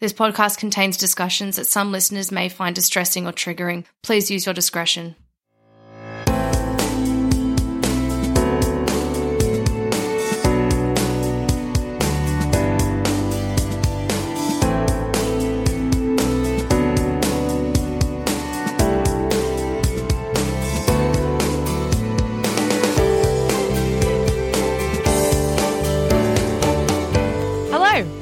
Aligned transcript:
This 0.00 0.14
podcast 0.14 0.56
contains 0.56 0.96
discussions 0.96 1.56
that 1.56 1.66
some 1.66 1.92
listeners 1.92 2.32
may 2.32 2.48
find 2.48 2.74
distressing 2.74 3.26
or 3.26 3.32
triggering. 3.32 3.84
Please 4.02 4.30
use 4.30 4.46
your 4.46 4.54
discretion. 4.54 5.14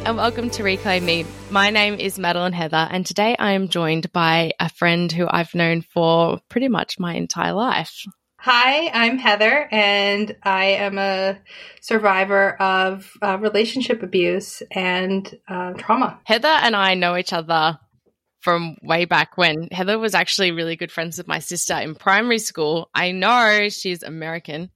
And 0.08 0.16
welcome 0.16 0.48
to 0.48 0.62
Reclaim 0.62 1.04
Me. 1.04 1.26
My 1.50 1.68
name 1.68 1.96
is 1.96 2.18
Madeline 2.18 2.54
Heather, 2.54 2.88
and 2.90 3.04
today 3.04 3.36
I 3.38 3.52
am 3.52 3.68
joined 3.68 4.10
by 4.10 4.52
a 4.58 4.70
friend 4.70 5.12
who 5.12 5.26
I've 5.28 5.54
known 5.54 5.82
for 5.82 6.40
pretty 6.48 6.68
much 6.68 6.98
my 6.98 7.14
entire 7.14 7.52
life. 7.52 8.06
Hi, 8.38 8.88
I'm 8.88 9.18
Heather, 9.18 9.68
and 9.70 10.34
I 10.42 10.64
am 10.64 10.96
a 10.96 11.36
survivor 11.82 12.54
of 12.54 13.12
uh, 13.20 13.36
relationship 13.36 14.02
abuse 14.02 14.62
and 14.70 15.38
uh, 15.46 15.74
trauma. 15.74 16.18
Heather 16.24 16.48
and 16.48 16.74
I 16.74 16.94
know 16.94 17.14
each 17.14 17.34
other 17.34 17.78
from 18.40 18.76
way 18.82 19.04
back 19.04 19.36
when. 19.36 19.68
Heather 19.72 19.98
was 19.98 20.14
actually 20.14 20.52
really 20.52 20.76
good 20.76 20.92
friends 20.92 21.18
with 21.18 21.26
my 21.26 21.38
sister 21.38 21.74
in 21.74 21.94
primary 21.94 22.38
school. 22.38 22.88
I 22.94 23.12
know 23.12 23.68
she's 23.68 24.02
American, 24.02 24.70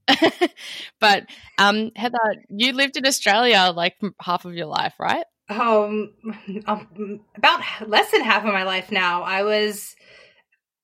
but 1.01 1.27
um, 1.59 1.91
Heather, 1.97 2.19
you 2.49 2.73
lived 2.73 2.97
in 2.97 3.07
Australia 3.07 3.73
like 3.75 3.97
half 4.21 4.45
of 4.45 4.55
your 4.55 4.67
life, 4.67 4.95
right? 4.99 5.25
Um, 5.49 6.13
um, 6.67 7.21
about 7.37 7.63
less 7.87 8.11
than 8.11 8.23
half 8.23 8.45
of 8.45 8.53
my 8.53 8.65
life 8.65 8.91
now. 8.91 9.23
I 9.23 9.43
was 9.43 9.95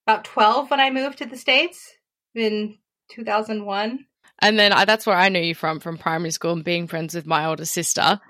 about 0.06 0.24
12 0.24 0.70
when 0.70 0.80
I 0.80 0.90
moved 0.90 1.18
to 1.18 1.26
the 1.26 1.36
States 1.36 1.92
in 2.34 2.78
2001. 3.10 4.06
And 4.40 4.58
then 4.58 4.72
I, 4.72 4.84
that's 4.84 5.06
where 5.06 5.16
I 5.16 5.30
knew 5.30 5.40
you 5.40 5.54
from, 5.54 5.80
from 5.80 5.98
primary 5.98 6.30
school 6.30 6.52
and 6.52 6.64
being 6.64 6.86
friends 6.86 7.14
with 7.14 7.26
my 7.26 7.46
older 7.46 7.64
sister. 7.64 8.20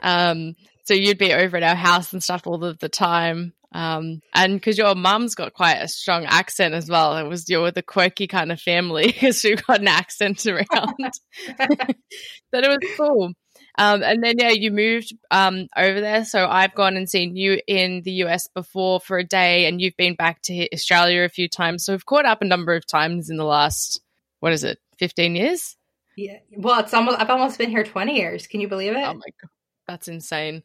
Um, 0.00 0.54
so 0.88 0.94
you'd 0.94 1.18
be 1.18 1.34
over 1.34 1.58
at 1.58 1.62
our 1.62 1.74
house 1.74 2.14
and 2.14 2.22
stuff 2.22 2.46
all 2.46 2.64
of 2.64 2.78
the 2.78 2.88
time. 2.88 3.52
Um, 3.72 4.22
and 4.32 4.54
because 4.54 4.78
your 4.78 4.94
mum's 4.94 5.34
got 5.34 5.52
quite 5.52 5.74
a 5.74 5.86
strong 5.86 6.24
accent 6.24 6.72
as 6.72 6.88
well, 6.88 7.18
it 7.18 7.28
was 7.28 7.46
you're 7.50 7.70
the 7.70 7.82
quirky 7.82 8.26
kind 8.26 8.50
of 8.50 8.58
family 8.58 9.06
because 9.08 9.44
you 9.44 9.56
got 9.56 9.80
an 9.80 9.88
accent 9.88 10.46
around. 10.46 10.64
but 11.58 12.64
it 12.64 12.68
was 12.68 12.78
cool. 12.96 13.32
Um, 13.76 14.02
and 14.02 14.24
then 14.24 14.36
yeah, 14.38 14.48
you 14.48 14.70
moved 14.70 15.14
um, 15.30 15.68
over 15.76 16.00
there. 16.00 16.24
So 16.24 16.46
I've 16.46 16.74
gone 16.74 16.96
and 16.96 17.06
seen 17.06 17.36
you 17.36 17.60
in 17.66 18.00
the 18.02 18.12
US 18.24 18.48
before 18.54 18.98
for 18.98 19.18
a 19.18 19.24
day, 19.24 19.66
and 19.66 19.82
you've 19.82 19.96
been 19.98 20.14
back 20.14 20.40
to 20.44 20.72
Australia 20.72 21.24
a 21.24 21.28
few 21.28 21.50
times. 21.50 21.84
So 21.84 21.92
we've 21.92 22.06
caught 22.06 22.24
up 22.24 22.40
a 22.40 22.46
number 22.46 22.74
of 22.74 22.86
times 22.86 23.28
in 23.28 23.36
the 23.36 23.44
last 23.44 24.00
what 24.40 24.54
is 24.54 24.64
it, 24.64 24.78
fifteen 24.96 25.36
years? 25.36 25.76
Yeah. 26.16 26.38
Well, 26.56 26.80
it's 26.80 26.94
almost 26.94 27.20
I've 27.20 27.28
almost 27.28 27.58
been 27.58 27.68
here 27.68 27.84
twenty 27.84 28.16
years. 28.16 28.46
Can 28.46 28.62
you 28.62 28.68
believe 28.68 28.92
it? 28.92 29.04
Oh 29.04 29.12
my 29.12 29.26
god. 29.42 29.50
That's 29.88 30.06
insane. 30.06 30.62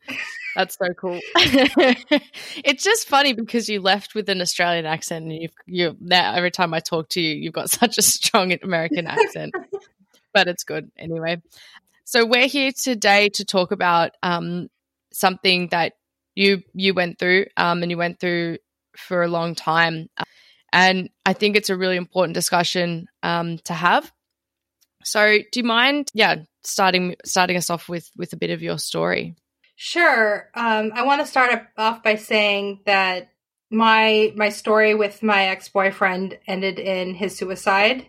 That's 0.54 0.78
so 0.78 0.94
cool. 0.94 1.18
it's 1.36 2.84
just 2.84 3.08
funny 3.08 3.32
because 3.32 3.70
you 3.70 3.80
left 3.80 4.16
with 4.16 4.28
an 4.28 4.42
Australian 4.42 4.86
accent, 4.86 5.24
and 5.24 5.34
you 5.34 5.50
you 5.66 5.96
now 6.02 6.34
every 6.34 6.52
time 6.52 6.74
I 6.74 6.82
talk 6.82 7.08
to 7.10 7.22
you, 7.22 7.34
you've 7.34 7.54
got 7.54 7.70
such 7.82 7.98
a 7.98 8.02
strong 8.02 8.56
American 8.62 9.08
accent. 9.08 9.56
but 10.34 10.50
it's 10.50 10.66
good 10.66 10.92
anyway. 10.98 11.42
So 12.04 12.26
we're 12.26 12.48
here 12.48 12.72
today 12.74 13.30
to 13.30 13.46
talk 13.46 13.72
about 13.72 14.12
um, 14.22 14.68
something 15.14 15.70
that 15.70 15.94
you 16.36 16.62
you 16.74 16.94
went 16.94 17.18
through, 17.18 17.46
um, 17.56 17.82
and 17.82 17.90
you 17.90 17.98
went 17.98 18.20
through 18.20 18.58
for 18.98 19.24
a 19.24 19.30
long 19.30 19.56
time, 19.56 20.10
and 20.74 21.10
I 21.26 21.32
think 21.32 21.56
it's 21.56 21.70
a 21.70 21.78
really 21.78 21.96
important 21.96 22.36
discussion 22.36 23.08
um, 23.24 23.58
to 23.60 23.74
have. 23.74 24.12
So, 25.06 25.38
do 25.52 25.60
you 25.60 25.64
mind, 25.64 26.10
yeah, 26.14 26.44
starting 26.64 27.16
starting 27.26 27.58
us 27.58 27.70
off 27.70 27.90
with 27.90 28.10
with 28.16 28.34
a 28.34 28.38
bit 28.38 28.50
of 28.50 28.62
your 28.62 28.78
story? 28.78 29.36
Sure. 29.76 30.50
Um, 30.54 30.92
I 30.94 31.04
want 31.04 31.22
to 31.22 31.28
start 31.28 31.68
off 31.78 32.04
by 32.04 32.16
saying 32.16 32.82
that 32.86 33.30
my 33.72 34.32
my 34.36 34.50
story 34.50 34.94
with 34.94 35.24
my 35.24 35.48
ex 35.48 35.70
boyfriend 35.70 36.38
ended 36.48 36.80
in 36.80 37.16
his 37.16 37.36
suicide, 37.38 38.06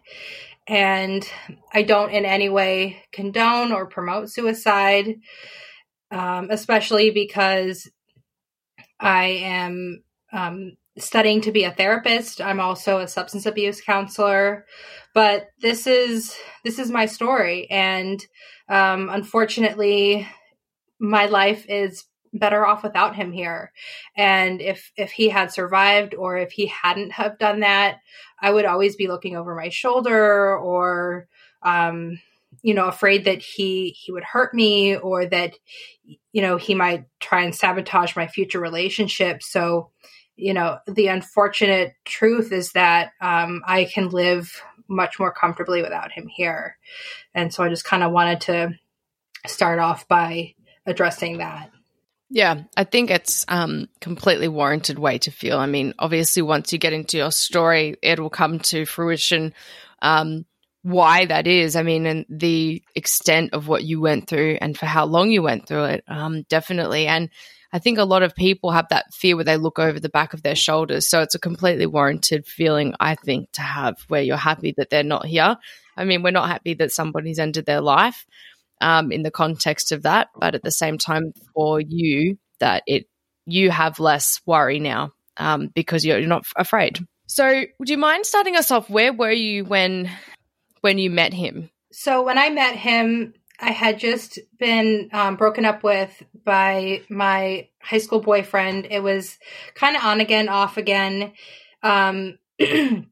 and 0.66 1.28
I 1.72 1.82
don't 1.82 2.10
in 2.10 2.25
any 2.25 2.48
way 2.48 3.03
condone 3.12 3.72
or 3.72 3.87
promote 3.87 4.31
suicide, 4.31 5.16
um, 6.10 6.48
especially 6.50 7.10
because 7.10 7.91
I 9.00 9.25
am 9.25 10.04
um, 10.32 10.76
studying 10.98 11.41
to 11.42 11.53
be 11.53 11.65
a 11.65 11.72
therapist. 11.72 12.41
I'm 12.41 12.60
also 12.60 12.98
a 12.98 13.09
substance 13.09 13.47
abuse 13.47 13.81
counselor, 13.81 14.66
but 15.15 15.49
this 15.61 15.87
is 15.87 16.35
this 16.65 16.79
is 16.79 16.91
my 16.91 17.07
story, 17.07 17.71
and 17.71 18.25
um, 18.69 19.09
unfortunately, 19.11 20.29
my 20.99 21.27
life 21.27 21.65
is 21.69 22.05
better 22.33 22.67
off 22.67 22.83
without 22.83 23.15
him 23.15 23.33
here. 23.33 23.73
And 24.17 24.61
if 24.61 24.91
if 24.97 25.13
he 25.13 25.29
had 25.29 25.53
survived, 25.53 26.15
or 26.15 26.37
if 26.37 26.53
he 26.53 26.67
hadn't 26.67 27.13
have 27.13 27.39
done 27.39 27.61
that, 27.61 28.01
I 28.41 28.51
would 28.51 28.65
always 28.65 28.97
be 28.97 29.07
looking 29.09 29.37
over 29.37 29.55
my 29.55 29.69
shoulder, 29.69 30.59
or 30.59 31.29
um, 31.63 32.21
you 32.63 32.75
know, 32.75 32.87
afraid 32.87 33.25
that 33.27 33.41
he 33.41 33.91
he 33.91 34.11
would 34.11 34.25
hurt 34.25 34.53
me, 34.53 34.97
or 34.97 35.27
that 35.27 35.55
you 36.33 36.43
know 36.43 36.57
he 36.57 36.75
might 36.75 37.05
try 37.21 37.43
and 37.45 37.55
sabotage 37.55 38.17
my 38.17 38.27
future 38.27 38.61
relationship. 38.61 39.43
So 39.43 39.91
you 40.37 40.53
know, 40.53 40.79
the 40.89 41.07
unfortunate 41.07 41.95
truth 42.05 42.51
is 42.51 42.73
that 42.73 43.13
um, 43.21 43.63
I 43.67 43.85
can 43.85 44.09
live 44.09 44.61
much 44.89 45.19
more 45.19 45.33
comfortably 45.33 45.83
without 45.83 46.12
him 46.12 46.28
here. 46.28 46.77
And 47.34 47.53
so 47.53 47.62
I 47.65 47.69
just 47.69 47.84
kind 47.84 48.03
of 48.03 48.12
wanted 48.12 48.41
to 48.43 48.75
start 49.47 49.78
off 49.78 50.06
by 50.09 50.54
addressing 50.86 51.39
that. 51.39 51.71
Yeah, 52.31 52.63
I 52.77 52.84
think 52.84 53.10
it's 53.10 53.45
um 53.48 53.89
completely 54.01 54.48
warranted 54.48 54.98
way 54.98 55.19
to 55.19 55.31
feel. 55.31 55.59
I 55.59 55.66
mean, 55.66 55.95
obviously 55.98 56.42
once 56.42 56.72
you 56.72 56.78
get 56.78 56.92
into 56.92 57.19
your 57.19 57.31
story, 57.31 57.97
it 58.03 58.19
will 58.19 58.31
come 58.31 58.59
to 58.60 58.86
fruition 58.86 59.54
um 60.03 60.45
why 60.83 61.25
that 61.27 61.47
is. 61.47 61.77
I 61.77 61.83
mean, 61.83 62.07
and 62.07 62.27
the 62.28 62.83
extent 62.95 63.54
of 63.54 63.69
what 63.69 63.84
you 63.84 64.01
went 64.01 64.28
through 64.28 64.59
and 64.60 64.77
for 64.77 64.86
how 64.86 65.07
long 65.07 65.31
you 65.31 65.42
went 65.42 65.66
through 65.66 65.84
it. 65.84 66.04
Um 66.09 66.42
definitely. 66.48 67.07
And 67.07 67.31
I 67.74 67.80
think 67.80 67.98
a 67.98 68.04
lot 68.04 68.22
of 68.22 68.36
people 68.36 68.71
have 68.71 68.86
that 68.91 69.12
fear 69.12 69.34
where 69.34 69.44
they 69.44 69.56
look 69.56 69.80
over 69.80 69.98
the 69.98 70.09
back 70.09 70.32
of 70.32 70.44
their 70.44 70.54
shoulders. 70.54 71.09
So 71.09 71.22
it's 71.22 71.34
a 71.34 71.41
completely 71.41 71.86
warranted 71.86 72.47
feeling, 72.47 72.94
I 73.00 73.16
think, 73.16 73.50
to 73.54 73.62
have 73.62 73.97
where 74.06 74.22
you're 74.22 74.36
happy 74.36 74.74
that 74.76 74.91
they're 74.91 75.03
not 75.03 75.26
here. 75.26 75.56
I 75.97 76.04
mean, 76.04 76.22
we're 76.22 76.30
not 76.30 76.48
happy 76.48 76.74
that 76.74 76.92
somebody's 76.92 77.41
ended 77.41 77.66
their 77.66 77.80
life 77.80 78.26
um, 78.80 79.10
in 79.10 79.24
the 79.24 79.32
context 79.32 79.91
of 79.91 80.04
that, 80.04 80.28
but 80.38 80.54
at 80.54 80.62
the 80.62 80.71
same 80.71 80.98
time, 80.98 81.32
for 81.53 81.80
you, 81.80 82.38
that 82.60 82.84
it 82.86 83.09
you 83.44 83.72
have 83.72 83.98
less 83.98 84.41
worry 84.47 84.78
now 84.78 85.10
um, 85.36 85.66
because 85.74 86.04
you're, 86.04 86.21
you're 86.21 86.28
not 86.28 86.47
afraid. 86.56 87.00
So, 87.26 87.65
would 87.80 87.91
you 87.91 87.98
mind 87.98 88.24
starting 88.24 88.54
us 88.54 88.71
off? 88.71 88.88
Where 88.88 89.12
were 89.12 89.32
you 89.32 89.65
when 89.65 90.09
when 90.82 90.98
you 90.98 91.10
met 91.10 91.32
him? 91.32 91.71
So 91.91 92.22
when 92.22 92.38
I 92.38 92.50
met 92.50 92.74
him, 92.74 93.34
I 93.60 93.71
had 93.71 93.98
just 93.98 94.39
been 94.59 95.10
um, 95.12 95.36
broken 95.36 95.65
up 95.65 95.83
with 95.83 96.22
by 96.45 97.03
my 97.09 97.68
high 97.80 97.98
school 97.98 98.21
boyfriend. 98.21 98.86
It 98.91 99.03
was 99.03 99.39
kind 99.74 99.97
of 99.97 100.04
on 100.04 100.21
again, 100.21 100.48
off 100.48 100.77
again. 100.77 101.33
Um, 101.83 102.39
the 102.59 103.06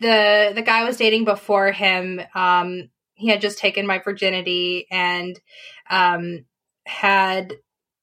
the 0.00 0.62
guy 0.64 0.80
I 0.80 0.84
was 0.84 0.96
dating 0.96 1.24
before 1.24 1.70
him, 1.72 2.20
um, 2.34 2.90
he 3.14 3.28
had 3.28 3.40
just 3.40 3.58
taken 3.58 3.86
my 3.86 3.98
virginity 3.98 4.86
and 4.90 5.38
um, 5.88 6.46
had 6.86 7.54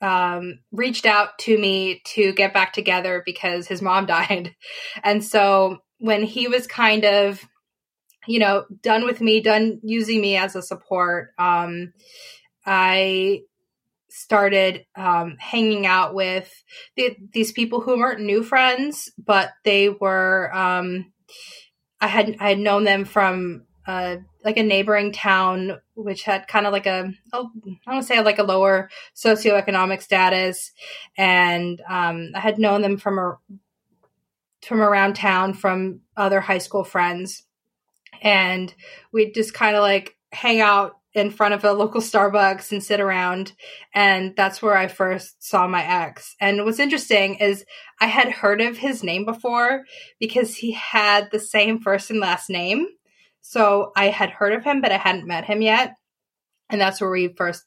um, 0.01 0.59
reached 0.71 1.05
out 1.05 1.37
to 1.39 1.57
me 1.57 2.01
to 2.05 2.31
get 2.33 2.53
back 2.53 2.71
together 2.71 3.23
because 3.25 3.67
his 3.67 3.81
mom 3.81 4.05
died. 4.07 4.55
And 5.03 5.23
so 5.23 5.79
when 5.99 6.23
he 6.23 6.47
was 6.47 6.67
kind 6.67 7.03
of 7.03 7.45
you 8.27 8.39
know, 8.39 8.65
done 8.81 9.05
with 9.05 9.21
me, 9.21 9.41
done 9.41 9.79
using 9.83 10.21
me 10.21 10.37
as 10.37 10.55
a 10.55 10.61
support, 10.61 11.33
um, 11.37 11.93
I 12.65 13.41
started 14.09 14.85
um, 14.95 15.37
hanging 15.39 15.85
out 15.85 16.13
with 16.13 16.51
the, 16.95 17.15
these 17.33 17.51
people 17.51 17.81
who 17.81 17.97
weren't 17.97 18.21
new 18.21 18.43
friends, 18.43 19.11
but 19.17 19.51
they 19.63 19.89
were. 19.89 20.53
Um, 20.53 21.11
I 21.99 22.07
had 22.07 22.35
I 22.39 22.49
had 22.49 22.59
known 22.59 22.83
them 22.83 23.05
from 23.05 23.63
uh, 23.87 24.17
like 24.43 24.57
a 24.57 24.63
neighboring 24.63 25.13
town, 25.13 25.79
which 25.95 26.23
had 26.23 26.47
kind 26.47 26.67
of 26.67 26.73
like 26.73 26.85
a 26.85 27.11
oh, 27.33 27.49
I 27.87 27.95
to 27.95 28.03
say 28.03 28.21
like 28.21 28.39
a 28.39 28.43
lower 28.43 28.89
socioeconomic 29.15 30.01
status, 30.01 30.71
and 31.17 31.81
um, 31.89 32.31
I 32.35 32.39
had 32.39 32.59
known 32.59 32.81
them 32.81 32.97
from 32.97 33.17
a, 33.17 33.37
from 34.61 34.81
around 34.81 35.15
town 35.15 35.53
from 35.53 36.01
other 36.15 36.41
high 36.41 36.57
school 36.57 36.83
friends 36.83 37.46
and 38.21 38.73
we'd 39.11 39.33
just 39.33 39.53
kind 39.53 39.75
of 39.75 39.81
like 39.81 40.15
hang 40.31 40.61
out 40.61 40.97
in 41.13 41.31
front 41.31 41.53
of 41.53 41.63
a 41.63 41.73
local 41.73 41.99
Starbucks 41.99 42.71
and 42.71 42.83
sit 42.83 42.99
around. 42.99 43.53
And 43.93 44.35
that's 44.35 44.61
where 44.61 44.77
I 44.77 44.87
first 44.87 45.43
saw 45.43 45.67
my 45.67 45.83
ex. 45.83 46.35
And 46.39 46.63
what's 46.63 46.79
interesting 46.79 47.35
is 47.35 47.65
I 47.99 48.05
had 48.05 48.29
heard 48.29 48.61
of 48.61 48.77
his 48.77 49.03
name 49.03 49.25
before 49.25 49.85
because 50.19 50.55
he 50.55 50.73
had 50.73 51.29
the 51.31 51.39
same 51.39 51.79
first 51.79 52.11
and 52.11 52.19
last 52.19 52.49
name. 52.49 52.87
So 53.41 53.91
I 53.95 54.09
had 54.09 54.29
heard 54.29 54.53
of 54.53 54.63
him, 54.63 54.81
but 54.81 54.91
I 54.91 54.97
hadn't 54.97 55.27
met 55.27 55.45
him 55.45 55.61
yet. 55.61 55.95
And 56.69 56.79
that's 56.79 57.01
where 57.01 57.09
we 57.09 57.29
first 57.29 57.63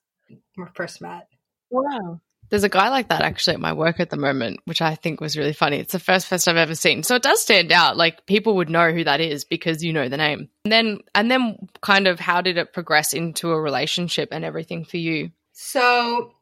first 0.75 1.00
met. 1.00 1.26
Wow. 1.70 2.20
There's 2.50 2.64
a 2.64 2.69
guy 2.69 2.88
like 2.88 3.08
that 3.08 3.23
actually 3.23 3.55
at 3.55 3.61
my 3.61 3.73
work 3.73 4.00
at 4.00 4.11
the 4.11 4.17
moment, 4.17 4.61
which 4.64 4.82
I 4.82 4.97
think 4.97 5.20
was 5.20 5.37
really 5.37 5.52
funny. 5.52 5.79
It's 5.79 5.93
the 5.93 6.00
first 6.00 6.26
first 6.26 6.49
I've 6.49 6.56
ever 6.56 6.75
seen. 6.75 7.05
So 7.05 7.14
it 7.14 7.23
does 7.23 7.41
stand 7.41 7.70
out. 7.70 7.97
Like 7.97 8.26
people 8.26 8.56
would 8.56 8.69
know 8.69 8.91
who 8.91 9.05
that 9.05 9.20
is 9.20 9.44
because 9.44 9.85
you 9.85 9.93
know 9.93 10.08
the 10.08 10.17
name. 10.17 10.49
And 10.64 10.73
then 10.73 10.99
and 11.14 11.31
then 11.31 11.69
kind 11.81 12.08
of 12.08 12.19
how 12.19 12.41
did 12.41 12.58
it 12.58 12.73
progress 12.73 13.12
into 13.12 13.52
a 13.52 13.61
relationship 13.61 14.31
and 14.32 14.44
everything 14.44 14.85
for 14.85 14.97
you? 14.97 15.31
So 15.52 16.32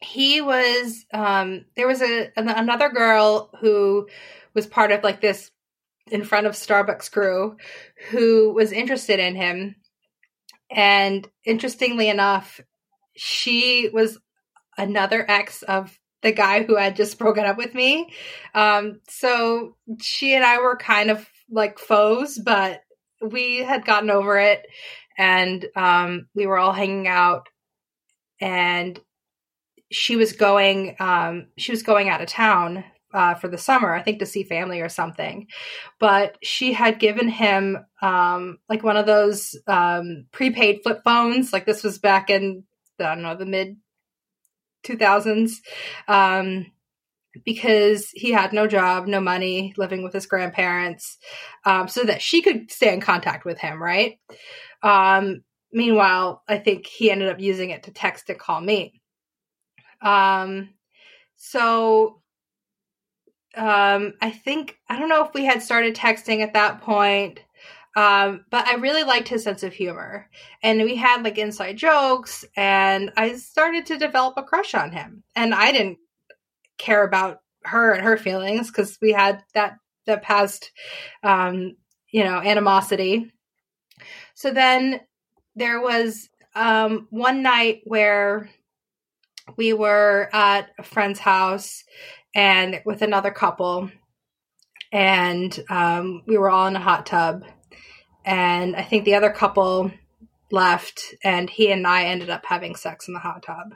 he 0.00 0.40
was 0.40 1.04
um 1.12 1.66
there 1.76 1.86
was 1.86 2.02
a 2.02 2.30
another 2.36 2.88
girl 2.88 3.50
who 3.60 4.08
was 4.54 4.66
part 4.66 4.92
of 4.92 5.02
like 5.04 5.20
this 5.20 5.50
in 6.10 6.24
front 6.24 6.46
of 6.46 6.52
Starbucks 6.52 7.10
crew 7.10 7.56
who 8.10 8.52
was 8.52 8.72
interested 8.72 9.20
in 9.20 9.36
him. 9.36 9.76
And 10.70 11.28
interestingly 11.44 12.08
enough, 12.08 12.60
she 13.16 13.90
was 13.92 14.18
another 14.76 15.24
ex 15.28 15.62
of 15.62 15.98
the 16.22 16.32
guy 16.32 16.62
who 16.62 16.76
had 16.76 16.96
just 16.96 17.18
broken 17.18 17.44
up 17.44 17.58
with 17.58 17.74
me. 17.74 18.10
Um, 18.54 19.00
so 19.08 19.76
she 20.00 20.34
and 20.34 20.44
I 20.44 20.58
were 20.58 20.76
kind 20.76 21.10
of 21.10 21.28
like 21.50 21.78
foes, 21.78 22.38
but 22.38 22.82
we 23.20 23.58
had 23.58 23.84
gotten 23.84 24.10
over 24.10 24.38
it 24.38 24.66
and 25.18 25.64
um, 25.76 26.28
we 26.34 26.46
were 26.46 26.58
all 26.58 26.72
hanging 26.72 27.06
out 27.06 27.48
and 28.40 28.98
she 29.92 30.16
was 30.16 30.32
going 30.32 30.96
um, 30.98 31.48
she 31.56 31.70
was 31.70 31.82
going 31.82 32.08
out 32.08 32.20
of 32.20 32.28
town 32.28 32.84
uh, 33.12 33.34
for 33.34 33.46
the 33.46 33.56
summer, 33.56 33.94
I 33.94 34.02
think 34.02 34.18
to 34.18 34.26
see 34.26 34.42
family 34.42 34.80
or 34.80 34.88
something. 34.88 35.46
But 36.00 36.36
she 36.42 36.72
had 36.72 36.98
given 36.98 37.28
him 37.28 37.78
um, 38.02 38.58
like 38.68 38.82
one 38.82 38.96
of 38.96 39.06
those 39.06 39.56
um, 39.68 40.26
prepaid 40.32 40.80
flip 40.82 41.02
phones. 41.04 41.52
Like 41.52 41.64
this 41.64 41.84
was 41.84 41.98
back 41.98 42.28
in 42.28 42.64
I 42.98 43.14
don't 43.14 43.22
know 43.22 43.36
the 43.36 43.46
mid 43.46 43.76
2000s 44.84 45.60
um, 46.08 46.66
because 47.44 48.10
he 48.10 48.30
had 48.30 48.52
no 48.52 48.66
job, 48.66 49.06
no 49.06 49.20
money, 49.20 49.74
living 49.76 50.02
with 50.02 50.12
his 50.12 50.26
grandparents, 50.26 51.18
um, 51.64 51.88
so 51.88 52.04
that 52.04 52.22
she 52.22 52.42
could 52.42 52.70
stay 52.70 52.92
in 52.92 53.00
contact 53.00 53.44
with 53.44 53.58
him, 53.58 53.82
right? 53.82 54.18
Um, 54.82 55.42
meanwhile, 55.72 56.42
I 56.46 56.58
think 56.58 56.86
he 56.86 57.10
ended 57.10 57.28
up 57.28 57.40
using 57.40 57.70
it 57.70 57.84
to 57.84 57.90
text 57.90 58.30
and 58.30 58.38
call 58.38 58.60
me. 58.60 59.00
Um, 60.00 60.70
so 61.36 62.20
um, 63.56 64.14
I 64.20 64.30
think, 64.30 64.78
I 64.88 64.98
don't 64.98 65.08
know 65.08 65.24
if 65.24 65.34
we 65.34 65.44
had 65.44 65.62
started 65.62 65.94
texting 65.94 66.40
at 66.40 66.54
that 66.54 66.82
point. 66.82 67.40
Um, 67.96 68.44
but 68.50 68.66
I 68.66 68.74
really 68.74 69.04
liked 69.04 69.28
his 69.28 69.44
sense 69.44 69.62
of 69.62 69.72
humor. 69.72 70.28
And 70.62 70.82
we 70.82 70.96
had 70.96 71.22
like 71.22 71.38
inside 71.38 71.76
jokes, 71.76 72.44
and 72.56 73.12
I 73.16 73.36
started 73.36 73.86
to 73.86 73.98
develop 73.98 74.34
a 74.36 74.42
crush 74.42 74.74
on 74.74 74.90
him. 74.90 75.22
And 75.36 75.54
I 75.54 75.72
didn't 75.72 75.98
care 76.78 77.04
about 77.04 77.40
her 77.64 77.92
and 77.92 78.04
her 78.04 78.16
feelings 78.16 78.68
because 78.68 78.98
we 79.00 79.12
had 79.12 79.42
that 79.54 79.78
that 80.06 80.22
past 80.22 80.70
um, 81.22 81.76
you 82.14 82.22
know, 82.22 82.38
animosity. 82.38 83.32
So 84.34 84.52
then 84.52 85.00
there 85.56 85.80
was 85.80 86.28
um, 86.54 87.08
one 87.10 87.42
night 87.42 87.80
where 87.86 88.48
we 89.56 89.72
were 89.72 90.28
at 90.32 90.70
a 90.78 90.84
friend's 90.84 91.18
house 91.18 91.82
and 92.32 92.80
with 92.86 93.02
another 93.02 93.32
couple 93.32 93.90
and 94.92 95.58
um, 95.68 96.22
we 96.28 96.38
were 96.38 96.50
all 96.50 96.68
in 96.68 96.76
a 96.76 96.80
hot 96.80 97.04
tub 97.04 97.44
and 98.24 98.76
I 98.76 98.82
think 98.82 99.04
the 99.04 99.14
other 99.14 99.30
couple 99.30 99.90
left, 100.50 101.14
and 101.22 101.48
he 101.50 101.70
and 101.70 101.86
I 101.86 102.04
ended 102.04 102.30
up 102.30 102.46
having 102.46 102.76
sex 102.76 103.08
in 103.08 103.14
the 103.14 103.20
hot 103.20 103.42
tub. 103.42 103.74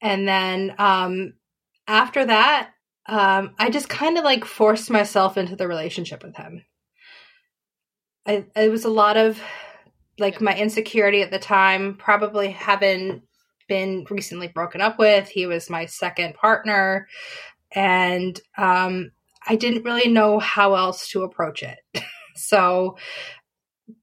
And 0.00 0.26
then 0.26 0.74
um, 0.78 1.34
after 1.86 2.24
that, 2.24 2.70
um, 3.06 3.54
I 3.58 3.70
just 3.70 3.88
kind 3.88 4.18
of 4.18 4.24
like 4.24 4.44
forced 4.44 4.90
myself 4.90 5.36
into 5.36 5.56
the 5.56 5.68
relationship 5.68 6.22
with 6.22 6.36
him. 6.36 6.64
I, 8.26 8.44
it 8.54 8.70
was 8.70 8.84
a 8.84 8.90
lot 8.90 9.16
of 9.16 9.40
like 10.18 10.40
my 10.40 10.56
insecurity 10.56 11.22
at 11.22 11.30
the 11.30 11.38
time, 11.38 11.96
probably 11.96 12.50
having 12.50 13.22
been 13.68 14.06
recently 14.10 14.48
broken 14.48 14.80
up 14.80 14.98
with. 14.98 15.28
He 15.28 15.46
was 15.46 15.70
my 15.70 15.86
second 15.86 16.34
partner. 16.34 17.08
And 17.72 18.38
um, 18.58 19.12
I 19.46 19.56
didn't 19.56 19.84
really 19.84 20.10
know 20.10 20.38
how 20.38 20.74
else 20.74 21.08
to 21.10 21.22
approach 21.22 21.62
it. 21.62 21.78
So 22.34 22.96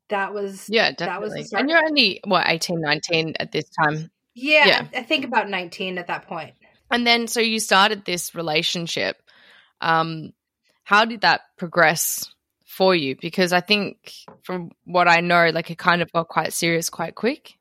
that 0.09 0.33
was 0.33 0.67
yeah, 0.69 0.91
definitely. 0.91 1.29
That 1.29 1.39
was 1.39 1.53
and 1.53 1.69
you're 1.69 1.83
only 1.83 2.19
what 2.25 2.45
18, 2.47 2.81
19 2.81 3.35
at 3.39 3.51
this 3.51 3.69
time. 3.69 4.09
Yeah, 4.33 4.65
yeah, 4.67 4.87
I 4.95 5.03
think 5.03 5.25
about 5.25 5.49
19 5.49 5.97
at 5.97 6.07
that 6.07 6.27
point. 6.27 6.53
And 6.91 7.05
then 7.05 7.27
so 7.27 7.39
you 7.39 7.59
started 7.59 8.05
this 8.05 8.35
relationship. 8.35 9.21
Um 9.81 10.33
how 10.83 11.05
did 11.05 11.21
that 11.21 11.41
progress 11.57 12.33
for 12.65 12.95
you? 12.95 13.15
Because 13.19 13.53
I 13.53 13.61
think 13.61 14.13
from 14.43 14.71
what 14.85 15.07
I 15.07 15.21
know 15.21 15.49
like 15.53 15.69
it 15.69 15.77
kind 15.77 16.01
of 16.01 16.11
got 16.11 16.27
quite 16.27 16.53
serious 16.53 16.89
quite 16.89 17.15
quick. 17.15 17.55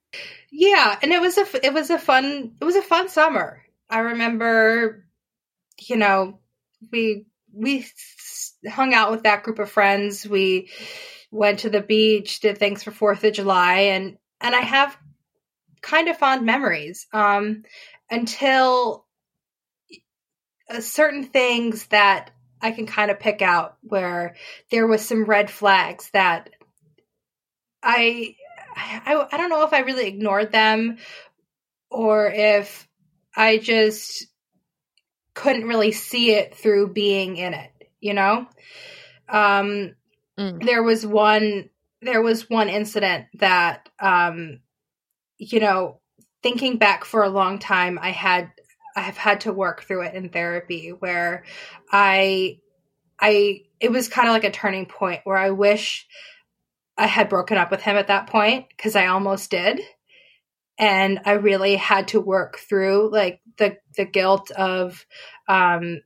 Yeah, 0.51 0.99
and 1.03 1.13
it 1.13 1.21
was 1.21 1.37
a 1.37 1.47
it 1.67 1.75
was 1.75 1.91
a 1.91 1.99
fun 1.99 2.53
it 2.61 2.65
was 2.65 2.77
a 2.77 2.83
fun 2.83 3.09
summer. 3.09 3.63
I 3.91 4.01
remember 4.01 5.05
you 5.87 5.97
know, 5.97 6.39
we 6.91 7.27
we 7.53 7.87
hung 8.69 8.95
out 8.95 9.11
with 9.11 9.25
that 9.25 9.43
group 9.43 9.59
of 9.59 9.71
friends. 9.71 10.27
We 10.27 10.71
went 11.31 11.61
to 11.61 11.71
the 11.71 11.81
beach, 11.81 12.41
did 12.41 12.59
things 12.59 12.83
for 12.83 12.91
Fourth 12.91 13.25
of 13.25 13.33
July, 13.33 13.75
and 13.93 14.19
and 14.41 14.55
I 14.55 14.61
have 14.61 14.97
kind 15.81 16.09
of 16.09 16.17
fond 16.17 16.45
memories 16.45 17.07
um, 17.13 17.65
until 18.11 19.07
certain 20.81 21.25
things 21.25 21.87
that 21.87 22.31
I 22.61 22.73
can 22.73 22.87
kind 22.87 23.11
of 23.11 23.21
pick 23.21 23.43
out 23.43 23.77
where 23.83 24.37
there 24.71 24.87
was 24.87 25.07
some 25.07 25.25
red 25.25 25.51
flags 25.51 26.11
that 26.11 26.51
I 27.83 28.35
I, 28.77 29.27
I 29.33 29.37
don't 29.37 29.51
know 29.51 29.65
if 29.65 29.73
I 29.73 29.81
really 29.81 30.07
ignored 30.07 30.53
them 30.53 30.99
or 31.91 32.31
if 32.31 32.87
I 33.35 33.59
just 33.59 34.27
couldn't 35.35 35.67
really 35.67 35.93
see 35.93 36.33
it 36.33 36.55
through 36.55 36.93
being 36.93 37.37
in 37.37 37.55
it 37.55 37.71
you 38.01 38.15
know 38.15 38.47
um 39.29 39.95
mm. 40.39 40.65
there 40.65 40.83
was 40.83 41.07
one 41.07 41.69
there 42.03 42.23
was 42.23 42.49
one 42.49 42.69
incident 42.69 43.27
that 43.35 43.89
um 44.01 44.61
you 45.39 45.61
know 45.61 46.01
thinking 46.43 46.79
back 46.79 47.05
for 47.05 47.23
a 47.23 47.31
long 47.31 47.59
time 47.59 47.99
i 48.01 48.11
had 48.11 48.51
i 48.97 49.01
have 49.01 49.17
had 49.17 49.41
to 49.43 49.53
work 49.53 49.83
through 49.83 50.03
it 50.03 50.15
in 50.15 50.29
therapy 50.29 50.91
where 50.91 51.45
i 51.93 52.59
i 53.21 53.63
it 53.81 53.91
was 53.91 54.09
kind 54.09 54.29
of 54.29 54.33
like 54.33 54.45
a 54.45 54.51
turning 54.51 54.87
point 54.87 55.21
where 55.25 55.37
i 55.37 55.51
wish 55.51 56.07
I 56.99 57.07
had 57.07 57.29
broken 57.29 57.57
up 57.57 57.71
with 57.71 57.81
him 57.81 57.97
at 57.97 58.09
that 58.09 58.27
point 58.27 58.67
because 58.69 58.97
I 58.97 59.07
almost 59.07 59.51
did. 59.51 59.81
And 60.79 61.21
I 61.25 61.33
really 61.33 61.77
had 61.77 62.09
to 62.09 62.21
work 62.21 62.59
through 62.59 63.11
like 63.13 63.41
the 63.57 63.79
the 63.97 64.05
guilt 64.05 64.51
of 64.51 65.07
um 65.49 66.01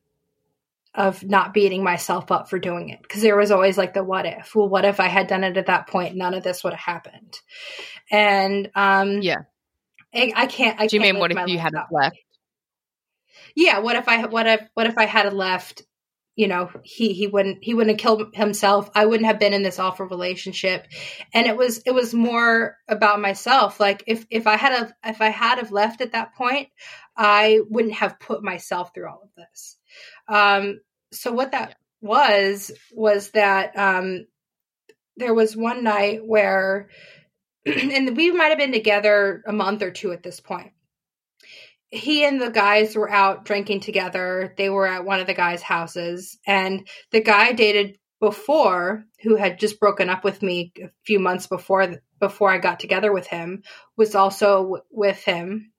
of 0.94 1.22
not 1.22 1.54
beating 1.54 1.82
myself 1.82 2.30
up 2.30 2.50
for 2.50 2.58
doing 2.58 2.90
it. 2.90 3.00
Because 3.02 3.22
there 3.22 3.36
was 3.36 3.50
always 3.50 3.78
like 3.78 3.94
the 3.94 4.04
what 4.04 4.26
if. 4.26 4.54
Well 4.54 4.68
what 4.68 4.84
if 4.84 5.00
i 5.00 5.08
had 5.08 5.26
done 5.26 5.44
it 5.44 5.56
at 5.56 5.66
that 5.66 5.88
point? 5.88 6.16
None 6.16 6.34
of 6.34 6.42
this 6.42 6.62
would 6.64 6.74
have 6.74 6.80
happened. 6.80 7.38
And 8.10 8.70
um 8.74 9.22
yeah. 9.22 9.42
I, 10.14 10.32
I 10.36 10.46
can't 10.46 10.78
i 10.78 10.86
do 10.86 10.96
you 10.96 11.02
can't 11.02 11.14
mean 11.14 11.20
what 11.20 11.32
if 11.32 11.48
you 11.48 11.58
had 11.58 11.72
left? 11.90 12.18
yeah 13.56 13.78
what 13.78 13.96
if 13.96 14.08
i 14.08 14.26
what 14.26 14.46
if 14.46 14.60
what 14.74 14.86
if 14.86 14.98
i 14.98 15.06
had 15.06 15.32
left 15.32 15.82
you 16.36 16.48
know 16.48 16.70
he 16.82 17.12
he 17.12 17.26
wouldn't 17.26 17.58
he 17.62 17.74
wouldn't 17.74 17.98
have 17.98 18.02
killed 18.02 18.34
himself. 18.34 18.90
I 18.94 19.04
wouldn't 19.06 19.26
have 19.26 19.38
been 19.38 19.52
in 19.52 19.62
this 19.62 19.78
awful 19.78 20.06
relationship. 20.06 20.86
And 21.34 21.46
it 21.46 21.56
was 21.56 21.82
it 21.84 21.92
was 21.92 22.14
more 22.14 22.78
about 22.88 23.20
myself. 23.20 23.78
Like 23.78 24.04
if 24.06 24.26
if 24.30 24.46
i 24.46 24.56
had 24.56 24.72
a 24.72 25.08
if 25.08 25.20
i 25.20 25.28
had 25.28 25.58
have 25.58 25.72
left 25.72 26.00
at 26.00 26.12
that 26.12 26.34
point 26.34 26.68
i 27.16 27.60
wouldn't 27.68 27.94
have 27.94 28.18
put 28.18 28.42
myself 28.42 28.92
through 28.94 29.08
all 29.08 29.22
of 29.22 29.30
this 29.36 29.76
um 30.28 30.80
so 31.12 31.32
what 31.32 31.52
that 31.52 31.76
was 32.00 32.72
was 32.92 33.30
that 33.30 33.76
um 33.76 34.26
there 35.16 35.34
was 35.34 35.56
one 35.56 35.84
night 35.84 36.20
where 36.24 36.88
and 37.66 38.16
we 38.16 38.30
might 38.30 38.48
have 38.48 38.58
been 38.58 38.72
together 38.72 39.42
a 39.46 39.52
month 39.52 39.82
or 39.82 39.90
two 39.90 40.12
at 40.12 40.22
this 40.22 40.40
point 40.40 40.72
he 41.92 42.24
and 42.24 42.40
the 42.40 42.50
guys 42.50 42.96
were 42.96 43.10
out 43.10 43.44
drinking 43.44 43.80
together. 43.80 44.54
They 44.56 44.70
were 44.70 44.86
at 44.86 45.04
one 45.04 45.20
of 45.20 45.26
the 45.26 45.34
guys' 45.34 45.62
houses, 45.62 46.38
and 46.46 46.88
the 47.12 47.20
guy 47.20 47.48
I 47.48 47.52
dated 47.52 47.98
before, 48.18 49.04
who 49.22 49.36
had 49.36 49.58
just 49.60 49.78
broken 49.78 50.08
up 50.08 50.24
with 50.24 50.42
me 50.42 50.72
a 50.82 50.88
few 51.04 51.20
months 51.20 51.46
before 51.46 51.96
before 52.18 52.50
I 52.50 52.58
got 52.58 52.80
together 52.80 53.12
with 53.12 53.26
him, 53.26 53.62
was 53.96 54.14
also 54.14 54.62
w- 54.62 54.82
with 54.90 55.22
him. 55.22 55.71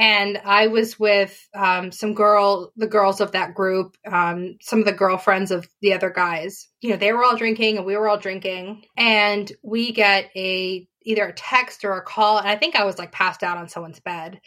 And 0.00 0.40
I 0.46 0.68
was 0.68 0.98
with 0.98 1.38
um, 1.54 1.92
some 1.92 2.14
girl, 2.14 2.72
the 2.74 2.86
girls 2.86 3.20
of 3.20 3.32
that 3.32 3.54
group, 3.54 3.98
um, 4.10 4.56
some 4.62 4.78
of 4.78 4.86
the 4.86 4.92
girlfriends 4.92 5.50
of 5.50 5.68
the 5.82 5.92
other 5.92 6.08
guys. 6.08 6.68
You 6.80 6.90
know, 6.90 6.96
they 6.96 7.12
were 7.12 7.22
all 7.22 7.36
drinking, 7.36 7.76
and 7.76 7.84
we 7.84 7.94
were 7.98 8.08
all 8.08 8.16
drinking, 8.16 8.86
and 8.96 9.52
we 9.62 9.92
get 9.92 10.30
a 10.34 10.88
either 11.02 11.26
a 11.26 11.34
text 11.34 11.84
or 11.84 11.92
a 11.98 12.02
call, 12.02 12.38
and 12.38 12.48
I 12.48 12.56
think 12.56 12.76
I 12.76 12.84
was 12.84 12.98
like 12.98 13.12
passed 13.12 13.42
out 13.42 13.58
on 13.58 13.68
someone's 13.68 14.00
bed 14.00 14.40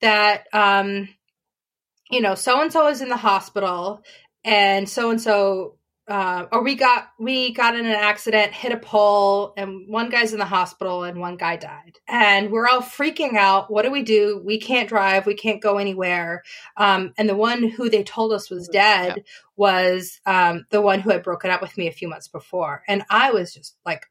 that 0.00 0.44
um 0.52 1.08
you 2.10 2.20
know 2.20 2.34
so 2.34 2.60
and 2.60 2.72
so 2.72 2.88
is 2.88 3.00
in 3.00 3.08
the 3.08 3.16
hospital 3.16 4.02
and 4.44 4.88
so 4.88 5.10
and 5.10 5.20
so 5.20 5.76
uh, 6.08 6.46
or 6.52 6.62
we 6.62 6.76
got 6.76 7.08
we 7.18 7.52
got 7.52 7.74
in 7.74 7.84
an 7.84 7.92
accident, 7.92 8.52
hit 8.52 8.70
a 8.70 8.76
pole, 8.76 9.52
and 9.56 9.88
one 9.88 10.08
guy's 10.08 10.32
in 10.32 10.38
the 10.38 10.44
hospital 10.44 11.02
and 11.02 11.18
one 11.18 11.36
guy 11.36 11.56
died. 11.56 11.98
And 12.06 12.50
we're 12.50 12.68
all 12.68 12.80
freaking 12.80 13.36
out. 13.36 13.72
What 13.72 13.82
do 13.82 13.90
we 13.90 14.02
do? 14.02 14.40
We 14.44 14.60
can't 14.60 14.88
drive. 14.88 15.26
We 15.26 15.34
can't 15.34 15.60
go 15.60 15.78
anywhere. 15.78 16.44
Um, 16.76 17.12
and 17.18 17.28
the 17.28 17.34
one 17.34 17.64
who 17.64 17.90
they 17.90 18.04
told 18.04 18.32
us 18.32 18.50
was 18.50 18.68
dead 18.68 19.14
yeah. 19.16 19.22
was 19.56 20.20
um, 20.26 20.66
the 20.70 20.80
one 20.80 21.00
who 21.00 21.10
had 21.10 21.24
broken 21.24 21.50
up 21.50 21.60
with 21.60 21.76
me 21.76 21.88
a 21.88 21.92
few 21.92 22.08
months 22.08 22.28
before. 22.28 22.84
And 22.86 23.02
I 23.10 23.32
was 23.32 23.52
just 23.52 23.76
like 23.84 24.06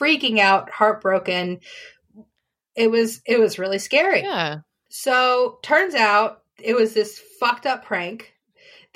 freaking 0.00 0.38
out, 0.38 0.70
heartbroken. 0.70 1.60
It 2.74 2.90
was 2.90 3.20
it 3.26 3.38
was 3.38 3.58
really 3.58 3.78
scary. 3.78 4.22
Yeah. 4.22 4.60
So 4.88 5.58
turns 5.62 5.94
out 5.94 6.44
it 6.58 6.74
was 6.74 6.94
this 6.94 7.18
fucked 7.18 7.66
up 7.66 7.84
prank 7.84 8.32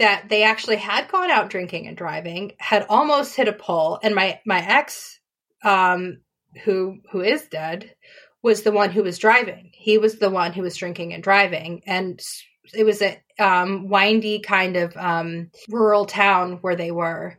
that 0.00 0.30
they 0.30 0.42
actually 0.42 0.76
had 0.76 1.08
gone 1.08 1.30
out 1.30 1.50
drinking 1.50 1.86
and 1.86 1.96
driving, 1.96 2.52
had 2.58 2.86
almost 2.88 3.36
hit 3.36 3.48
a 3.48 3.52
pole, 3.52 4.00
and 4.02 4.14
my 4.14 4.40
my 4.46 4.58
ex, 4.58 5.20
um, 5.62 6.22
who 6.64 6.98
who 7.12 7.20
is 7.20 7.42
dead, 7.48 7.94
was 8.42 8.62
the 8.62 8.72
one 8.72 8.90
who 8.90 9.02
was 9.02 9.18
driving. 9.18 9.70
He 9.74 9.98
was 9.98 10.18
the 10.18 10.30
one 10.30 10.54
who 10.54 10.62
was 10.62 10.76
drinking 10.76 11.12
and 11.12 11.22
driving, 11.22 11.82
and 11.86 12.18
it 12.74 12.84
was 12.84 13.02
a 13.02 13.20
um, 13.38 13.88
windy 13.88 14.40
kind 14.40 14.76
of 14.76 14.96
um, 14.96 15.50
rural 15.68 16.06
town 16.06 16.58
where 16.62 16.76
they 16.76 16.90
were, 16.90 17.36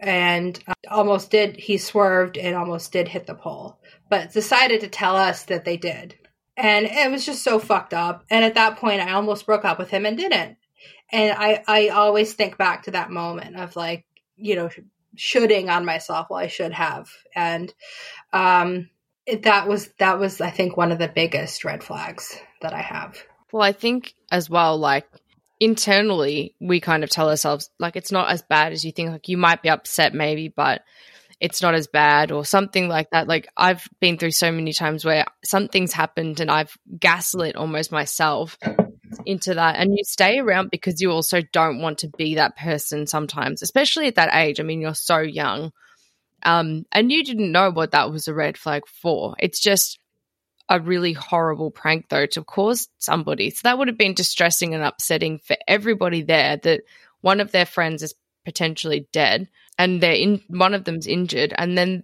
and 0.00 0.58
uh, 0.66 0.72
almost 0.90 1.30
did 1.30 1.56
he 1.56 1.76
swerved 1.76 2.38
and 2.38 2.56
almost 2.56 2.90
did 2.90 3.06
hit 3.06 3.26
the 3.26 3.34
pole, 3.34 3.78
but 4.08 4.32
decided 4.32 4.80
to 4.80 4.88
tell 4.88 5.14
us 5.14 5.44
that 5.44 5.66
they 5.66 5.76
did 5.76 6.14
and 6.56 6.86
it 6.86 7.08
was 7.08 7.24
just 7.24 7.44
so 7.44 7.60
fucked 7.60 7.94
up 7.94 8.24
and 8.30 8.44
at 8.44 8.54
that 8.54 8.76
point 8.76 9.00
i 9.00 9.12
almost 9.12 9.46
broke 9.46 9.64
up 9.64 9.78
with 9.78 9.90
him 9.90 10.04
and 10.04 10.16
didn't 10.16 10.57
and 11.12 11.36
i 11.36 11.62
i 11.66 11.88
always 11.88 12.32
think 12.32 12.56
back 12.58 12.84
to 12.84 12.92
that 12.92 13.10
moment 13.10 13.56
of 13.56 13.76
like 13.76 14.04
you 14.36 14.54
know 14.54 14.70
shooting 15.16 15.68
on 15.68 15.84
myself 15.84 16.28
well 16.30 16.38
i 16.38 16.46
should 16.46 16.72
have. 16.72 17.10
And 17.34 17.72
um 18.32 18.88
it, 19.26 19.42
that 19.42 19.68
was 19.68 19.88
that 19.98 20.18
was 20.18 20.40
i 20.40 20.50
think 20.50 20.76
one 20.76 20.92
of 20.92 20.98
the 20.98 21.08
biggest 21.08 21.64
red 21.64 21.82
flags 21.82 22.38
that 22.62 22.72
i 22.72 22.80
have. 22.80 23.22
Well 23.52 23.62
i 23.62 23.72
think 23.72 24.14
as 24.30 24.48
well 24.48 24.78
like 24.78 25.06
internally 25.60 26.54
we 26.60 26.80
kind 26.80 27.02
of 27.02 27.10
tell 27.10 27.28
ourselves 27.28 27.70
like 27.80 27.96
it's 27.96 28.12
not 28.12 28.30
as 28.30 28.42
bad 28.42 28.72
as 28.72 28.84
you 28.84 28.92
think. 28.92 29.10
Like 29.10 29.28
you 29.28 29.36
might 29.36 29.62
be 29.62 29.70
upset 29.70 30.14
maybe 30.14 30.48
but 30.48 30.82
it's 31.40 31.62
not 31.62 31.74
as 31.74 31.86
bad 31.86 32.32
or 32.32 32.44
something 32.44 32.88
like 32.88 33.10
that. 33.10 33.28
Like 33.28 33.48
I've 33.56 33.86
been 34.00 34.18
through 34.18 34.32
so 34.32 34.50
many 34.50 34.72
times 34.72 35.04
where 35.04 35.24
something's 35.44 35.92
happened 35.92 36.40
and 36.40 36.50
I've 36.50 36.76
gaslit 36.98 37.54
almost 37.56 37.92
myself 37.92 38.58
into 39.26 39.54
that. 39.54 39.76
And 39.76 39.96
you 39.96 40.04
stay 40.04 40.38
around 40.38 40.70
because 40.70 41.00
you 41.00 41.10
also 41.10 41.40
don't 41.52 41.80
want 41.80 41.98
to 41.98 42.08
be 42.08 42.36
that 42.36 42.56
person 42.56 43.06
sometimes, 43.06 43.62
especially 43.62 44.06
at 44.06 44.16
that 44.16 44.34
age. 44.34 44.60
I 44.60 44.62
mean, 44.62 44.80
you're 44.80 44.94
so 44.94 45.18
young. 45.18 45.72
Um, 46.42 46.86
and 46.92 47.10
you 47.10 47.24
didn't 47.24 47.52
know 47.52 47.70
what 47.70 47.92
that 47.92 48.10
was 48.10 48.28
a 48.28 48.34
red 48.34 48.56
flag 48.56 48.86
for. 48.86 49.34
It's 49.38 49.60
just 49.60 49.98
a 50.68 50.80
really 50.80 51.12
horrible 51.12 51.70
prank, 51.70 52.08
though, 52.08 52.26
to 52.26 52.44
cause 52.44 52.88
somebody. 52.98 53.50
So 53.50 53.60
that 53.64 53.78
would 53.78 53.88
have 53.88 53.98
been 53.98 54.14
distressing 54.14 54.74
and 54.74 54.84
upsetting 54.84 55.38
for 55.38 55.56
everybody 55.66 56.22
there 56.22 56.58
that 56.58 56.82
one 57.20 57.40
of 57.40 57.50
their 57.50 57.66
friends 57.66 58.02
is 58.02 58.14
potentially 58.44 59.08
dead 59.12 59.48
and 59.78 60.00
they're 60.00 60.12
in 60.12 60.42
one 60.48 60.74
of 60.74 60.84
them's 60.84 61.06
injured 61.06 61.52
and 61.56 61.76
then 61.76 62.02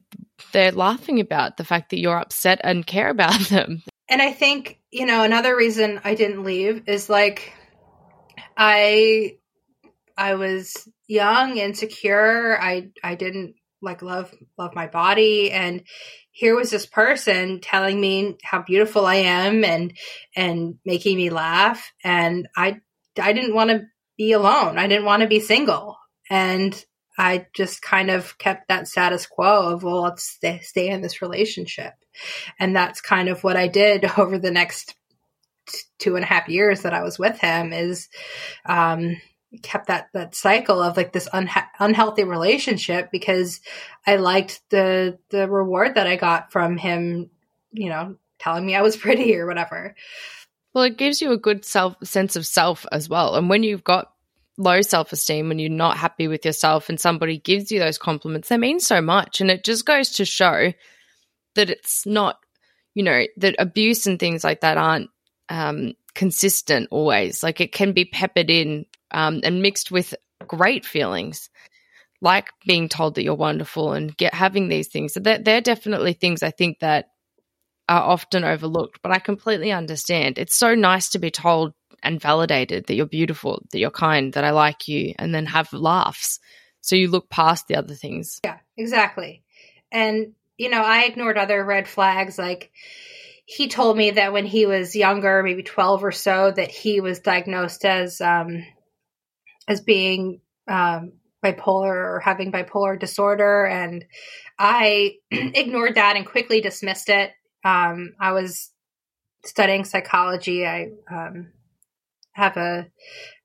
they're 0.53 0.73
laughing 0.73 1.21
about 1.21 1.57
the 1.57 1.65
fact 1.65 1.91
that 1.91 1.99
you're 1.99 2.19
upset 2.19 2.61
and 2.63 2.87
care 2.87 3.09
about 3.09 3.41
them 3.49 3.83
and 4.15 4.23
i 4.23 4.33
think 4.33 4.79
you 4.91 5.07
know 5.07 5.25
another 5.25 5.57
reason 5.57 6.01
i 6.05 6.15
didn't 6.15 6.45
leave 6.45 6.85
is 6.87 7.11
like 7.11 7.53
i 8.57 9.37
i 10.17 10.35
was 10.35 10.89
young 11.07 11.57
insecure. 11.57 12.59
I 12.61 12.91
i 13.03 13.15
didn't 13.15 13.55
like 13.83 14.03
love 14.03 14.35
love 14.57 14.75
my 14.75 14.87
body. 14.87 15.51
And 15.51 15.83
here 16.31 16.57
was 16.57 16.71
this 16.71 16.87
person 16.87 17.61
telling 17.61 18.01
me 18.01 18.37
how 18.43 18.63
beautiful 18.63 19.05
i 19.07 19.17
am 19.17 19.65
and 19.65 19.97
and 20.35 20.77
making 20.85 21.17
me 21.17 21.31
laugh. 21.31 21.93
And 22.03 22.49
i 22.57 22.81
i 23.21 23.33
didn't 23.33 23.55
want 23.55 23.71
to 23.71 23.83
be 24.17 24.33
alone. 24.33 24.79
I 24.79 24.87
didn't 24.87 25.05
want 25.05 25.23
to 25.23 25.29
be 25.29 25.41
single. 25.41 25.97
And 26.31 26.85
I 27.17 27.47
just 27.55 27.83
kind 27.83 28.11
of 28.11 28.37
kept 28.39 28.69
that 28.69 28.89
status 28.89 29.27
quo 29.27 29.73
of, 29.73 29.83
well, 29.83 30.03
let's 30.03 30.25
stay, 30.25 30.61
stay 30.61 30.89
in 30.89 31.01
this 31.01 31.23
relationship. 31.23 31.93
And 32.59 32.75
that's 32.75 33.01
kind 33.01 33.29
of 33.29 33.45
what 33.45 33.57
I 33.57 33.69
did 33.69 34.05
over 34.19 34.39
the 34.39 34.51
next 34.51 34.95
two 35.99 36.17
and 36.17 36.25
a 36.25 36.29
half 36.29 36.49
years 36.49 36.83
that 36.83 36.93
I 36.93 37.03
was 37.03 37.19
with 37.19 37.39
him 37.39 37.73
is, 37.73 38.09
um, 38.67 39.17
kept 39.63 39.87
that, 39.87 40.09
that 40.13 40.35
cycle 40.35 40.83
of 40.83 40.97
like 40.97 41.13
this 41.13 41.29
unha- 41.29 41.69
unhealthy 41.79 42.25
relationship 42.25 43.11
because 43.13 43.61
I 44.05 44.17
liked 44.17 44.61
the, 44.71 45.19
the 45.31 45.49
reward 45.49 45.95
that 45.95 46.09
I 46.09 46.17
got 46.17 46.51
from 46.51 46.77
him, 46.77 47.31
you 47.71 47.89
know, 47.89 48.17
telling 48.41 48.67
me 48.67 48.75
I 48.75 48.83
was 48.83 48.97
pretty 48.99 49.37
or 49.37 49.47
whatever. 49.47 49.95
Well, 50.75 50.85
it 50.85 50.99
gives 50.99 51.23
you 51.23 51.31
a 51.31 51.39
good 51.39 51.65
self 51.65 51.97
sense 52.03 52.35
of 52.35 52.45
self 52.47 52.85
as 52.91 53.09
well. 53.09 53.37
And 53.37 53.49
when 53.49 53.63
you've 53.63 53.85
got 53.85 54.14
low 54.57 54.81
self 54.81 55.13
esteem, 55.13 55.49
when 55.49 55.59
you're 55.59 55.71
not 55.71 55.97
happy 55.97 56.29
with 56.29 56.45
yourself 56.45 56.89
and 56.89 57.01
somebody 57.01 57.39
gives 57.39 57.71
you 57.71 57.79
those 57.81 57.99
compliments, 57.99 58.49
they 58.49 58.59
mean 58.59 58.81
so 58.81 59.01
much. 59.01 59.41
And 59.41 59.51
it 59.51 59.65
just 59.65 59.85
goes 59.85 60.11
to 60.13 60.25
show 60.25 60.73
that 61.55 61.71
it's 61.71 62.07
not, 62.07 62.39
you 62.95 63.03
know, 63.03 63.25
that 63.39 63.57
abuse 63.59 64.07
and 64.07 64.19
things 64.19 64.45
like 64.45 64.61
that 64.61 64.77
aren't 64.77 65.11
um, 65.49 65.95
consistent 66.15 66.89
always. 66.91 67.43
Like 67.43 67.61
it 67.61 67.73
can 67.73 67.93
be 67.93 68.05
peppered 68.05 68.51
in 68.51 68.87
um, 69.11 69.41
and 69.45 69.63
mixed 69.63 69.91
with 69.91 70.15
great 70.47 70.85
feelings. 70.85 71.51
Like 72.21 72.49
being 72.67 72.89
told 72.89 73.17
that 73.17 73.23
you're 73.23 73.35
wonderful 73.35 73.93
and 73.93 74.17
get 74.17 74.33
having 74.33 74.69
these 74.69 74.89
things. 74.89 75.13
So 75.13 75.21
they're, 75.21 75.39
they're 75.39 75.61
definitely 75.61 76.15
things 76.15 76.43
I 76.43 76.51
think 76.51 76.79
that 76.79 77.09
are 77.87 78.01
often 78.01 78.45
overlooked, 78.45 79.01
but 79.03 79.13
I 79.13 79.19
completely 79.19 79.71
understand. 79.73 80.39
It's 80.39 80.57
so 80.57 80.75
nice 80.75 81.11
to 81.11 81.19
be 81.19 81.31
told 81.31 81.75
and 82.05 82.21
validated 82.21 82.87
that 82.87 82.95
you're 82.95 83.07
beautiful, 83.07 83.63
that 83.73 83.79
you're 83.79 83.91
kind, 83.91 84.33
that 84.35 84.45
I 84.45 84.51
like 84.51 84.87
you, 84.87 85.15
and 85.19 85.35
then 85.35 85.47
have 85.47 85.73
laughs. 85.73 86.39
So 86.81 86.97
you 86.97 87.09
look 87.09 87.31
past 87.31 87.67
the 87.67 87.77
other 87.77 87.95
things. 87.95 88.41
Yeah, 88.45 88.59
exactly. 88.77 89.43
And, 89.91 90.35
you 90.59 90.69
know, 90.69 90.83
I 90.83 91.05
ignored 91.05 91.39
other 91.39 91.65
red 91.65 91.89
flags. 91.89 92.39
Like, 92.39 92.71
he 93.47 93.69
told 93.69 93.97
me 93.97 94.13
that 94.13 94.33
when 94.33 94.45
he 94.47 94.67
was 94.67 94.95
younger, 94.95 95.43
maybe 95.43 95.63
12 95.63 96.05
or 96.05 96.13
so, 96.13 96.51
that 96.51 96.71
he 96.71 97.01
was 97.01 97.21
diagnosed 97.21 97.85
as, 97.85 98.21
um, 98.21 98.65
as 99.67 99.81
being, 99.81 100.41
um, 100.69 101.13
bipolar 101.45 101.95
or 101.95 102.21
having 102.25 102.53
bipolar 102.53 102.99
disorder. 102.99 103.67
And 103.67 104.05
I 104.59 105.17
ignored 105.31 105.97
that 105.97 106.17
and 106.17 106.27
quickly 106.27 106.61
dismissed 106.61 107.09
it. 107.09 107.33
Um, 107.65 108.15
I 108.21 108.33
was 108.33 108.71
studying 109.45 109.85
psychology. 109.85 110.67
I 110.67 110.89
um, 111.11 111.53
have 112.35 112.57
a 112.57 112.87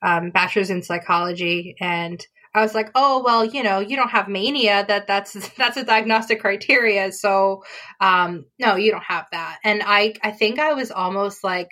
um, 0.02 0.32
bachelor's 0.32 0.70
in 0.70 0.84
psychology, 0.84 1.76
and 1.80 2.24
I 2.54 2.62
was 2.62 2.74
like, 2.74 2.90
oh 2.96 3.22
well, 3.24 3.46
you 3.46 3.64
know, 3.64 3.80
you 3.80 3.96
don't 3.96 4.10
have 4.10 4.28
mania. 4.28 4.86
That 4.88 5.08
that's 5.08 5.34
that's 5.58 5.78
a 5.78 5.86
diagnostic 5.86 6.42
criteria. 6.42 7.12
So 7.12 7.64
um, 8.02 8.46
no, 8.60 8.76
you 8.76 8.92
don't 8.92 9.04
have 9.04 9.28
that. 9.32 9.60
And 9.64 9.82
I 9.86 10.16
I 10.24 10.32
think 10.32 10.60
I 10.60 10.74
was 10.74 10.92
almost 10.92 11.44
like 11.44 11.70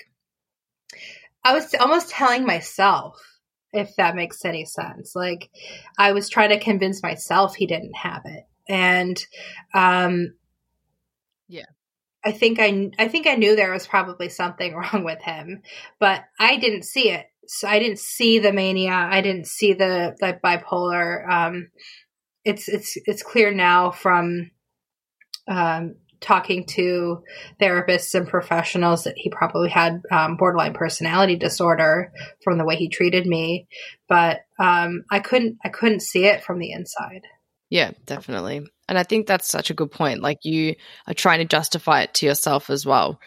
I 1.44 1.54
was 1.54 1.74
almost 1.80 2.10
telling 2.10 2.46
myself 2.46 3.20
if 3.74 3.96
that 3.98 4.16
makes 4.16 4.46
any 4.46 4.66
sense. 4.66 5.14
Like 5.16 5.50
I 5.98 6.14
was 6.14 6.30
trying 6.30 6.50
to 6.50 6.60
convince 6.60 7.04
myself 7.04 7.56
he 7.56 7.68
didn't 7.68 7.96
have 7.96 8.24
it. 8.26 8.44
And 8.70 9.24
um. 9.74 10.34
I 12.28 12.34
think 12.34 12.60
I 12.60 12.92
I 13.00 13.08
think 13.08 13.26
I 13.26 13.36
knew 13.36 13.56
there 13.56 13.72
was 13.72 13.88
probably 13.88 14.28
something 14.28 14.76
wrong 14.76 15.06
with 15.06 15.22
him, 15.22 15.62
but 16.00 16.26
I 16.38 16.58
didn't 16.58 16.84
see 16.84 17.10
it. 17.10 17.26
So 17.48 17.68
I 17.68 17.80
didn't 17.80 18.00
see 18.00 18.40
the 18.40 18.52
mania. 18.52 18.92
I 18.92 19.22
didn't 19.22 19.48
see 19.48 19.74
the 19.74 20.16
the 20.20 20.38
bipolar. 20.44 21.28
Um 21.30 21.70
it's 22.44 22.68
it's 22.68 22.98
it's 23.06 23.24
clear 23.24 23.54
now 23.54 23.92
from 23.92 24.52
um 25.48 25.96
talking 26.20 26.66
to 26.66 27.24
therapists 27.62 28.14
and 28.16 28.28
professionals 28.28 29.04
that 29.04 29.14
he 29.16 29.30
probably 29.30 29.70
had 29.70 30.02
um, 30.12 30.36
borderline 30.36 30.74
personality 30.74 31.36
disorder 31.36 32.12
from 32.44 32.58
the 32.58 32.66
way 32.66 32.76
he 32.76 32.90
treated 32.90 33.28
me 33.28 33.68
but 34.10 34.40
um, 34.60 35.04
i 35.12 35.20
couldn't 35.20 35.60
i 35.64 35.70
couldn't 35.70 36.00
see 36.00 36.26
it 36.26 36.44
from 36.44 36.58
the 36.58 36.72
inside 36.72 37.22
yeah 37.70 37.92
definitely 38.08 38.66
and 38.88 38.98
i 38.98 39.04
think 39.04 39.28
that's 39.28 39.48
such 39.48 39.70
a 39.70 39.74
good 39.74 39.92
point 39.92 40.22
like 40.22 40.40
you 40.44 40.76
are 41.08 41.14
trying 41.14 41.40
to 41.40 41.46
justify 41.46 42.02
it 42.02 42.14
to 42.14 42.26
yourself 42.26 42.70
as 42.70 42.86
well 42.86 43.20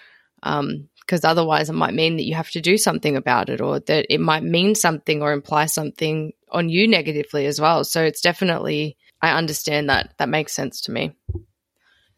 because 0.43 1.25
um, 1.25 1.31
otherwise 1.31 1.69
it 1.69 1.75
might 1.75 1.95
mean 1.95 2.17
that 2.17 2.25
you 2.25 2.35
have 2.35 2.51
to 2.51 2.61
do 2.61 2.79
something 2.79 3.17
about 3.17 3.49
it 3.51 3.61
or 3.61 3.81
that 3.81 4.07
it 4.09 4.21
might 4.21 4.43
mean 4.43 4.75
something 4.75 5.23
or 5.23 5.33
imply 5.33 5.67
something 5.67 6.33
on 6.51 6.69
you 6.69 6.89
negatively 6.89 7.47
as 7.47 7.61
well 7.61 7.85
so 7.85 8.03
it's 8.03 8.21
definitely 8.21 8.97
i 9.21 9.31
understand 9.37 9.91
that 9.91 10.15
that 10.19 10.29
makes 10.29 10.53
sense 10.53 10.81
to 10.81 10.93
me 10.93 11.15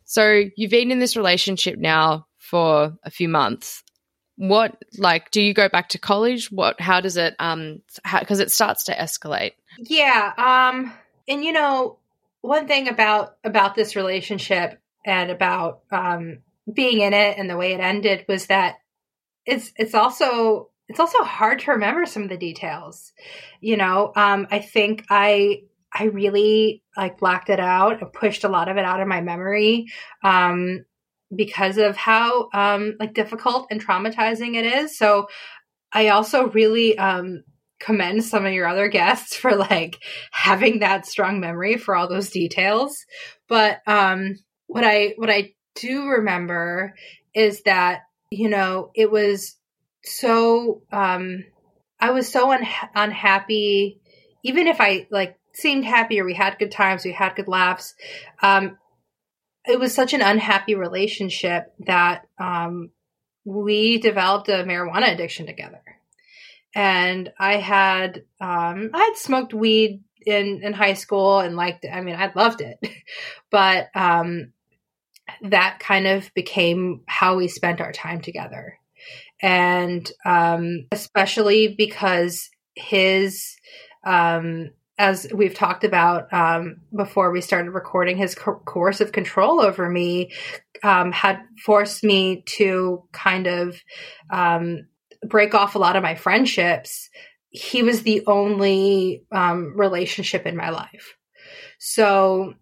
so 0.05 0.45
you've 0.57 0.71
been 0.71 0.91
in 0.91 0.99
this 0.99 1.17
relationship 1.17 1.79
now 1.79 2.27
for 2.39 2.99
a 3.03 3.11
few 3.11 3.31
months. 3.31 3.83
What 4.37 4.77
like 4.99 5.31
do 5.31 5.41
you 5.41 5.55
go 5.55 5.71
back 5.71 5.89
to 5.91 5.99
college? 5.99 6.53
What 6.53 6.79
how 6.81 7.01
does 7.01 7.17
it 7.17 7.35
um 7.39 7.81
because 8.21 8.41
it 8.41 8.51
starts 8.51 8.85
to 8.85 8.95
escalate? 8.95 9.53
Yeah, 9.79 10.33
um 10.37 10.93
and 11.29 11.43
you 11.43 11.53
know, 11.53 11.99
one 12.43 12.69
thing 12.69 12.89
about 12.89 13.37
about 13.43 13.75
this 13.75 13.97
relationship 13.97 14.79
and 15.07 15.31
about 15.31 15.81
um 15.91 16.39
being 16.73 17.01
in 17.01 17.15
it 17.15 17.39
and 17.39 17.49
the 17.49 17.57
way 17.57 17.73
it 17.73 17.81
ended 17.81 18.25
was 18.29 18.47
that 18.47 18.77
it's 19.47 19.73
it's 19.77 19.95
also 19.95 20.69
it's 20.89 21.01
also 21.01 21.23
hard 21.23 21.61
to 21.61 21.73
remember 21.73 22.05
some 22.05 22.23
of 22.23 22.29
the 22.29 22.37
details. 22.37 23.13
You 23.61 23.79
know, 23.79 24.13
um 24.15 24.47
I 24.51 24.59
think 24.59 25.07
I 25.09 25.63
I 25.93 26.05
really 26.05 26.83
like 26.97 27.19
blacked 27.19 27.51
it 27.51 27.61
out 27.61 28.01
and 28.01 28.13
pushed 28.13 28.45
a 28.45 28.49
lot 28.49 28.69
of 28.69 28.77
it 28.77 28.85
out 28.85 29.01
of 29.01 29.09
my 29.09 29.21
memory 29.21 29.87
um, 30.25 30.85
because 31.35 31.77
of 31.79 31.97
how 31.97 32.49
um, 32.55 32.95
like 32.99 33.15
difficult 33.15 33.67
and 33.71 33.85
traumatizing 33.85 34.55
it 34.55 34.65
is. 34.65 34.97
So 34.97 35.29
I 35.93 36.09
also 36.09 36.49
really 36.49 36.97
um, 36.97 37.45
commend 37.83 38.25
some 38.25 38.47
of 38.47 38.53
your 38.53 38.67
other 38.67 38.89
guests 38.89 39.37
for 39.37 39.55
like 39.55 39.99
having 40.31 40.81
that 40.81 41.07
strong 41.07 41.41
memory 41.41 41.77
for 41.77 41.95
all 41.95 42.09
those 42.09 42.31
details. 42.31 43.05
But 43.49 43.81
um, 43.87 44.39
what 44.67 44.85
I 44.85 45.15
what 45.17 45.31
I 45.31 45.55
do 45.75 46.07
remember 46.07 46.95
is 47.35 47.63
that 47.63 48.03
you 48.31 48.49
know 48.49 48.91
it 48.95 49.11
was 49.11 49.57
so 50.05 50.83
um, 50.93 51.45
I 52.01 52.11
was 52.11 52.31
so 52.31 52.53
un- 52.53 52.67
unhappy 52.95 54.01
even 54.45 54.67
if 54.67 54.81
I 54.81 55.07
like 55.11 55.39
seemed 55.55 55.85
happier. 55.85 56.25
We 56.25 56.35
had 56.35 56.59
good 56.59 56.73
times. 56.73 57.05
We 57.05 57.13
had 57.13 57.37
good 57.37 57.49
laughs. 57.49 57.95
Um, 58.43 58.79
it 59.65 59.79
was 59.79 59.95
such 59.95 60.13
an 60.13 60.23
unhappy 60.23 60.75
relationship 60.75 61.73
that 61.87 62.27
um, 62.39 62.91
we 63.45 63.99
developed 63.99 64.49
a 64.49 64.65
marijuana 64.65 65.13
addiction 65.13 65.47
together. 65.47 65.83
And 66.75 67.33
I 67.39 67.57
had 67.57 68.25
um, 68.41 68.91
I 68.95 68.99
had 68.99 69.17
smoked 69.17 69.55
weed 69.55 70.03
in 70.25 70.61
in 70.63 70.73
high 70.73 70.95
school 70.95 71.41
and 71.41 71.57
liked 71.57 71.85
it. 71.85 71.91
I 71.93 72.01
mean, 72.01 72.17
I 72.17 72.33
loved 72.35 72.61
it, 72.61 72.79
but 73.51 73.89
um, 73.95 74.53
that 75.43 75.79
kind 75.81 76.07
of 76.07 76.33
became 76.35 77.03
how 77.07 77.37
we 77.37 77.49
spent 77.49 77.81
our 77.81 77.93
time 77.93 78.21
together. 78.21 78.79
And 79.41 80.11
um, 80.25 80.87
especially 80.93 81.75
because 81.77 82.49
his 82.75 83.57
um, 84.05 84.71
as 84.99 85.27
we've 85.35 85.55
talked 85.55 85.85
about 85.85 86.33
um, 86.33 86.77
before 86.95 87.33
we 87.33 87.41
started 87.41 87.71
recording, 87.71 88.17
his 88.17 88.35
co- 88.35 88.63
coercive 88.65 89.11
control 89.11 89.61
over 89.61 89.89
me 89.89 90.31
um, 90.83 91.13
had 91.13 91.41
forced 91.65 92.05
me 92.05 92.43
to 92.47 93.03
kind 93.13 93.47
of 93.47 93.81
um, 94.31 94.87
break 95.27 95.55
off 95.55 95.75
a 95.75 95.79
lot 95.79 95.97
of 95.97 96.03
my 96.03 96.15
friendships. 96.15 97.11
He 97.51 97.83
was 97.83 98.03
the 98.03 98.25
only 98.27 99.25
um, 99.31 99.75
relationship 99.77 100.47
in 100.47 100.57
my 100.57 100.71
life. 100.71 101.17
So 101.79 102.55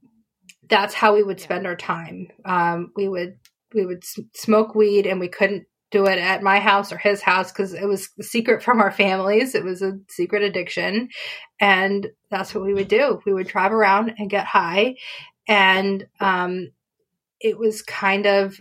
that's 0.68 0.94
how 0.94 1.14
we 1.14 1.22
would 1.22 1.40
spend 1.40 1.66
our 1.66 1.76
time. 1.76 2.28
Um, 2.44 2.92
we 2.96 3.08
would 3.08 3.38
we 3.74 3.86
would 3.86 4.02
smoke 4.34 4.74
weed 4.74 5.06
and 5.06 5.20
we 5.20 5.28
couldn't 5.28 5.66
do 5.90 6.06
it 6.06 6.18
at 6.18 6.42
my 6.42 6.60
house 6.60 6.92
or 6.92 6.98
his 6.98 7.20
house 7.20 7.50
because 7.50 7.74
it 7.74 7.86
was 7.86 8.10
a 8.18 8.22
secret 8.22 8.62
from 8.62 8.80
our 8.80 8.90
families. 8.90 9.54
It 9.54 9.64
was 9.64 9.82
a 9.82 9.98
secret 10.08 10.42
addiction. 10.42 11.08
And 11.60 12.08
that's 12.30 12.54
what 12.54 12.64
we 12.64 12.74
would 12.74 12.88
do. 12.88 13.20
We 13.26 13.34
would 13.34 13.48
drive 13.48 13.72
around 13.72 14.14
and 14.18 14.30
get 14.30 14.46
high. 14.46 14.96
And 15.48 16.06
um, 16.20 16.70
it 17.40 17.58
was 17.58 17.82
kind 17.82 18.26
of, 18.26 18.60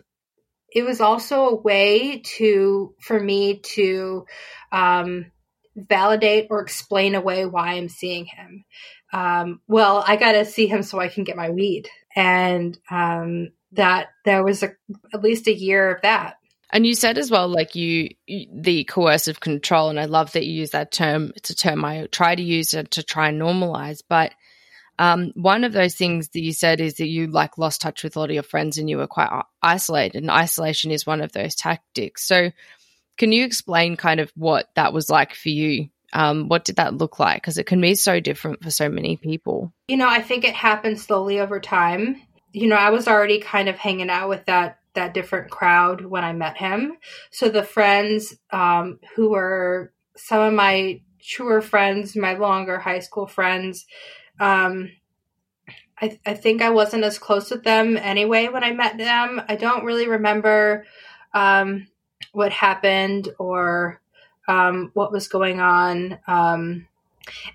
it 0.74 0.84
was 0.84 1.02
also 1.02 1.48
a 1.48 1.56
way 1.56 2.22
to, 2.38 2.94
for 3.00 3.20
me 3.20 3.60
to 3.60 4.26
um, 4.72 5.32
validate 5.76 6.48
or 6.50 6.62
explain 6.62 7.16
away 7.16 7.46
why 7.46 7.74
I'm 7.74 7.90
seeing 7.90 8.26
him. 8.26 8.66
Um, 9.12 9.62
well, 9.68 10.04
I 10.06 10.16
got 10.16 10.34
to 10.34 10.46
see 10.46 10.68
him 10.68 10.84
so 10.84 11.00
I 11.00 11.08
can 11.08 11.24
get 11.24 11.36
my 11.36 11.50
weed. 11.50 11.90
And 12.16 12.78
um, 12.92 13.50
that 13.74 14.10
there 14.26 14.44
was 14.44 14.64
a, 14.64 14.74
at 15.14 15.24
least 15.24 15.48
a 15.48 15.54
year 15.54 15.96
of 15.96 16.02
that 16.02 16.36
and 16.72 16.86
you 16.86 16.94
said 16.94 17.18
as 17.18 17.32
well, 17.32 17.48
like 17.48 17.76
you, 17.76 18.10
the 18.28 18.84
coercive 18.84 19.40
control, 19.40 19.90
and 19.90 20.00
I 20.00 20.06
love 20.06 20.34
that 20.34 20.46
you 20.46 20.54
use 20.54 20.72
that 20.72 20.92
term. 20.92 21.32
It's 21.36 21.50
a 21.50 21.56
term 21.56 21.84
I 21.84 22.08
try 22.12 22.36
to 22.36 22.44
use 22.44 22.70
to, 22.70 22.84
to 22.84 23.02
try 23.02 23.30
and 23.30 23.42
normalize. 23.42 24.04
But 24.08 24.34
um, 25.00 25.32
one 25.34 25.64
of 25.64 25.72
those 25.72 25.96
things 25.96 26.28
that 26.30 26.42
you 26.42 26.52
said 26.52 26.82
is 26.82 26.96
that 26.96 27.08
you 27.08 27.28
like 27.28 27.58
lost 27.58 27.82
touch 27.82 28.04
with 28.04 28.18
a 28.18 28.20
lot 28.20 28.30
of 28.30 28.34
your 28.34 28.44
friends 28.44 28.78
and 28.78 28.90
you 28.90 28.98
were 28.98 29.08
quite 29.08 29.44
isolated. 29.64 30.22
And 30.22 30.30
isolation 30.30 30.92
is 30.92 31.08
one 31.08 31.22
of 31.22 31.32
those 31.32 31.56
tactics. 31.56 32.28
So, 32.28 32.52
can 33.18 33.32
you 33.32 33.46
explain 33.46 33.96
kind 33.96 34.20
of 34.20 34.32
what 34.36 34.70
that 34.76 34.94
was 34.94 35.10
like 35.10 35.34
for 35.34 35.50
you? 35.50 35.90
Um, 36.12 36.50
what 36.50 36.66
did 36.66 36.76
that 36.78 36.96
look 36.96 37.18
like? 37.18 37.42
Because 37.42 37.58
it 37.58 37.66
can 37.66 37.80
be 37.80 37.96
so 37.96 38.20
different 38.20 38.62
for 38.62 38.72
so 38.72 38.90
many 38.90 39.16
people. 39.16 39.74
You 39.88 39.98
know, 39.98 40.08
I 40.08 40.22
think 40.22 40.44
it 40.44 40.54
happened 40.54 41.00
slowly 41.00 41.40
over 41.40 41.60
time. 41.60 42.22
You 42.52 42.68
know, 42.68 42.76
I 42.76 42.90
was 42.90 43.08
already 43.08 43.40
kind 43.40 43.70
of 43.70 43.78
hanging 43.78 44.10
out 44.10 44.28
with 44.28 44.46
that 44.46 44.80
that 44.96 45.14
different 45.14 45.50
crowd 45.50 46.04
when 46.04 46.26
I 46.26 46.34
met 46.34 46.58
him. 46.58 46.98
So 47.32 47.48
the 47.48 47.64
friends 47.64 48.36
um, 48.52 49.00
who 49.16 49.30
were 49.30 49.94
some 50.18 50.42
of 50.42 50.54
my 50.54 51.02
truer 51.22 51.62
friends, 51.62 52.16
my 52.16 52.34
longer 52.34 52.80
high 52.80 53.00
school 53.00 53.28
friends, 53.28 53.86
um, 54.40 54.92
I, 56.02 56.18
I 56.26 56.34
think 56.34 56.62
I 56.62 56.70
wasn't 56.70 57.04
as 57.04 57.20
close 57.20 57.52
with 57.52 57.64
them 57.64 57.98
anyway 57.98 58.48
when 58.48 58.64
I 58.64 58.72
met 58.72 58.98
them. 58.98 59.42
I 59.48 59.56
don't 59.56 59.84
really 59.84 60.08
remember 60.08 60.86
um, 61.34 61.88
what 62.32 62.52
happened 62.52 63.30
or 63.38 64.02
um, 64.48 64.92
what 64.94 65.12
was 65.12 65.28
going 65.28 65.60
on. 65.60 66.20
Um, 66.28 66.88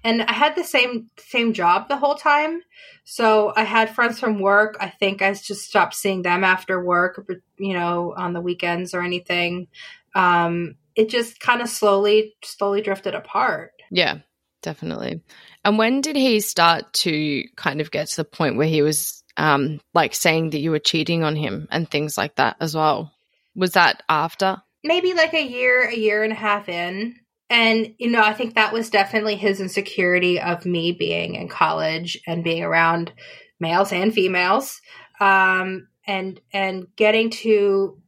and 0.05 0.23
I 0.23 0.33
had 0.33 0.55
the 0.55 0.65
same 0.65 1.11
same 1.19 1.53
job 1.53 1.89
the 1.89 1.97
whole 1.97 2.15
time. 2.15 2.63
So 3.05 3.53
I 3.57 3.65
had 3.65 3.95
friends 3.95 4.21
from 4.21 4.39
work. 4.39 4.77
I 4.81 4.89
think 4.89 5.21
I 5.21 5.33
just 5.35 5.63
stopped 5.63 5.95
seeing 5.95 6.23
them 6.23 6.45
after 6.45 6.83
work, 6.83 7.29
you 7.59 7.75
know, 7.75 8.15
on 8.17 8.33
the 8.33 8.41
weekends 8.41 8.95
or 8.95 9.03
anything. 9.03 9.69
Um, 10.15 10.77
it 10.95 11.09
just 11.09 11.41
kind 11.41 11.61
of 11.61 11.69
slowly, 11.69 12.35
slowly 12.45 12.83
drifted 12.83 13.15
apart. 13.15 13.73
Yeah, 13.91 14.19
definitely. 14.65 15.21
And 15.65 15.79
when 15.79 16.01
did 16.01 16.17
he 16.17 16.41
start 16.41 16.93
to 16.95 17.45
kind 17.55 17.81
of 17.81 17.93
get 17.93 18.09
to 18.09 18.17
the 18.17 18.25
point 18.25 18.57
where 18.57 18.67
he 18.67 18.83
was 18.83 19.23
um, 19.37 19.81
like 19.95 20.15
saying 20.15 20.51
that 20.51 20.61
you 20.61 20.73
were 20.73 20.81
cheating 20.81 21.23
on 21.23 21.37
him 21.37 21.69
and 21.71 21.89
things 21.89 22.19
like 22.19 22.35
that 22.37 22.57
as 22.61 22.75
well? 22.75 23.13
Was 23.55 23.73
that 23.73 24.03
after? 24.09 24.61
Maybe 24.83 25.15
like 25.15 25.35
a 25.35 25.47
year, 25.47 25.89
a 25.89 25.95
year 25.95 26.25
and 26.25 26.33
a 26.33 26.37
half 26.37 26.69
in 26.69 27.15
and 27.51 27.95
you 27.99 28.11
know, 28.11 28.23
I 28.23 28.33
think 28.33 28.55
that 28.55 28.73
was 28.73 28.91
definitely 28.91 29.37
his 29.37 29.61
insecurity 29.61 30.41
of 30.41 30.65
me 30.65 30.93
being 30.93 31.35
in 31.35 31.49
college 31.49 32.19
and 32.27 32.43
being 32.43 32.65
around 32.65 33.13
males 33.61 33.93
and 33.93 34.13
females, 34.13 34.81
um, 35.21 35.89
and 36.07 36.41
and 36.53 36.87
getting 36.97 37.31
to 37.31 38.01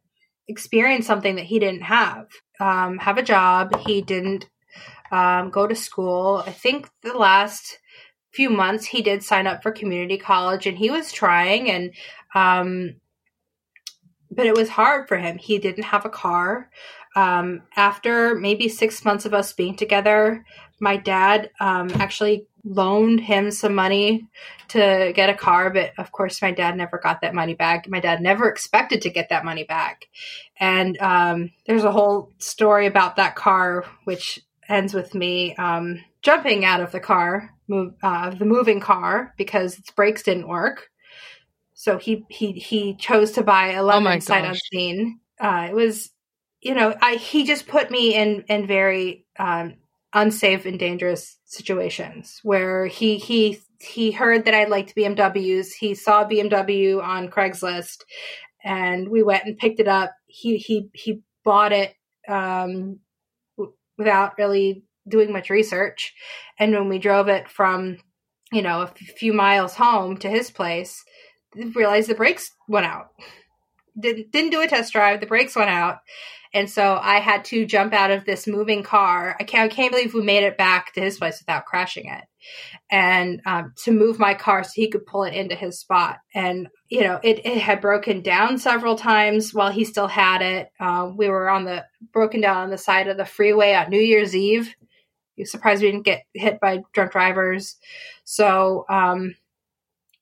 experience 0.48 1.06
something 1.06 1.36
that 1.36 1.44
he 1.44 1.58
didn't 1.58 1.82
have. 1.82 2.28
Um, 2.58 2.98
have 2.98 3.18
a 3.18 3.22
job. 3.22 3.78
He 3.86 4.00
didn't 4.00 4.48
um, 5.10 5.50
go 5.50 5.66
to 5.66 5.74
school. 5.74 6.42
I 6.46 6.52
think 6.52 6.88
the 7.02 7.16
last 7.16 7.78
few 8.32 8.50
months 8.50 8.84
he 8.84 9.02
did 9.02 9.22
sign 9.22 9.46
up 9.46 9.62
for 9.62 9.72
community 9.72 10.18
college, 10.18 10.66
and 10.66 10.76
he 10.76 10.90
was 10.90 11.12
trying 11.12 11.70
and. 11.70 11.92
Um, 12.34 12.96
but 14.28 14.44
it 14.46 14.56
was 14.56 14.68
hard 14.68 15.08
for 15.08 15.16
him. 15.16 15.38
He 15.38 15.58
didn't 15.58 15.84
have 15.84 16.04
a 16.04 16.10
car. 16.10 16.68
Um, 17.14 17.62
after 17.76 18.34
maybe 18.34 18.68
six 18.68 19.04
months 19.04 19.24
of 19.24 19.32
us 19.32 19.52
being 19.52 19.76
together, 19.76 20.44
my 20.80 20.96
dad 20.96 21.50
um, 21.60 21.88
actually 21.94 22.46
loaned 22.64 23.20
him 23.20 23.50
some 23.50 23.74
money 23.74 24.28
to 24.68 25.12
get 25.14 25.30
a 25.30 25.34
car, 25.34 25.70
but 25.70 25.92
of 25.98 26.10
course, 26.12 26.42
my 26.42 26.50
dad 26.50 26.76
never 26.76 26.98
got 26.98 27.20
that 27.20 27.34
money 27.34 27.54
back. 27.54 27.88
My 27.88 28.00
dad 28.00 28.20
never 28.20 28.48
expected 28.48 29.02
to 29.02 29.10
get 29.10 29.28
that 29.30 29.44
money 29.44 29.64
back. 29.64 30.08
And 30.58 30.98
um, 31.00 31.52
there's 31.66 31.84
a 31.84 31.92
whole 31.92 32.32
story 32.38 32.86
about 32.86 33.16
that 33.16 33.36
car, 33.36 33.84
which 34.04 34.40
ends 34.68 34.94
with 34.94 35.14
me 35.14 35.54
um, 35.56 36.04
jumping 36.22 36.64
out 36.64 36.80
of 36.80 36.92
the 36.92 37.00
car, 37.00 37.50
move, 37.68 37.94
uh, 38.02 38.30
the 38.30 38.44
moving 38.44 38.80
car, 38.80 39.34
because 39.36 39.78
its 39.78 39.90
brakes 39.90 40.22
didn't 40.22 40.48
work. 40.48 40.88
So 41.74 41.98
he 41.98 42.24
he 42.30 42.52
he 42.52 42.94
chose 42.96 43.32
to 43.32 43.42
buy 43.42 43.72
a 43.72 43.82
lemon 43.82 44.16
oh 44.16 44.20
sight 44.20 44.44
unseen. 44.44 45.20
Uh, 45.38 45.66
it 45.70 45.74
was, 45.74 46.10
you 46.60 46.74
know, 46.74 46.94
I 47.00 47.16
he 47.16 47.44
just 47.44 47.68
put 47.68 47.90
me 47.90 48.14
in 48.14 48.44
in 48.48 48.66
very 48.66 49.26
um, 49.38 49.74
unsafe 50.12 50.64
and 50.64 50.78
dangerous 50.78 51.38
situations 51.44 52.40
where 52.42 52.86
he 52.86 53.18
he 53.18 53.60
he 53.78 54.10
heard 54.10 54.46
that 54.46 54.54
I 54.54 54.64
liked 54.64 54.96
BMWs. 54.96 55.72
He 55.78 55.94
saw 55.94 56.24
BMW 56.24 57.02
on 57.02 57.28
Craigslist, 57.28 58.04
and 58.64 59.08
we 59.08 59.22
went 59.22 59.44
and 59.44 59.58
picked 59.58 59.78
it 59.78 59.88
up. 59.88 60.14
He 60.26 60.56
he 60.56 60.88
he 60.94 61.20
bought 61.44 61.72
it 61.72 61.94
um, 62.26 63.00
without 63.98 64.38
really 64.38 64.84
doing 65.08 65.32
much 65.32 65.50
research, 65.50 66.14
and 66.58 66.72
when 66.72 66.88
we 66.88 66.98
drove 66.98 67.28
it 67.28 67.48
from 67.48 67.98
you 68.52 68.62
know 68.62 68.82
a 68.82 68.86
few 68.86 69.32
miles 69.32 69.74
home 69.74 70.16
to 70.18 70.28
his 70.28 70.50
place, 70.50 71.04
realized 71.74 72.08
the 72.08 72.14
brakes 72.14 72.52
went 72.68 72.86
out. 72.86 73.08
Didn't 73.98 74.30
didn't 74.30 74.50
do 74.50 74.60
a 74.60 74.68
test 74.68 74.92
drive. 74.92 75.20
The 75.20 75.26
brakes 75.26 75.56
went 75.56 75.70
out, 75.70 75.98
and 76.56 76.70
so 76.70 76.98
I 76.98 77.20
had 77.20 77.44
to 77.46 77.66
jump 77.66 77.92
out 77.92 78.10
of 78.10 78.24
this 78.24 78.46
moving 78.46 78.82
car. 78.82 79.36
I 79.38 79.44
can't, 79.44 79.70
I 79.70 79.74
can't 79.74 79.92
believe 79.92 80.14
we 80.14 80.22
made 80.22 80.42
it 80.42 80.56
back 80.56 80.94
to 80.94 81.02
his 81.02 81.18
place 81.18 81.38
without 81.38 81.66
crashing 81.66 82.08
it. 82.08 82.24
And 82.90 83.42
um, 83.44 83.74
to 83.84 83.90
move 83.90 84.18
my 84.18 84.32
car 84.32 84.64
so 84.64 84.70
he 84.74 84.88
could 84.88 85.04
pull 85.04 85.24
it 85.24 85.34
into 85.34 85.54
his 85.54 85.78
spot. 85.78 86.16
And, 86.34 86.68
you 86.88 87.02
know, 87.02 87.20
it, 87.22 87.44
it 87.44 87.58
had 87.58 87.82
broken 87.82 88.22
down 88.22 88.56
several 88.56 88.96
times 88.96 89.52
while 89.52 89.70
he 89.70 89.84
still 89.84 90.06
had 90.06 90.40
it. 90.40 90.70
Uh, 90.80 91.10
we 91.14 91.28
were 91.28 91.50
on 91.50 91.66
the, 91.66 91.84
broken 92.10 92.40
down 92.40 92.56
on 92.56 92.70
the 92.70 92.78
side 92.78 93.08
of 93.08 93.18
the 93.18 93.26
freeway 93.26 93.74
on 93.74 93.90
New 93.90 94.00
Year's 94.00 94.34
Eve. 94.34 94.74
You're 95.36 95.44
surprised 95.44 95.82
we 95.82 95.90
didn't 95.90 96.06
get 96.06 96.22
hit 96.32 96.58
by 96.58 96.84
drunk 96.94 97.12
drivers. 97.12 97.76
So, 98.24 98.86
um, 98.88 99.34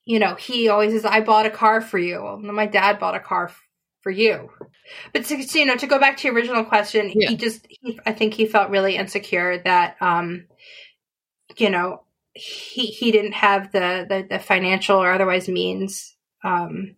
you 0.05 0.19
know, 0.19 0.35
he 0.35 0.69
always 0.69 0.95
says, 0.95 1.05
I 1.05 1.21
bought 1.21 1.47
a 1.47 1.51
car 1.51 1.81
for 1.81 1.99
you. 1.99 2.25
Well, 2.25 2.39
my 2.39 2.67
dad 2.67 2.99
bought 2.99 3.15
a 3.15 3.21
car 3.21 3.53
for 4.05 4.11
you. 4.13 4.51
But 5.13 5.25
to, 5.25 5.37
you 5.59 5.67
know, 5.67 5.77
to 5.77 5.89
go 5.89 5.99
back 5.99 6.19
to 6.19 6.29
your 6.29 6.37
original 6.37 6.65
question, 6.65 7.11
yeah. 7.13 7.31
he 7.31 7.37
just, 7.37 7.67
he, 7.69 7.99
I 8.07 8.13
think 8.13 8.35
he 8.35 8.47
felt 8.47 8.71
really 8.71 8.97
insecure 8.97 9.59
that, 9.65 9.97
um, 10.01 10.47
you 11.57 11.71
know, 11.71 12.05
he 12.35 12.87
he 12.87 13.13
didn't 13.13 13.33
have 13.33 13.73
the 13.73 14.07
the, 14.09 14.27
the 14.29 14.39
financial 14.39 14.99
or 15.01 15.13
otherwise 15.13 15.49
means 15.49 16.17
um, 16.43 16.97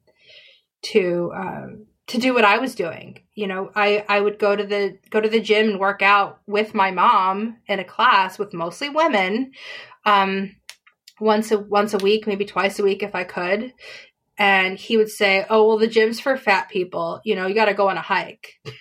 to 0.82 1.30
um, 1.34 1.86
to 2.06 2.18
do 2.18 2.32
what 2.32 2.44
I 2.44 2.58
was 2.58 2.74
doing. 2.74 3.20
You 3.34 3.46
know, 3.46 3.70
I 3.74 4.04
I 4.08 4.20
would 4.20 4.38
go 4.38 4.56
to 4.56 4.64
the 4.64 4.98
go 5.10 5.20
to 5.20 5.28
the 5.28 5.40
gym 5.40 5.70
and 5.70 5.80
work 5.80 6.00
out 6.02 6.40
with 6.46 6.74
my 6.74 6.90
mom 6.90 7.58
in 7.66 7.80
a 7.80 7.84
class 7.84 8.38
with 8.38 8.54
mostly 8.54 8.88
women. 8.88 9.52
Um, 10.06 10.56
once 11.20 11.50
a 11.52 11.58
once 11.58 11.92
a 11.92 11.98
week, 11.98 12.26
maybe 12.26 12.46
twice 12.46 12.78
a 12.78 12.82
week 12.82 13.02
if 13.02 13.14
I 13.14 13.24
could 13.24 13.72
and 14.38 14.78
he 14.78 14.96
would 14.96 15.10
say, 15.10 15.44
"Oh, 15.48 15.66
well, 15.66 15.78
the 15.78 15.86
gym's 15.86 16.20
for 16.20 16.36
fat 16.36 16.68
people. 16.68 17.20
You 17.24 17.36
know, 17.36 17.46
you 17.46 17.54
got 17.54 17.66
to 17.66 17.74
go 17.74 17.88
on 17.88 17.96
a 17.96 18.02
hike." 18.02 18.54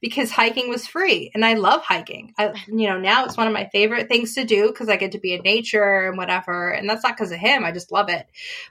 because 0.00 0.30
hiking 0.30 0.68
was 0.68 0.86
free 0.86 1.30
and 1.34 1.44
I 1.44 1.54
love 1.54 1.82
hiking. 1.82 2.34
I, 2.38 2.52
you 2.66 2.88
know, 2.88 2.98
now 2.98 3.24
it's 3.24 3.36
one 3.36 3.46
of 3.46 3.52
my 3.52 3.68
favorite 3.72 4.08
things 4.08 4.34
to 4.34 4.44
do 4.44 4.68
because 4.68 4.88
I 4.88 4.96
get 4.96 5.12
to 5.12 5.18
be 5.20 5.34
in 5.34 5.42
nature 5.42 6.08
and 6.08 6.16
whatever. 6.16 6.70
And 6.70 6.88
that's 6.88 7.02
not 7.02 7.16
because 7.16 7.32
of 7.32 7.38
him. 7.38 7.64
I 7.64 7.72
just 7.72 7.92
love 7.92 8.08
it. 8.08 8.26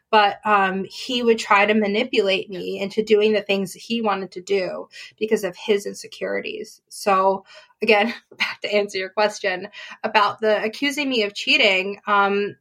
But 0.09 0.39
um, 0.45 0.85
he 0.85 1.23
would 1.23 1.39
try 1.39 1.65
to 1.65 1.73
manipulate 1.73 2.49
me 2.49 2.79
into 2.79 3.03
doing 3.03 3.33
the 3.33 3.41
things 3.41 3.73
he 3.73 4.01
wanted 4.01 4.31
to 4.31 4.41
do 4.41 4.89
because 5.17 5.43
of 5.43 5.55
his 5.55 5.85
insecurities. 5.85 6.81
So 6.89 7.45
again, 7.81 8.13
back 8.37 8.61
to 8.61 8.73
answer 8.73 8.97
your 8.97 9.09
question 9.09 9.69
about 10.03 10.41
the 10.41 10.63
accusing 10.63 11.09
me 11.09 11.23
of 11.23 11.33
cheating. 11.33 12.01
Um, 12.07 12.57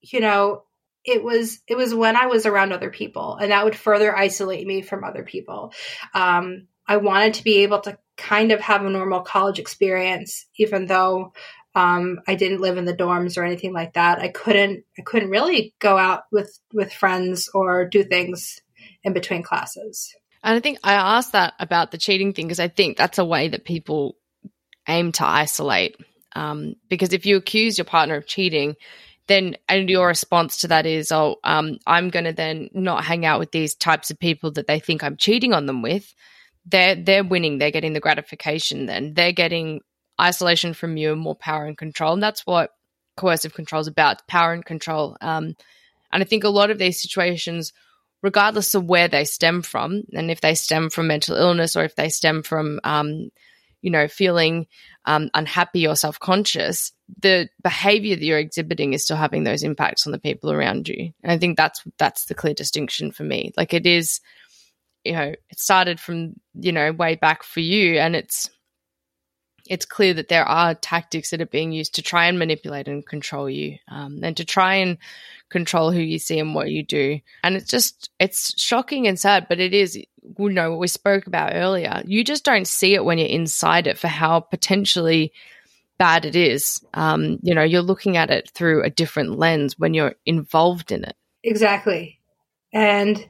you 0.00 0.20
know, 0.20 0.64
it 1.04 1.22
was 1.22 1.60
it 1.66 1.76
was 1.76 1.94
when 1.94 2.16
I 2.16 2.26
was 2.26 2.46
around 2.46 2.72
other 2.72 2.90
people, 2.90 3.36
and 3.36 3.50
that 3.50 3.64
would 3.64 3.76
further 3.76 4.16
isolate 4.16 4.66
me 4.66 4.82
from 4.82 5.04
other 5.04 5.24
people. 5.24 5.72
Um, 6.14 6.68
I 6.86 6.98
wanted 6.98 7.34
to 7.34 7.44
be 7.44 7.58
able 7.58 7.80
to 7.80 7.98
kind 8.16 8.52
of 8.52 8.60
have 8.60 8.84
a 8.84 8.90
normal 8.90 9.20
college 9.20 9.58
experience, 9.58 10.46
even 10.56 10.86
though 10.86 11.32
um, 11.74 12.20
I 12.26 12.34
didn't 12.34 12.60
live 12.60 12.76
in 12.76 12.84
the 12.84 12.94
dorms 12.94 13.38
or 13.38 13.44
anything 13.44 13.72
like 13.72 13.94
that. 13.94 14.18
I 14.18 14.28
couldn't 14.28 14.84
I 14.98 15.02
couldn't 15.02 15.30
really 15.30 15.74
go 15.78 15.96
out 15.96 16.24
with 16.30 16.58
with 16.72 16.92
friends 16.92 17.48
or 17.52 17.86
do 17.86 18.04
things 18.04 18.60
in 19.02 19.12
between 19.12 19.42
classes. 19.42 20.14
And 20.44 20.56
I 20.56 20.60
think 20.60 20.78
I 20.82 20.94
asked 20.94 21.32
that 21.32 21.54
about 21.58 21.90
the 21.90 21.98
cheating 21.98 22.32
thing 22.32 22.46
because 22.46 22.60
I 22.60 22.68
think 22.68 22.96
that's 22.96 23.18
a 23.18 23.24
way 23.24 23.48
that 23.48 23.64
people 23.64 24.16
aim 24.88 25.12
to 25.12 25.26
isolate. 25.26 25.96
Um, 26.34 26.74
because 26.88 27.12
if 27.12 27.26
you 27.26 27.36
accuse 27.36 27.78
your 27.78 27.84
partner 27.84 28.16
of 28.16 28.26
cheating, 28.26 28.74
then 29.28 29.56
and 29.68 29.88
your 29.88 30.08
response 30.08 30.58
to 30.58 30.68
that 30.68 30.86
is, 30.86 31.12
oh, 31.12 31.36
um, 31.44 31.78
I'm 31.86 32.10
going 32.10 32.24
to 32.24 32.32
then 32.32 32.70
not 32.72 33.04
hang 33.04 33.24
out 33.24 33.38
with 33.38 33.52
these 33.52 33.74
types 33.74 34.10
of 34.10 34.18
people 34.18 34.50
that 34.52 34.66
they 34.66 34.80
think 34.80 35.02
I'm 35.02 35.16
cheating 35.16 35.52
on 35.52 35.66
them 35.66 35.82
with. 35.82 36.12
They're 36.66 36.94
they're 36.94 37.24
winning. 37.24 37.58
They're 37.58 37.70
getting 37.70 37.92
the 37.92 38.00
gratification. 38.00 38.86
Then 38.86 39.14
they're 39.14 39.32
getting 39.32 39.80
isolation 40.20 40.74
from 40.74 40.96
you 40.96 41.12
and 41.12 41.20
more 41.20 41.34
power 41.34 41.66
and 41.66 41.76
control. 41.76 42.14
And 42.14 42.22
that's 42.22 42.46
what 42.46 42.70
coercive 43.16 43.54
control 43.54 43.80
is 43.80 43.88
about: 43.88 44.26
power 44.26 44.52
and 44.52 44.64
control. 44.64 45.16
Um, 45.20 45.54
and 46.12 46.22
I 46.22 46.24
think 46.24 46.44
a 46.44 46.48
lot 46.48 46.70
of 46.70 46.78
these 46.78 47.00
situations, 47.00 47.72
regardless 48.22 48.74
of 48.74 48.84
where 48.84 49.08
they 49.08 49.24
stem 49.24 49.62
from, 49.62 50.02
and 50.12 50.30
if 50.30 50.40
they 50.40 50.54
stem 50.54 50.90
from 50.90 51.06
mental 51.06 51.36
illness 51.36 51.76
or 51.76 51.84
if 51.84 51.96
they 51.96 52.08
stem 52.08 52.42
from 52.42 52.80
um, 52.84 53.30
you 53.82 53.90
know, 53.90 54.08
feeling 54.08 54.66
um, 55.04 55.28
unhappy 55.34 55.86
or 55.86 55.96
self 55.96 56.18
conscious, 56.18 56.92
the 57.20 57.48
behavior 57.62 58.16
that 58.16 58.24
you're 58.24 58.38
exhibiting 58.38 58.92
is 58.92 59.04
still 59.04 59.16
having 59.16 59.44
those 59.44 59.62
impacts 59.62 60.06
on 60.06 60.12
the 60.12 60.18
people 60.18 60.52
around 60.52 60.88
you. 60.88 61.12
And 61.22 61.32
I 61.32 61.38
think 61.38 61.56
that's 61.56 61.82
that's 61.98 62.26
the 62.26 62.34
clear 62.34 62.54
distinction 62.54 63.12
for 63.12 63.24
me. 63.24 63.52
Like 63.56 63.74
it 63.74 63.86
is, 63.86 64.20
you 65.04 65.12
know, 65.12 65.34
it 65.50 65.58
started 65.58 66.00
from 66.00 66.34
you 66.54 66.72
know 66.72 66.92
way 66.92 67.16
back 67.16 67.42
for 67.42 67.60
you, 67.60 67.98
and 67.98 68.16
it's 68.16 68.50
it's 69.68 69.84
clear 69.84 70.14
that 70.14 70.28
there 70.28 70.44
are 70.44 70.74
tactics 70.74 71.30
that 71.30 71.40
are 71.40 71.46
being 71.46 71.72
used 71.72 71.94
to 71.94 72.02
try 72.02 72.26
and 72.26 72.38
manipulate 72.38 72.88
and 72.88 73.06
control 73.06 73.48
you, 73.48 73.78
um, 73.88 74.20
and 74.22 74.36
to 74.36 74.44
try 74.44 74.76
and 74.76 74.98
control 75.50 75.92
who 75.92 76.00
you 76.00 76.18
see 76.18 76.38
and 76.38 76.54
what 76.54 76.70
you 76.70 76.82
do. 76.82 77.20
And 77.44 77.56
it's 77.56 77.70
just 77.70 78.10
it's 78.18 78.60
shocking 78.60 79.06
and 79.06 79.18
sad, 79.18 79.46
but 79.48 79.60
it 79.60 79.74
is 79.74 79.96
you 79.96 80.48
know 80.48 80.70
what 80.70 80.80
we 80.80 80.88
spoke 80.88 81.26
about 81.26 81.54
earlier. 81.54 82.02
You 82.06 82.24
just 82.24 82.44
don't 82.44 82.66
see 82.66 82.94
it 82.94 83.04
when 83.04 83.18
you're 83.18 83.28
inside 83.28 83.86
it 83.86 83.98
for 83.98 84.08
how 84.08 84.40
potentially 84.40 85.32
bad 86.02 86.24
it 86.24 86.36
is. 86.36 86.84
Um, 86.94 87.38
you 87.42 87.54
know, 87.54 87.62
you're 87.62 87.82
looking 87.82 88.16
at 88.16 88.30
it 88.30 88.50
through 88.50 88.82
a 88.82 88.90
different 88.90 89.38
lens 89.38 89.78
when 89.78 89.94
you're 89.94 90.14
involved 90.26 90.90
in 90.90 91.04
it. 91.04 91.16
Exactly, 91.44 92.20
and 92.72 93.24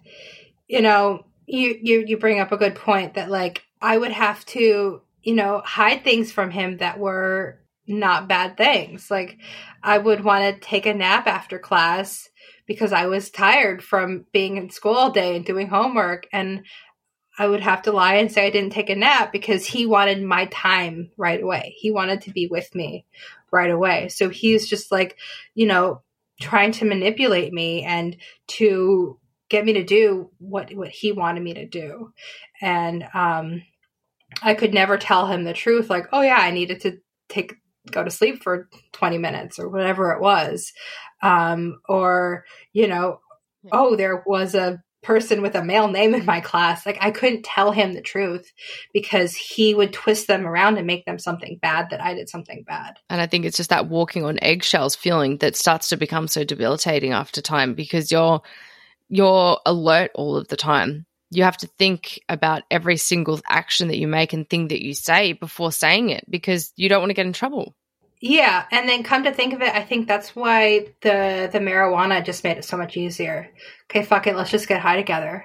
you 0.69 0.81
know, 0.81 1.27
you 1.47 1.79
you 1.83 2.05
you 2.07 2.17
bring 2.17 2.41
up 2.41 2.53
a 2.53 2.57
good 2.57 2.75
point 2.75 3.15
that 3.15 3.31
like 3.31 3.63
I 3.81 3.99
would 3.99 4.13
have 4.13 4.45
to 4.47 5.03
you 5.23 5.35
know, 5.35 5.63
hide 5.65 6.05
things 6.05 6.33
from 6.33 6.51
him 6.51 6.79
that 6.79 6.99
were 6.99 7.59
not 7.87 8.29
bad 8.29 8.57
things. 8.57 9.11
Like 9.11 9.39
I 9.83 9.99
would 9.99 10.25
want 10.25 10.45
to 10.45 10.67
take 10.67 10.87
a 10.87 10.95
nap 10.95 11.27
after 11.27 11.59
class 11.59 12.29
because 12.67 12.93
I 12.93 13.07
was 13.07 13.31
tired 13.31 13.83
from 13.83 14.25
being 14.33 14.57
in 14.57 14.71
school 14.71 14.95
all 14.95 15.11
day 15.11 15.37
and 15.37 15.45
doing 15.45 15.69
homework 15.69 16.27
and 16.33 16.65
I 17.39 17.47
would 17.47 17.61
have 17.61 17.83
to 17.83 17.93
lie 17.93 18.17
and 18.17 18.31
say 18.31 18.47
I 18.47 18.51
didn't 18.51 18.73
take 18.73 18.91
a 18.91 18.95
nap 18.95 19.33
because 19.33 19.67
he 19.67 19.87
wanted 19.87 20.23
my 20.23 20.47
time 20.47 21.11
right 21.17 21.43
away. 21.43 21.75
He 21.79 21.91
wanted 21.91 22.23
to 22.23 22.31
be 22.31 22.47
with 22.47 22.75
me 22.75 23.07
right 23.51 23.71
away. 23.71 24.09
So 24.09 24.29
he's 24.29 24.69
just 24.69 24.93
like, 24.93 25.17
you 25.55 25.67
know, 25.67 26.03
trying 26.41 26.73
to 26.73 26.85
manipulate 26.85 27.53
me 27.53 27.85
and 27.85 28.17
to 28.49 29.19
get 29.49 29.65
me 29.65 29.75
to 29.75 29.85
do 29.85 30.31
what 30.39 30.75
what 30.75 30.89
he 30.89 31.13
wanted 31.13 31.43
me 31.43 31.55
to 31.55 31.67
do. 31.67 32.13
And 32.61 33.07
um 33.15 33.63
I 34.43 34.55
could 34.55 34.73
never 34.73 34.97
tell 34.97 35.27
him 35.27 35.45
the 35.45 35.53
truth, 35.53 35.91
like, 35.91 36.07
oh 36.13 36.23
yeah, 36.23 36.39
I 36.39 36.51
needed 36.51 36.81
to 36.83 36.99
take 37.29 37.55
go 37.91 38.05
to 38.05 38.11
sleep 38.11 38.43
for 38.43 38.69
20 38.93 39.19
minutes 39.19 39.59
or 39.59 39.69
whatever 39.69 40.13
it 40.13 40.21
was 40.21 40.73
um, 41.23 41.81
or 41.89 42.45
you 42.73 42.87
know 42.87 43.21
oh 43.71 43.97
there 43.97 44.23
was 44.27 44.55
a 44.55 44.83
person 45.03 45.43
with 45.43 45.55
a 45.55 45.65
male 45.65 45.89
name 45.89 46.15
in 46.15 46.25
my 46.25 46.41
class 46.41 46.87
like 46.87 46.99
i 47.01 47.11
couldn't 47.11 47.45
tell 47.45 47.73
him 47.73 47.93
the 47.93 48.01
truth 48.01 48.53
because 48.93 49.35
he 49.35 49.75
would 49.75 49.93
twist 49.93 50.27
them 50.27 50.47
around 50.47 50.79
and 50.79 50.87
make 50.87 51.05
them 51.05 51.19
something 51.19 51.59
bad 51.61 51.91
that 51.91 52.01
i 52.01 52.15
did 52.15 52.29
something 52.29 52.65
bad 52.67 52.99
and 53.11 53.21
i 53.21 53.27
think 53.27 53.45
it's 53.45 53.57
just 53.57 53.71
that 53.71 53.89
walking 53.89 54.25
on 54.25 54.39
eggshells 54.43 54.95
feeling 54.95 55.37
that 55.39 55.57
starts 55.57 55.89
to 55.89 55.97
become 55.97 56.29
so 56.29 56.45
debilitating 56.45 57.13
after 57.13 57.41
time 57.41 57.75
because 57.75 58.11
you're 58.13 58.41
you're 59.09 59.59
alert 59.67 60.11
all 60.15 60.37
of 60.37 60.49
the 60.49 60.57
time 60.57 61.07
you 61.35 61.45
have 61.45 61.57
to 61.57 61.67
think 61.79 62.21
about 62.29 62.63
every 62.71 62.99
single 62.99 63.41
action 63.49 63.89
that 63.89 63.97
you 63.97 64.07
make 64.07 64.35
and 64.35 64.49
thing 64.49 64.69
that 64.69 64.85
you 64.85 64.93
say 64.93 65.33
before 65.33 65.73
saying 65.73 66.11
it 66.11 66.25
because 66.31 66.73
you 66.77 66.91
don't 66.91 67.01
want 67.01 67.09
to 67.09 67.15
get 67.15 67.27
in 67.27 67.33
trouble. 67.33 67.75
Yeah, 68.25 68.67
and 68.71 68.89
then 68.89 69.03
come 69.03 69.25
to 69.25 69.33
think 69.33 69.53
of 69.53 69.63
it, 69.63 69.75
I 69.75 69.83
think 69.83 70.07
that's 70.07 70.37
why 70.37 70.87
the 71.01 71.51
the 71.53 71.59
marijuana 71.59 72.25
just 72.25 72.45
made 72.45 72.57
it 72.57 72.65
so 72.65 72.77
much 72.77 72.97
easier. 72.97 73.51
Okay, 73.91 74.05
fuck 74.05 74.29
it, 74.29 74.37
let's 74.37 74.53
just 74.53 74.69
get 74.69 74.81
high 74.81 74.95
together. 74.95 75.45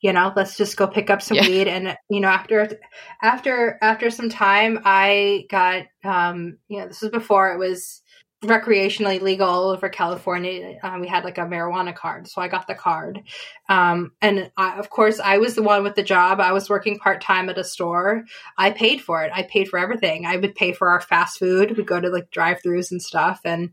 You 0.00 0.12
know, 0.12 0.32
let's 0.36 0.56
just 0.56 0.76
go 0.76 0.86
pick 0.86 1.10
up 1.10 1.20
some 1.20 1.38
yeah. 1.38 1.48
weed 1.48 1.66
and 1.66 1.96
you 2.08 2.20
know, 2.20 2.28
after 2.28 2.78
after 3.22 3.76
after 3.82 4.08
some 4.08 4.30
time 4.30 4.78
I 4.84 5.46
got 5.50 5.86
um 6.04 6.58
you 6.68 6.78
know, 6.78 6.86
this 6.86 7.02
was 7.02 7.10
before 7.10 7.52
it 7.52 7.58
was 7.58 8.02
recreationally 8.44 9.20
legal 9.20 9.48
all 9.48 9.70
over 9.70 9.88
California. 9.88 10.78
Um, 10.82 11.00
we 11.00 11.06
had 11.06 11.24
like 11.24 11.38
a 11.38 11.42
marijuana 11.42 11.94
card, 11.94 12.26
so 12.26 12.42
I 12.42 12.48
got 12.48 12.66
the 12.66 12.74
card. 12.74 13.22
Um, 13.68 14.12
and 14.20 14.50
I, 14.56 14.78
of 14.78 14.90
course, 14.90 15.20
I 15.20 15.38
was 15.38 15.54
the 15.54 15.62
one 15.62 15.84
with 15.84 15.94
the 15.94 16.02
job. 16.02 16.40
I 16.40 16.52
was 16.52 16.68
working 16.68 16.98
part 16.98 17.20
time 17.20 17.48
at 17.48 17.58
a 17.58 17.64
store. 17.64 18.24
I 18.58 18.70
paid 18.70 19.00
for 19.00 19.22
it. 19.24 19.30
I 19.32 19.44
paid 19.44 19.68
for 19.68 19.78
everything. 19.78 20.26
I 20.26 20.36
would 20.36 20.54
pay 20.54 20.72
for 20.72 20.88
our 20.90 21.00
fast 21.00 21.38
food. 21.38 21.76
We'd 21.76 21.86
go 21.86 22.00
to 22.00 22.08
like 22.08 22.30
drive-throughs 22.30 22.90
and 22.90 23.00
stuff, 23.00 23.40
and 23.44 23.70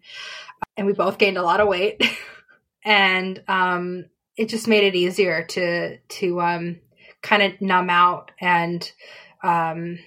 and 0.77 0.86
we 0.86 0.93
both 0.93 1.17
gained 1.17 1.38
a 1.38 1.43
lot 1.43 1.62
of 1.62 1.67
weight. 1.67 2.03
and 2.86 3.41
um, 3.47 4.05
it 4.38 4.49
just 4.49 4.67
made 4.67 4.84
it 4.84 4.95
easier 4.95 5.43
to 5.45 5.97
to 5.97 6.41
um, 6.41 6.79
kind 7.23 7.41
of 7.41 7.60
numb 7.60 7.89
out 7.89 8.32
and 8.39 8.91
um, 9.43 9.97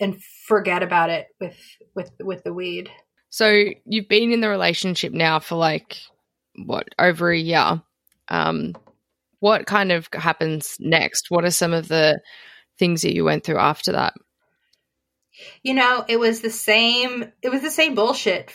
and 0.00 0.22
forget 0.22 0.84
about 0.84 1.10
it 1.10 1.26
with 1.40 1.58
with 1.94 2.12
with 2.20 2.44
the 2.44 2.54
weed. 2.54 2.90
So 3.38 3.66
you've 3.84 4.08
been 4.08 4.32
in 4.32 4.40
the 4.40 4.48
relationship 4.48 5.12
now 5.12 5.38
for 5.38 5.54
like 5.54 5.98
what 6.56 6.88
over 6.98 7.30
a 7.30 7.38
year. 7.38 7.80
Um, 8.26 8.74
what 9.38 9.64
kind 9.64 9.92
of 9.92 10.08
happens 10.12 10.76
next? 10.80 11.30
What 11.30 11.44
are 11.44 11.52
some 11.52 11.72
of 11.72 11.86
the 11.86 12.20
things 12.80 13.02
that 13.02 13.14
you 13.14 13.24
went 13.24 13.44
through 13.44 13.58
after 13.58 13.92
that? 13.92 14.14
You 15.62 15.74
know, 15.74 16.04
it 16.08 16.18
was 16.18 16.40
the 16.40 16.50
same. 16.50 17.30
It 17.40 17.50
was 17.50 17.62
the 17.62 17.70
same 17.70 17.94
bullshit 17.94 18.52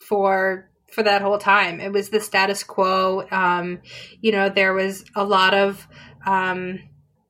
for 0.00 0.70
for 0.90 1.02
that 1.02 1.20
whole 1.20 1.36
time. 1.36 1.78
It 1.78 1.92
was 1.92 2.08
the 2.08 2.22
status 2.22 2.64
quo. 2.64 3.28
Um, 3.30 3.82
you 4.22 4.32
know, 4.32 4.48
there 4.48 4.72
was 4.72 5.04
a 5.14 5.24
lot 5.24 5.52
of 5.52 5.86
um, 6.24 6.78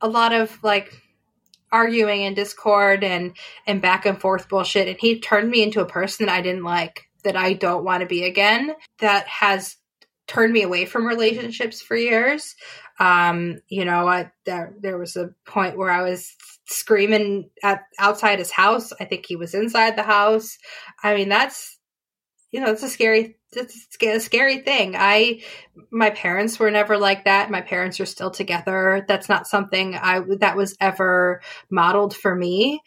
a 0.00 0.06
lot 0.06 0.32
of 0.32 0.56
like 0.62 0.92
arguing 1.72 2.24
and 2.24 2.36
discord 2.36 3.02
and 3.02 3.36
and 3.66 3.82
back 3.82 4.06
and 4.06 4.20
forth 4.20 4.48
bullshit 4.48 4.88
and 4.88 4.96
he 5.00 5.20
turned 5.20 5.50
me 5.50 5.62
into 5.62 5.80
a 5.80 5.86
person 5.86 6.26
that 6.26 6.32
I 6.32 6.40
didn't 6.40 6.64
like 6.64 7.08
that 7.24 7.36
I 7.36 7.54
don't 7.54 7.84
want 7.84 8.00
to 8.00 8.06
be 8.06 8.24
again 8.24 8.74
that 8.98 9.26
has 9.26 9.76
turned 10.26 10.52
me 10.52 10.62
away 10.62 10.84
from 10.86 11.06
relationships 11.06 11.82
for 11.82 11.96
years. 11.96 12.54
Um 12.98 13.60
you 13.68 13.84
know 13.84 14.06
I 14.06 14.30
there 14.44 14.74
there 14.80 14.98
was 14.98 15.16
a 15.16 15.30
point 15.44 15.76
where 15.76 15.90
I 15.90 16.02
was 16.02 16.34
screaming 16.66 17.50
at 17.62 17.82
outside 17.98 18.38
his 18.38 18.50
house. 18.50 18.92
I 19.00 19.04
think 19.04 19.26
he 19.26 19.36
was 19.36 19.54
inside 19.54 19.96
the 19.96 20.02
house. 20.02 20.58
I 21.02 21.14
mean 21.14 21.28
that's 21.28 21.75
you 22.50 22.60
know 22.60 22.70
it's 22.70 22.82
a 22.82 22.88
scary 22.88 23.36
it's 23.52 23.96
a 24.02 24.20
scary 24.20 24.58
thing. 24.58 24.94
I, 24.96 25.40
my 25.90 26.10
parents 26.10 26.58
were 26.58 26.70
never 26.70 26.98
like 26.98 27.24
that. 27.24 27.50
My 27.50 27.60
parents 27.60 28.00
are 28.00 28.06
still 28.06 28.30
together. 28.30 29.04
That's 29.08 29.28
not 29.28 29.46
something 29.46 29.94
I 29.94 30.20
that 30.40 30.56
was 30.56 30.76
ever 30.80 31.40
modeled 31.70 32.14
for 32.14 32.34
me. 32.34 32.82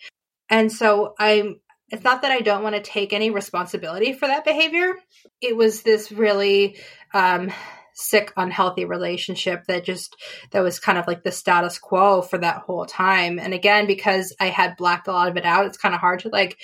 And 0.49 0.71
so 0.71 1.15
I'm. 1.19 1.59
It's 1.91 2.03
not 2.03 2.21
that 2.21 2.31
I 2.31 2.41
don't 2.41 2.61
want 2.61 2.75
to 2.75 2.81
take 2.81 3.13
any 3.13 3.31
responsibility 3.31 4.13
for 4.13 4.27
that 4.27 4.45
behavior. 4.45 4.93
It 5.41 5.57
was 5.57 5.81
this 5.81 6.11
really 6.11 6.77
um, 7.15 7.51
sick 7.99 8.31
unhealthy 8.37 8.85
relationship 8.85 9.65
that 9.65 9.83
just 9.83 10.15
that 10.51 10.61
was 10.61 10.79
kind 10.79 10.97
of 10.97 11.07
like 11.07 11.23
the 11.23 11.31
status 11.31 11.77
quo 11.77 12.21
for 12.21 12.37
that 12.37 12.61
whole 12.65 12.85
time. 12.85 13.39
And 13.39 13.53
again 13.53 13.87
because 13.87 14.35
i 14.39 14.47
had 14.47 14.77
blacked 14.77 15.07
a 15.07 15.11
lot 15.11 15.29
of 15.29 15.37
it 15.37 15.45
out 15.45 15.65
it's 15.65 15.77
kind 15.77 15.93
of 15.93 16.01
hard 16.01 16.19
to 16.21 16.29
like 16.29 16.57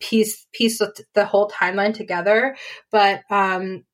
piece 0.00 0.46
piece 0.52 0.80
the 1.14 1.24
whole 1.26 1.50
timeline 1.50 1.94
together. 1.94 2.56
But 2.90 3.22
um 3.30 3.84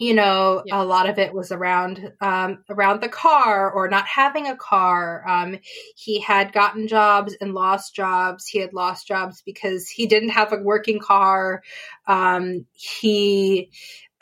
you 0.00 0.14
know 0.14 0.62
yeah. 0.64 0.82
a 0.82 0.84
lot 0.84 1.08
of 1.08 1.18
it 1.18 1.32
was 1.32 1.52
around 1.52 2.10
um, 2.22 2.64
around 2.70 3.02
the 3.02 3.08
car 3.08 3.70
or 3.70 3.88
not 3.88 4.06
having 4.06 4.46
a 4.46 4.56
car. 4.56 5.22
Um, 5.28 5.58
he 5.94 6.20
had 6.20 6.54
gotten 6.54 6.88
jobs 6.88 7.36
and 7.38 7.52
lost 7.52 7.94
jobs. 7.94 8.46
He 8.46 8.60
had 8.60 8.72
lost 8.72 9.06
jobs 9.06 9.42
because 9.44 9.88
he 9.88 10.06
didn't 10.06 10.30
have 10.30 10.54
a 10.54 10.62
working 10.62 11.00
car. 11.00 11.62
Um, 12.06 12.64
he 12.72 13.70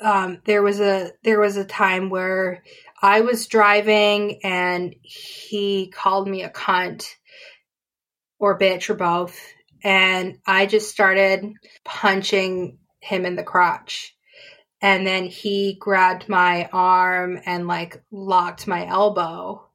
um, 0.01 0.41
there 0.45 0.63
was 0.63 0.81
a 0.81 1.11
there 1.25 1.41
was 1.41 1.57
a 1.57 1.65
time 1.65 2.11
where 2.11 2.63
I 3.01 3.23
was 3.23 3.47
driving 3.47 4.41
and 4.45 4.95
he 5.03 5.89
called 5.95 6.29
me 6.29 6.43
a 6.43 6.51
cunt 6.51 7.09
or 8.39 8.59
bitch 8.59 8.91
or 8.91 8.95
both, 8.95 9.39
and 9.83 10.39
I 10.47 10.67
just 10.67 10.91
started 10.91 11.53
punching 11.85 12.79
him 13.01 13.27
in 13.27 13.37
the 13.37 13.43
crotch. 13.43 14.15
And 14.81 15.05
then 15.05 15.25
he 15.25 15.77
grabbed 15.81 16.29
my 16.29 16.69
arm 16.73 17.41
and 17.45 17.67
like 17.67 18.01
locked 18.13 18.69
my 18.69 18.87
elbow 18.87 19.69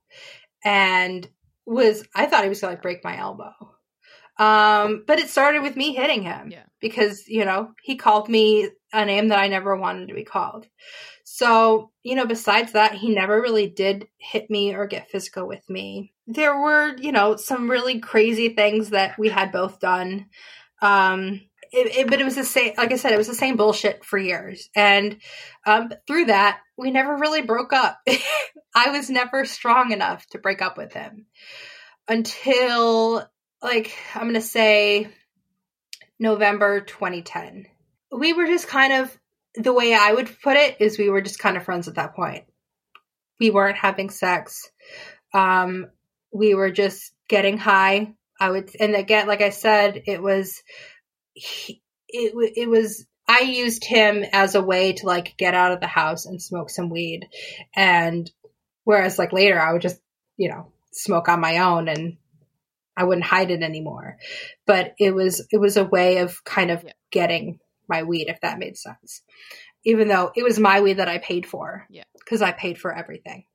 and 0.63 1.27
was 1.65 2.05
I 2.15 2.25
thought 2.25 2.43
he 2.43 2.49
was 2.49 2.61
gonna 2.61 2.73
like 2.73 2.81
break 2.81 3.03
my 3.03 3.17
elbow. 3.17 3.53
Um, 4.39 5.03
but 5.05 5.19
it 5.19 5.29
started 5.29 5.61
with 5.61 5.75
me 5.75 5.93
hitting 5.93 6.23
him 6.23 6.49
yeah. 6.49 6.63
because, 6.79 7.27
you 7.27 7.45
know, 7.45 7.71
he 7.83 7.95
called 7.95 8.29
me 8.29 8.69
a 8.93 9.05
name 9.05 9.29
that 9.29 9.39
I 9.39 9.47
never 9.47 9.75
wanted 9.75 10.07
to 10.07 10.13
be 10.13 10.23
called. 10.23 10.67
So, 11.25 11.91
you 12.03 12.15
know, 12.15 12.25
besides 12.25 12.73
that, 12.73 12.93
he 12.93 13.09
never 13.09 13.41
really 13.41 13.67
did 13.67 14.07
hit 14.17 14.49
me 14.49 14.75
or 14.75 14.85
get 14.85 15.09
physical 15.09 15.47
with 15.47 15.67
me. 15.69 16.13
There 16.27 16.57
were, 16.57 16.95
you 16.97 17.11
know, 17.11 17.35
some 17.35 17.69
really 17.69 17.99
crazy 17.99 18.49
things 18.49 18.91
that 18.91 19.17
we 19.17 19.29
had 19.29 19.51
both 19.51 19.79
done. 19.79 20.27
Um, 20.81 21.41
it, 21.71 21.95
it, 21.97 22.09
but 22.09 22.21
it 22.21 22.23
was 22.23 22.35
the 22.35 22.43
same, 22.43 22.73
like 22.77 22.91
I 22.91 22.97
said, 22.97 23.13
it 23.13 23.17
was 23.17 23.27
the 23.27 23.33
same 23.33 23.57
bullshit 23.57 24.05
for 24.05 24.19
years. 24.19 24.69
And 24.75 25.17
um, 25.65 25.91
through 26.05 26.25
that, 26.25 26.59
we 26.77 26.91
never 26.91 27.17
really 27.17 27.41
broke 27.41 27.73
up. 27.73 27.99
I 28.75 28.91
was 28.91 29.09
never 29.09 29.45
strong 29.45 29.91
enough 29.91 30.25
to 30.27 30.39
break 30.39 30.61
up 30.61 30.77
with 30.77 30.93
him 30.93 31.25
until 32.07 33.27
like 33.61 33.93
I'm 34.13 34.23
going 34.23 34.33
to 34.35 34.41
say 34.41 35.07
November 36.19 36.81
2010. 36.81 37.65
We 38.15 38.33
were 38.33 38.45
just 38.45 38.67
kind 38.67 38.93
of 38.93 39.17
the 39.55 39.73
way 39.73 39.93
I 39.93 40.13
would 40.13 40.29
put 40.41 40.57
it 40.57 40.77
is 40.79 40.97
we 40.97 41.09
were 41.09 41.21
just 41.21 41.39
kind 41.39 41.57
of 41.57 41.63
friends 41.63 41.87
at 41.87 41.95
that 41.95 42.15
point. 42.15 42.45
We 43.39 43.49
weren't 43.49 43.77
having 43.77 44.09
sex. 44.09 44.69
Um, 45.33 45.87
we 46.31 46.55
were 46.55 46.71
just 46.71 47.13
getting 47.27 47.57
high. 47.57 48.13
I 48.39 48.49
would, 48.49 48.71
and 48.79 48.95
again, 48.95 49.27
like 49.27 49.41
I 49.41 49.51
said, 49.51 50.03
it 50.05 50.21
was, 50.21 50.61
it, 51.35 51.73
it 52.07 52.69
was, 52.69 53.05
I 53.27 53.41
used 53.41 53.85
him 53.85 54.23
as 54.33 54.55
a 54.55 54.61
way 54.61 54.93
to 54.93 55.05
like 55.05 55.37
get 55.37 55.53
out 55.53 55.71
of 55.71 55.79
the 55.79 55.87
house 55.87 56.25
and 56.25 56.41
smoke 56.41 56.69
some 56.69 56.89
weed. 56.89 57.27
And 57.75 58.29
whereas 58.83 59.17
like 59.17 59.33
later 59.33 59.59
I 59.59 59.73
would 59.73 59.81
just, 59.81 59.99
you 60.37 60.49
know, 60.49 60.71
smoke 60.91 61.29
on 61.29 61.39
my 61.39 61.59
own 61.59 61.87
and 61.87 62.17
I 62.95 63.05
wouldn't 63.05 63.25
hide 63.25 63.51
it 63.51 63.63
anymore. 63.63 64.17
But 64.65 64.93
it 64.99 65.13
was 65.13 65.45
it 65.51 65.57
was 65.57 65.77
a 65.77 65.85
way 65.85 66.17
of 66.17 66.43
kind 66.43 66.69
of 66.69 66.83
yeah. 66.83 66.91
getting 67.11 67.59
my 67.87 68.03
weed, 68.03 68.27
if 68.27 68.41
that 68.41 68.59
made 68.59 68.77
sense. 68.77 69.21
Even 69.85 70.07
though 70.07 70.31
it 70.35 70.43
was 70.43 70.59
my 70.59 70.81
weed 70.81 70.97
that 70.97 71.09
I 71.09 71.17
paid 71.17 71.45
for, 71.45 71.85
yeah, 71.89 72.03
because 72.17 72.41
I 72.41 72.51
paid 72.51 72.77
for 72.77 72.95
everything. 72.95 73.45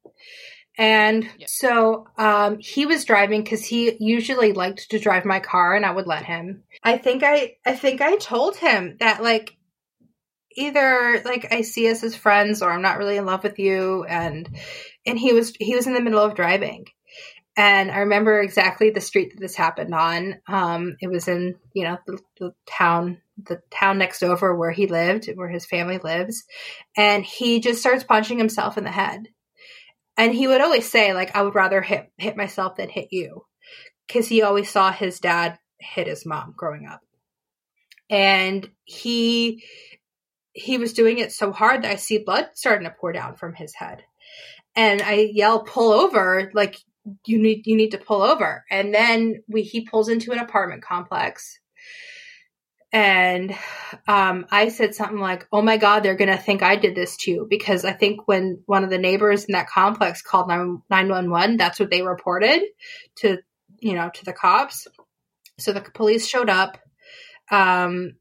And 0.76 1.28
yeah. 1.38 1.46
so 1.48 2.06
um, 2.18 2.58
he 2.60 2.86
was 2.86 3.04
driving 3.04 3.42
because 3.42 3.64
he 3.64 3.96
usually 3.98 4.52
liked 4.52 4.90
to 4.90 4.98
drive 4.98 5.24
my 5.24 5.40
car, 5.40 5.74
and 5.74 5.84
I 5.84 5.90
would 5.90 6.06
let 6.06 6.24
him. 6.24 6.64
I 6.82 6.98
think 6.98 7.22
I 7.22 7.56
I 7.64 7.74
think 7.74 8.00
I 8.00 8.16
told 8.16 8.56
him 8.56 8.96
that 9.00 9.22
like 9.22 9.56
either 10.56 11.22
like 11.24 11.48
I 11.50 11.62
see 11.62 11.90
us 11.90 12.04
as 12.04 12.14
friends 12.14 12.62
or 12.62 12.70
I'm 12.70 12.82
not 12.82 12.98
really 12.98 13.16
in 13.16 13.26
love 13.26 13.42
with 13.42 13.58
you, 13.58 14.04
and 14.04 14.48
and 15.06 15.18
he 15.18 15.32
was 15.32 15.54
he 15.58 15.74
was 15.74 15.86
in 15.86 15.94
the 15.94 16.02
middle 16.02 16.22
of 16.22 16.34
driving 16.34 16.86
and 17.58 17.90
I 17.90 17.98
remember 17.98 18.40
exactly 18.40 18.90
the 18.90 19.00
street 19.00 19.32
that 19.32 19.40
this 19.40 19.56
happened 19.56 19.92
on. 19.92 20.36
Um, 20.46 20.96
it 21.00 21.10
was 21.10 21.26
in, 21.26 21.56
you 21.74 21.82
know, 21.84 21.98
the, 22.06 22.18
the, 22.38 22.54
town, 22.66 23.20
the 23.44 23.60
town 23.70 23.98
next 23.98 24.22
over 24.22 24.54
where 24.56 24.72
he 24.72 24.86
lived, 24.86 25.30
where 25.34 25.48
his 25.48 25.66
family 25.66 25.98
lives. 25.98 26.44
And 26.96 27.24
he 27.24 27.60
just 27.60 27.80
starts 27.80 28.04
punching 28.04 28.38
himself 28.38 28.78
in 28.78 28.84
the 28.84 28.90
head. 28.90 29.28
And 30.16 30.34
he 30.34 30.48
would 30.48 30.60
always 30.60 30.88
say, 30.90 31.14
like, 31.14 31.36
I 31.36 31.42
would 31.42 31.54
rather 31.54 31.82
hit, 31.82 32.10
hit 32.18 32.36
myself 32.36 32.76
than 32.76 32.88
hit 32.88 33.08
you. 33.12 33.44
Cause 34.12 34.28
he 34.28 34.42
always 34.42 34.70
saw 34.70 34.92
his 34.92 35.20
dad 35.20 35.58
hit 35.78 36.06
his 36.06 36.26
mom 36.26 36.54
growing 36.56 36.86
up. 36.86 37.00
and 38.10 38.68
he 38.84 39.64
he 40.52 40.78
was 40.78 40.92
doing 40.92 41.18
it 41.18 41.32
so 41.32 41.52
hard 41.52 41.82
that 41.82 41.92
I 41.92 41.96
see 41.96 42.18
blood 42.18 42.48
starting 42.54 42.84
to 42.88 42.94
pour 42.98 43.12
down 43.12 43.36
from 43.36 43.54
his 43.54 43.74
head. 43.74 44.02
And 44.76 45.02
I 45.02 45.30
yell, 45.32 45.62
pull 45.64 45.92
over, 45.92 46.50
like 46.54 46.76
you 47.26 47.38
need 47.40 47.66
you 47.66 47.76
need 47.76 47.90
to 47.92 47.98
pull 47.98 48.22
over. 48.22 48.64
And 48.70 48.94
then 48.94 49.42
we 49.48 49.62
he 49.62 49.86
pulls 49.86 50.08
into 50.08 50.32
an 50.32 50.38
apartment 50.38 50.82
complex. 50.82 51.58
And 52.90 53.54
um, 54.06 54.46
I 54.50 54.68
said 54.68 54.94
something 54.94 55.18
like, 55.18 55.46
"Oh 55.52 55.60
my 55.60 55.76
God, 55.76 56.02
they're 56.02 56.16
gonna 56.16 56.38
think 56.38 56.62
I 56.62 56.76
did 56.76 56.94
this 56.94 57.16
to 57.18 57.30
you," 57.30 57.46
because 57.48 57.84
I 57.84 57.92
think 57.92 58.26
when 58.26 58.62
one 58.66 58.82
of 58.82 58.90
the 58.90 58.98
neighbors 58.98 59.44
in 59.44 59.52
that 59.52 59.68
complex 59.68 60.22
called 60.22 60.48
nine 60.48 61.08
one 61.08 61.30
one, 61.30 61.56
that's 61.58 61.78
what 61.78 61.90
they 61.90 62.02
reported 62.02 62.62
to 63.16 63.38
you 63.80 63.94
know 63.94 64.10
to 64.14 64.24
the 64.24 64.32
cops. 64.32 64.86
So 65.58 65.72
the 65.72 65.82
police 65.82 66.26
showed 66.26 66.48
up. 66.48 66.78
Um, 67.50 68.16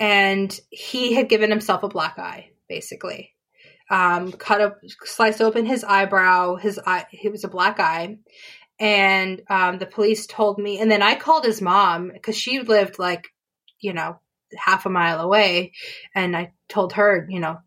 and 0.00 0.58
he 0.70 1.14
had 1.14 1.28
given 1.28 1.50
himself 1.50 1.82
a 1.82 1.88
black 1.88 2.18
eye, 2.18 2.50
basically. 2.68 3.32
Um, 3.90 4.32
cut 4.32 4.60
up, 4.60 4.78
sliced 5.04 5.40
open 5.40 5.66
his 5.66 5.84
eyebrow. 5.84 6.56
His 6.56 6.80
eye, 6.84 7.06
he 7.10 7.28
was 7.28 7.44
a 7.44 7.48
black 7.48 7.78
eye, 7.78 8.18
and 8.78 9.42
um, 9.48 9.78
the 9.78 9.86
police 9.86 10.26
told 10.26 10.58
me. 10.58 10.80
And 10.80 10.90
then 10.90 11.02
I 11.02 11.14
called 11.14 11.44
his 11.44 11.62
mom 11.62 12.10
because 12.12 12.36
she 12.36 12.60
lived 12.60 12.98
like, 12.98 13.28
you 13.80 13.92
know, 13.92 14.18
half 14.56 14.86
a 14.86 14.90
mile 14.90 15.20
away, 15.20 15.72
and 16.14 16.36
I 16.36 16.52
told 16.68 16.94
her, 16.94 17.26
you 17.28 17.40
know, 17.40 17.58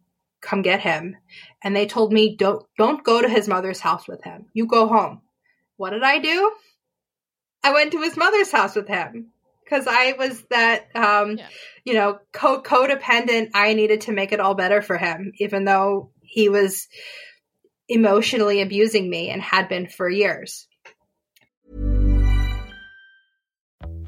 come 0.41 0.61
get 0.61 0.81
him. 0.81 1.15
And 1.63 1.75
they 1.75 1.85
told 1.85 2.13
me, 2.13 2.35
don't 2.35 2.65
don't 2.77 3.03
go 3.03 3.21
to 3.21 3.29
his 3.29 3.47
mother's 3.47 3.79
house 3.79 4.07
with 4.07 4.23
him. 4.23 4.47
You 4.53 4.67
go 4.67 4.87
home. 4.87 5.21
What 5.77 5.91
did 5.91 6.03
I 6.03 6.19
do? 6.19 6.51
I 7.63 7.73
went 7.73 7.91
to 7.91 8.01
his 8.01 8.17
mother's 8.17 8.51
house 8.51 8.75
with 8.75 8.87
him 8.87 9.31
because 9.63 9.87
I 9.87 10.13
was 10.17 10.41
that, 10.49 10.87
um, 10.95 11.37
yeah. 11.37 11.47
you 11.83 11.93
know, 11.93 12.19
co- 12.31 12.61
codependent. 12.61 13.49
I 13.53 13.73
needed 13.73 14.01
to 14.01 14.11
make 14.13 14.31
it 14.31 14.39
all 14.39 14.55
better 14.55 14.81
for 14.81 14.97
him, 14.97 15.33
even 15.39 15.65
though 15.65 16.11
he 16.21 16.49
was 16.49 16.87
emotionally 17.89 18.61
abusing 18.61 19.09
me 19.09 19.29
and 19.29 19.41
had 19.41 19.69
been 19.69 19.87
for 19.87 20.09
years. 20.09 20.67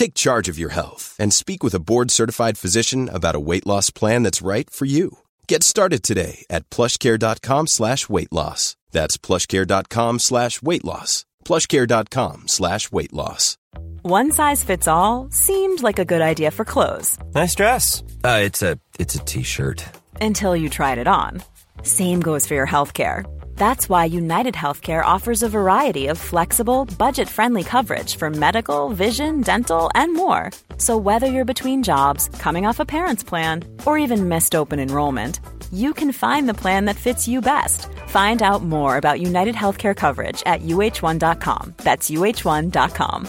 Take 0.00 0.14
charge 0.14 0.48
of 0.48 0.58
your 0.58 0.70
health 0.70 1.14
and 1.18 1.30
speak 1.32 1.62
with 1.62 1.74
a 1.74 1.84
board-certified 1.90 2.56
physician 2.56 3.10
about 3.10 3.34
a 3.40 3.46
weight 3.50 3.66
loss 3.66 3.90
plan 3.90 4.22
that's 4.24 4.46
right 4.52 4.68
for 4.70 4.86
you. 4.86 5.18
Get 5.46 5.62
started 5.62 6.02
today 6.02 6.46
at 6.48 6.68
plushcare.com 6.70 7.66
slash 7.66 8.08
weight 8.08 8.32
loss. 8.32 8.76
That's 8.92 9.18
plushcare.com 9.18 10.20
slash 10.20 10.62
weight 10.62 10.84
loss 10.84 11.26
plushcare.com 11.44 12.48
slash 12.48 12.92
weight 12.92 13.12
loss. 13.12 13.56
One 14.02 14.32
size 14.32 14.64
fits 14.64 14.88
all 14.88 15.28
seemed 15.30 15.82
like 15.82 15.98
a 15.98 16.04
good 16.04 16.22
idea 16.22 16.50
for 16.50 16.64
clothes. 16.64 17.18
Nice 17.34 17.54
dress. 17.54 18.02
Uh, 18.24 18.40
it's 18.42 18.62
a 18.62 18.78
it's 18.98 19.14
a 19.14 19.24
t-shirt. 19.24 19.84
Until 20.20 20.56
you 20.56 20.68
tried 20.68 20.98
it 20.98 21.06
on. 21.08 21.42
Same 21.82 22.20
goes 22.20 22.46
for 22.46 22.54
your 22.54 22.66
health 22.66 22.94
care. 22.94 23.24
That's 23.60 23.90
why 23.90 24.06
United 24.06 24.54
Healthcare 24.54 25.04
offers 25.04 25.42
a 25.42 25.48
variety 25.50 26.06
of 26.06 26.16
flexible, 26.16 26.86
budget-friendly 26.98 27.64
coverage 27.64 28.16
for 28.16 28.30
medical, 28.30 28.88
vision, 28.88 29.42
dental, 29.42 29.90
and 29.94 30.14
more. 30.14 30.50
So 30.78 30.96
whether 30.96 31.26
you're 31.26 31.52
between 31.52 31.82
jobs, 31.82 32.30
coming 32.38 32.64
off 32.64 32.80
a 32.80 32.86
parent's 32.86 33.22
plan, 33.22 33.64
or 33.84 33.98
even 33.98 34.30
missed 34.30 34.54
open 34.54 34.80
enrollment, 34.80 35.40
you 35.70 35.92
can 35.92 36.10
find 36.10 36.48
the 36.48 36.54
plan 36.54 36.86
that 36.86 36.96
fits 36.96 37.28
you 37.28 37.42
best. 37.42 37.86
Find 38.06 38.40
out 38.40 38.62
more 38.62 38.96
about 38.96 39.20
United 39.20 39.54
Healthcare 39.54 39.94
coverage 39.94 40.42
at 40.46 40.62
uh1.com. 40.62 41.74
That's 41.84 42.10
uh1.com. 42.10 43.28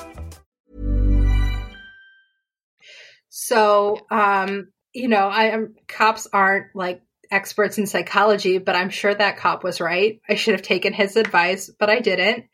So, 3.27 3.97
um, 4.09 4.71
you 4.93 5.09
know, 5.09 5.27
I 5.27 5.47
am 5.47 5.75
cops 5.89 6.25
aren't 6.31 6.73
like 6.73 7.01
experts 7.31 7.77
in 7.77 7.87
psychology, 7.87 8.57
but 8.57 8.75
I'm 8.75 8.89
sure 8.89 9.13
that 9.13 9.37
cop 9.37 9.63
was 9.63 9.79
right. 9.79 10.21
I 10.27 10.35
should 10.35 10.53
have 10.53 10.61
taken 10.61 10.93
his 10.93 11.15
advice, 11.15 11.71
but 11.79 11.89
I 11.89 11.99
didn't. 11.99 12.45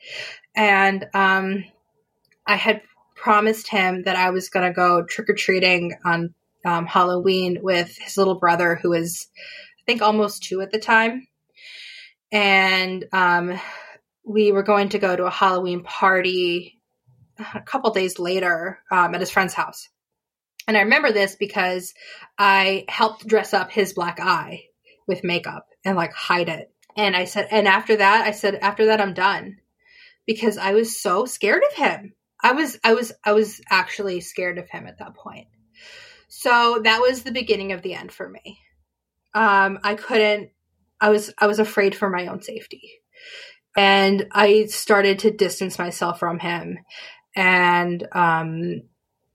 And 0.56 1.06
um, 1.13 1.66
I 2.46 2.56
had 2.56 2.82
promised 3.16 3.68
him 3.68 4.04
that 4.04 4.16
I 4.16 4.30
was 4.30 4.50
going 4.50 4.68
to 4.68 4.74
go 4.74 5.04
trick 5.04 5.30
or 5.30 5.34
treating 5.34 5.96
on 6.06 6.34
um, 6.63 6.86
Halloween 6.86 7.60
with 7.62 7.98
his 7.98 8.18
little 8.18 8.36
brother, 8.36 8.80
who 8.82 8.92
was 8.92 9.28
I 9.38 9.84
think 9.86 10.02
almost 10.02 10.44
two 10.44 10.62
at 10.62 10.72
the 10.72 10.80
time. 10.80 11.28
And 12.32 13.06
um, 13.12 13.60
we 14.24 14.52
were 14.52 14.63
going 14.63 14.90
to 14.90 15.00
go 15.00 15.16
to 15.16 15.26
a 15.26 15.32
Halloween 15.32 15.84
party 15.84 16.80
a 17.40 17.62
couple 17.62 17.92
days 17.92 18.20
later 18.20 18.80
um, 18.92 19.16
at 19.16 19.22
his 19.22 19.32
friend's 19.32 19.54
house. 19.54 19.88
And 20.68 20.76
I 20.76 20.82
remember 20.82 21.13
this 21.13 21.36
because 21.36 21.94
I 22.38 22.86
helped 22.90 23.26
dress 23.26 23.54
up 23.54 23.72
his 23.72 23.94
black 23.94 24.20
eye 24.20 24.66
with 25.08 25.24
makeup 25.24 25.67
and 25.86 25.96
like 25.96 26.13
hide 26.13 26.50
it. 26.50 26.72
And 26.96 27.15
I 27.15 27.26
said, 27.26 27.48
and 27.52 27.67
after 27.67 27.96
that, 27.98 28.26
I 28.26 28.32
said, 28.32 28.56
after 28.56 28.88
that, 28.88 29.00
I'm 29.00 29.13
done 29.13 29.58
because 30.26 30.58
I 30.58 30.74
was 30.74 31.00
so 31.00 31.26
scared 31.26 31.63
of 31.70 31.78
him. 31.78 32.13
I 32.43 32.54
was, 32.54 32.80
I 32.84 32.93
was, 32.93 33.13
I 33.24 33.34
was 33.34 33.62
actually 33.70 34.22
scared 34.22 34.58
of 34.58 34.70
him 34.70 34.88
at 34.88 35.00
that 35.00 35.15
point. 35.15 35.48
So 36.28 36.82
that 36.84 37.02
was 37.02 37.24
the 37.24 37.32
beginning 37.32 37.72
of 37.72 37.82
the 37.82 37.93
end 37.93 38.12
for 38.12 38.28
me 38.28 38.60
um, 39.38 39.80
I 39.84 39.93
couldn't. 39.96 40.50
I 41.00 41.10
was 41.10 41.32
I 41.38 41.46
was 41.46 41.60
afraid 41.60 41.96
for 41.96 42.10
my 42.10 42.26
own 42.28 42.41
safety, 42.41 43.02
and 43.78 44.28
I 44.32 44.65
started 44.65 45.20
to 45.20 45.32
distance 45.32 45.78
myself 45.78 46.20
from 46.20 46.39
him, 46.39 46.80
and 47.36 48.08
um, 48.13 48.82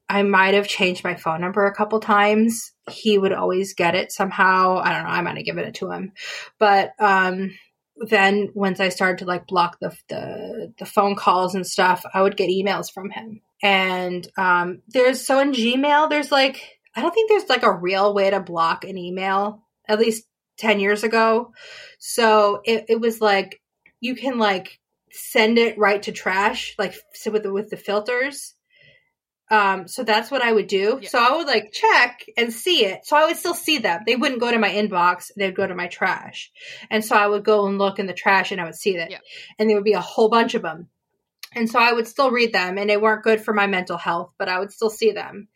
I 0.08 0.22
might 0.22 0.54
have 0.54 0.68
changed 0.68 1.04
my 1.04 1.14
phone 1.14 1.40
number 1.40 1.64
a 1.64 1.74
couple 1.74 2.00
times. 2.00 2.72
He 2.90 3.16
would 3.16 3.33
always 3.33 3.74
get 3.74 3.94
it 3.94 4.12
somehow. 4.12 4.79
I 4.79 4.92
don't 4.92 5.04
know. 5.04 5.10
I 5.10 5.20
might 5.22 5.37
have 5.37 5.46
given 5.46 5.64
it 5.64 5.74
to 5.77 5.90
him, 5.90 6.12
but 6.58 6.92
um, 6.98 7.56
then 7.96 8.50
once 8.54 8.81
I 8.81 8.88
started 8.90 9.18
to 9.18 9.24
like 9.24 9.46
block 9.46 9.79
the, 9.81 9.96
the 10.08 10.74
the 10.79 10.87
phone 10.87 11.14
calls 11.14 11.54
and 11.54 11.66
stuff, 11.66 12.04
I 12.12 12.22
would 12.22 12.37
get 12.37 12.50
emails 12.50 12.92
from 12.92 13.10
him. 13.10 13.40
And 13.62 14.27
um, 14.37 14.83
there's 14.88 15.24
so 15.24 15.38
in 15.38 15.52
Gmail, 15.52 16.10
there's 16.10 16.33
like 16.33 16.60
I 16.94 17.00
don't 17.00 17.12
think 17.12 17.31
there's 17.31 17.48
like 17.48 17.62
a 17.62 17.72
real 17.72 18.12
way 18.12 18.31
to 18.31 18.40
block 18.40 18.85
an 18.85 18.98
email 18.98 19.62
at 19.88 19.98
least 19.98 20.24
10 20.58 20.81
years 20.81 21.02
ago. 21.02 21.52
So 21.98 22.60
it, 22.64 22.87
it 22.88 23.00
was 23.00 23.20
like 23.20 23.60
you 24.00 24.14
can 24.14 24.38
like 24.38 24.79
send 25.10 25.58
it 25.58 25.79
right 25.79 26.02
to 26.02 26.12
trash, 26.12 26.74
like 26.79 26.94
so 27.12 27.31
with 27.31 27.42
the, 27.42 27.52
with 27.52 27.70
the 27.70 27.77
filters. 27.77 28.54
Um, 29.53 29.87
so 29.87 30.03
that's 30.03 30.31
what 30.31 30.40
I 30.40 30.50
would 30.50 30.67
do. 30.67 30.98
Yeah. 31.03 31.09
So 31.11 31.19
I 31.19 31.37
would 31.37 31.46
like 31.46 31.73
check 31.73 32.25
and 32.38 32.50
see 32.50 32.87
it. 32.87 33.05
So 33.05 33.17
I 33.17 33.27
would 33.27 33.37
still 33.37 33.55
see 33.55 33.77
them. 33.77 34.00
They 34.07 34.17
wouldn't 34.17 34.40
go 34.40 34.50
to 34.50 34.59
my 34.59 34.71
inbox. 34.71 35.31
They'd 35.37 35.55
go 35.55 35.67
to 35.67 35.75
my 35.75 35.88
trash. 35.88 36.50
And 36.90 37.05
so 37.05 37.15
I 37.15 37.27
would 37.27 37.44
go 37.44 37.67
and 37.67 37.77
look 37.77 37.98
in 37.98 38.07
the 38.07 38.15
trash 38.15 38.50
and 38.50 38.63
I 38.63 38.65
would 38.65 38.75
see 38.75 38.96
that. 38.96 39.11
Yeah. 39.11 39.19
And 39.59 39.69
there 39.69 39.77
would 39.77 39.85
be 39.85 39.92
a 39.92 40.00
whole 40.00 40.31
bunch 40.31 40.55
of 40.55 40.63
them. 40.63 40.88
And 41.55 41.69
so 41.69 41.79
I 41.79 41.92
would 41.92 42.09
still 42.09 42.31
read 42.31 42.55
them 42.55 42.79
and 42.79 42.88
they 42.88 42.96
weren't 42.96 43.25
good 43.25 43.42
for 43.42 43.53
my 43.53 43.67
mental 43.67 43.98
health, 43.98 44.33
but 44.38 44.48
I 44.48 44.59
would 44.59 44.73
still 44.73 44.88
see 44.88 45.13
them. 45.13 45.48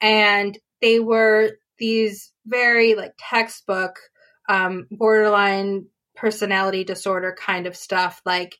And 0.00 0.58
they 0.80 0.98
were 0.98 1.50
these 1.76 2.32
very 2.46 2.94
like 2.94 3.12
textbook, 3.18 3.98
um, 4.48 4.86
borderline 4.90 5.88
personality 6.16 6.84
disorder 6.84 7.36
kind 7.38 7.66
of 7.66 7.76
stuff. 7.76 8.22
Like 8.24 8.56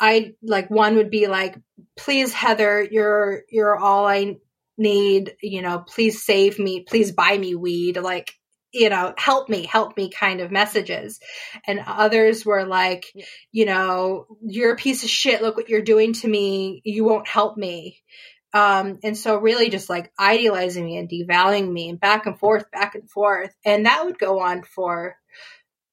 I 0.00 0.34
like 0.42 0.70
one 0.70 0.96
would 0.96 1.10
be 1.10 1.26
like, 1.26 1.56
please 1.96 2.32
Heather, 2.32 2.82
you're 2.82 3.42
you're 3.50 3.76
all 3.76 4.06
I 4.06 4.36
need, 4.78 5.36
you 5.42 5.62
know, 5.62 5.78
please 5.86 6.24
save 6.24 6.58
me, 6.58 6.80
please 6.80 7.12
buy 7.12 7.36
me 7.36 7.54
weed. 7.54 7.98
Like 7.98 8.32
you 8.72 8.88
know, 8.88 9.12
help 9.18 9.48
me, 9.48 9.66
help 9.66 9.96
me 9.96 10.10
kind 10.10 10.40
of 10.40 10.50
messages. 10.50 11.20
And 11.66 11.82
others 11.86 12.44
were 12.44 12.64
like, 12.64 13.04
yeah. 13.14 13.24
you 13.52 13.66
know, 13.66 14.26
you're 14.42 14.72
a 14.72 14.76
piece 14.76 15.02
of 15.02 15.10
shit. 15.10 15.42
Look 15.42 15.56
what 15.56 15.68
you're 15.68 15.82
doing 15.82 16.14
to 16.14 16.28
me. 16.28 16.80
You 16.84 17.04
won't 17.04 17.28
help 17.28 17.56
me. 17.56 17.98
Um, 18.54 18.98
and 19.02 19.16
so 19.16 19.36
really 19.36 19.70
just 19.70 19.88
like 19.88 20.12
idealizing 20.18 20.84
me 20.84 20.96
and 20.96 21.08
devaluing 21.08 21.70
me 21.70 21.88
and 21.88 22.00
back 22.00 22.26
and 22.26 22.38
forth, 22.38 22.70
back 22.70 22.94
and 22.94 23.10
forth. 23.10 23.54
And 23.64 23.86
that 23.86 24.04
would 24.04 24.18
go 24.18 24.40
on 24.40 24.62
for, 24.62 25.16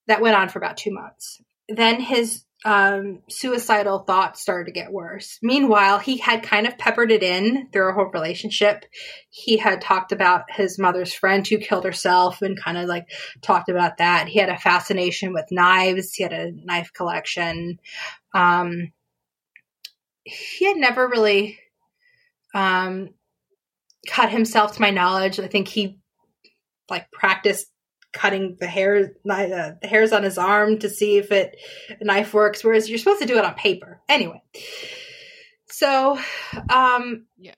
that 0.08 0.22
went 0.22 0.36
on 0.36 0.50
for 0.50 0.60
about 0.60 0.78
two 0.78 0.92
months. 0.92 1.42
Then 1.68 2.02
his 2.02 2.44
um, 2.66 3.20
suicidal 3.30 4.00
thoughts 4.00 4.42
started 4.42 4.66
to 4.66 4.74
get 4.74 4.92
worse. 4.92 5.40
Meanwhile, 5.42 6.00
he 6.00 6.18
had 6.18 6.44
kind 6.44 6.68
of 6.68 6.78
peppered 6.78 7.12
it 7.12 7.24
in 7.24 7.70
through 7.72 7.84
our 7.84 7.94
whole 7.94 8.12
relationship. 8.12 8.86
He 9.30 9.58
had 9.58 9.82
talked 9.82 10.12
about 10.12 10.52
his 10.52 10.78
mother's 10.78 11.14
friend 11.14 11.48
who 11.48 11.58
killed 11.58 11.86
herself 11.86 12.42
and 12.42 12.60
kind 12.60 12.78
of 12.78 12.88
like 12.88 13.08
talked 13.42 13.70
about 13.70 13.98
that. 13.98 14.28
He 14.28 14.40
had 14.40 14.50
a 14.50 14.58
fascination 14.58 15.34
with 15.34 15.46
knives. 15.52 16.14
He 16.14 16.24
had 16.24 16.34
a 16.34 16.52
knife 16.52 16.92
collection. 16.94 17.80
Um, 18.34 18.92
he 20.24 20.66
had 20.66 20.78
never 20.78 21.08
really 21.08 21.60
um, 22.54 23.10
cut 24.08 24.32
himself 24.32 24.76
to 24.76 24.82
my 24.82 24.90
knowledge. 24.90 25.40
I 25.40 25.48
think 25.48 25.70
he 25.70 26.00
like 26.90 27.10
practiced 27.12 27.68
cutting 28.12 28.58
the 28.60 28.68
hair 28.68 29.14
uh, 29.30 29.72
the 29.82 29.88
hairs 29.88 30.12
on 30.12 30.24
his 30.24 30.38
arm 30.38 30.80
to 30.80 30.90
see 30.90 31.18
if 31.18 31.32
it 31.32 31.58
a 32.00 32.04
knife 32.04 32.34
works 32.34 32.64
whereas 32.64 32.90
you're 32.90 32.98
supposed 32.98 33.22
to 33.22 33.28
do 33.28 33.38
it 33.38 33.46
on 33.46 33.54
paper. 33.54 34.02
Anyway. 34.10 34.42
So 35.68 36.20
um 36.70 37.26
yeah. 37.38 37.54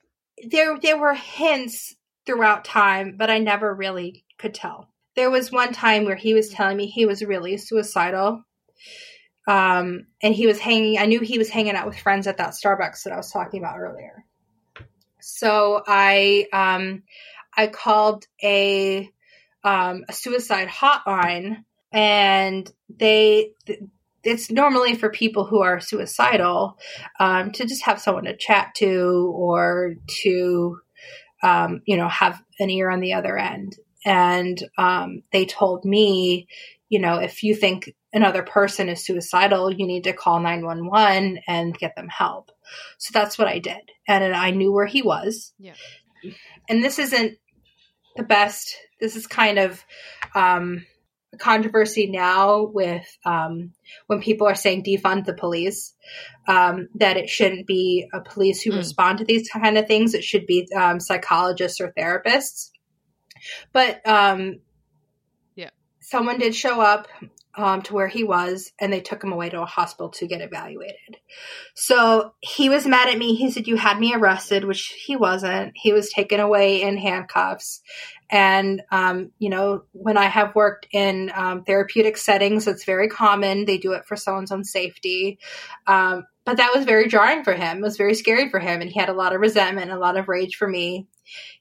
there 0.49 0.78
there 0.80 0.97
were 0.97 1.14
hints 1.14 1.95
throughout 2.26 2.66
time 2.66 3.16
but 3.18 3.30
i 3.30 3.39
never 3.39 3.74
really 3.74 4.26
could 4.38 4.54
tell. 4.54 4.89
There 5.16 5.32
was 5.32 5.52
one 5.52 5.74
time 5.74 6.06
where 6.06 6.16
he 6.16 6.34
was 6.34 6.49
telling 6.49 6.78
me 6.78 6.88
he 6.88 7.06
was 7.06 7.22
really 7.24 7.58
suicidal 7.58 8.43
um 9.47 10.06
and 10.22 10.36
he 10.36 10.45
was 10.47 10.60
hanging 10.60 10.99
i 10.99 11.06
knew 11.06 11.22
he 11.22 11.38
was 11.38 11.49
hanging 11.49 11.76
out 11.76 11.88
with 11.88 11.97
friends 11.97 12.28
at 12.28 12.38
that 12.38 12.52
starbucks 12.52 13.04
that 13.04 13.14
i 13.14 13.18
was 13.18 13.32
talking 13.32 13.60
about 13.62 13.80
earlier. 13.80 14.26
So 15.22 15.82
i 15.88 16.47
um 16.52 17.04
i 17.56 17.68
called 17.68 18.26
a 18.43 19.10
um, 19.64 20.03
a 20.09 20.14
suicide 20.14 20.68
hotline, 20.68 21.64
and 21.91 22.72
they. 22.89 23.51
it's 24.24 24.51
normally 24.51 24.95
for 24.95 25.09
people 25.09 25.45
who 25.45 25.62
are 25.62 25.80
suicidal 25.80 26.78
um, 27.20 27.51
to 27.51 27.66
just 27.66 27.84
have 27.84 27.99
someone 27.99 28.26
to 28.26 28.38
chat 28.38 28.74
to 28.76 29.34
or 29.36 29.95
to 30.07 30.78
um, 31.43 31.82
you 31.86 31.97
know 31.97 32.07
have 32.07 32.41
an 32.59 32.70
ear 32.70 32.89
on 32.89 32.99
the 32.99 33.14
other 33.14 33.38
end 33.38 33.76
and 34.05 34.64
um, 34.78 35.24
they 35.32 35.45
told 35.45 35.86
me 35.86 36.47
you 36.89 36.99
know 36.99 37.16
if 37.16 37.43
you 37.43 37.55
think 37.55 37.93
another 38.14 38.43
person 38.43 38.89
is 38.89 39.03
suicidal 39.03 39.72
you 39.72 39.86
need 39.86 40.03
to 40.03 40.14
call 40.14 40.39
911 40.39 41.39
and 41.47 41.78
get 41.78 41.95
them 41.95 42.07
help 42.07 42.51
so 42.97 43.12
that's 43.14 43.38
what 43.38 43.47
i 43.47 43.59
did 43.59 43.91
and 44.07 44.36
i 44.36 44.51
knew 44.51 44.72
where 44.72 44.86
he 44.86 45.01
was 45.01 45.53
yeah. 45.57 45.74
and 46.70 46.84
this 46.84 46.99
isn't 46.99 47.38
the 48.16 48.24
best 48.24 48.76
this 48.99 49.16
is 49.16 49.28
kind 49.28 49.57
of 49.57 49.84
um, 50.36 50.86
a 51.34 51.38
controversy 51.38 52.07
now 52.07 52.64
with 52.64 53.05
um, 53.26 53.74
when 54.07 54.22
people 54.22 54.47
are 54.47 54.55
saying 54.55 54.84
defund 54.84 55.26
the 55.26 55.34
police, 55.34 55.93
um, 56.47 56.88
that 56.95 57.18
it 57.18 57.30
shouldn't 57.30 57.66
be 57.66 58.07
a 58.14 58.22
police 58.22 58.62
who 58.62 58.72
mm. 58.72 58.78
respond 58.78 59.18
to 59.18 59.26
these 59.26 59.49
kind 59.49 59.78
of 59.78 59.88
things. 59.88 60.14
It 60.14 60.24
should 60.24 60.45
be 60.45 60.68
um, 60.76 60.99
psychologists 60.99 61.82
or 61.82 61.93
therapists. 61.97 62.70
But 63.74 64.07
um, 64.07 64.59
yeah, 65.55 65.72
someone 65.99 66.38
did 66.38 66.53
show 66.53 66.80
up 66.80 67.07
um, 67.56 67.82
to 67.84 67.93
where 67.93 68.08
he 68.08 68.24
was, 68.24 68.72
and 68.80 68.91
they 68.91 69.02
took 69.02 69.24
him 69.24 69.32
away 69.32 69.49
to 69.49 69.62
a 69.62 69.66
hospital 69.66 70.10
to 70.10 70.28
get 70.28 70.41
evaluated. 70.41 71.18
So 71.76 72.34
he 72.39 72.70
was 72.70 72.88
mad 72.88 73.10
at 73.10 73.18
me. 73.18 73.36
He 73.36 73.52
said, 73.52 73.68
"You 73.68 73.78
had 73.78 73.99
me 73.99 74.14
arrested," 74.14 74.66
which 74.66 74.93
he 75.06 75.16
wasn't. 75.16 75.74
He 75.76 75.93
was 75.93 76.10
taken 76.10 76.39
away 76.39 76.82
in 76.82 76.97
handcuffs, 76.97 77.82
and, 78.32 78.82
um, 78.91 79.32
you 79.39 79.49
know, 79.49 79.84
when 79.91 80.18
I 80.18 80.26
have 80.26 80.56
worked 80.56 80.88
in 80.93 81.32
um, 81.36 81.64
therapeutic 81.64 82.16
settings, 82.16 82.66
it's 82.66 82.86
very 82.86 83.10
common. 83.10 83.66
They 83.66 83.78
do 83.78 83.91
it 83.91 84.06
for 84.06 84.16
someone's 84.16 84.54
own 84.54 84.64
safety. 84.64 85.38
Um, 85.86 86.24
but 86.45 86.58
that 86.58 86.72
was 86.74 86.86
very 86.86 87.10
jarring 87.10 87.43
for 87.43 87.54
him. 87.54 87.78
It 87.78 87.84
was 87.84 87.97
very 87.97 88.16
scary 88.16 88.49
for 88.49 88.60
him. 88.60 88.80
And 88.80 88.89
he 88.89 88.97
had 88.97 89.10
a 89.10 89.14
lot 89.14 89.36
of 89.36 89.41
resentment, 89.41 89.91
a 89.91 89.99
lot 89.99 90.18
of 90.18 90.30
rage 90.30 90.56
for 90.56 90.68
me. 90.68 91.08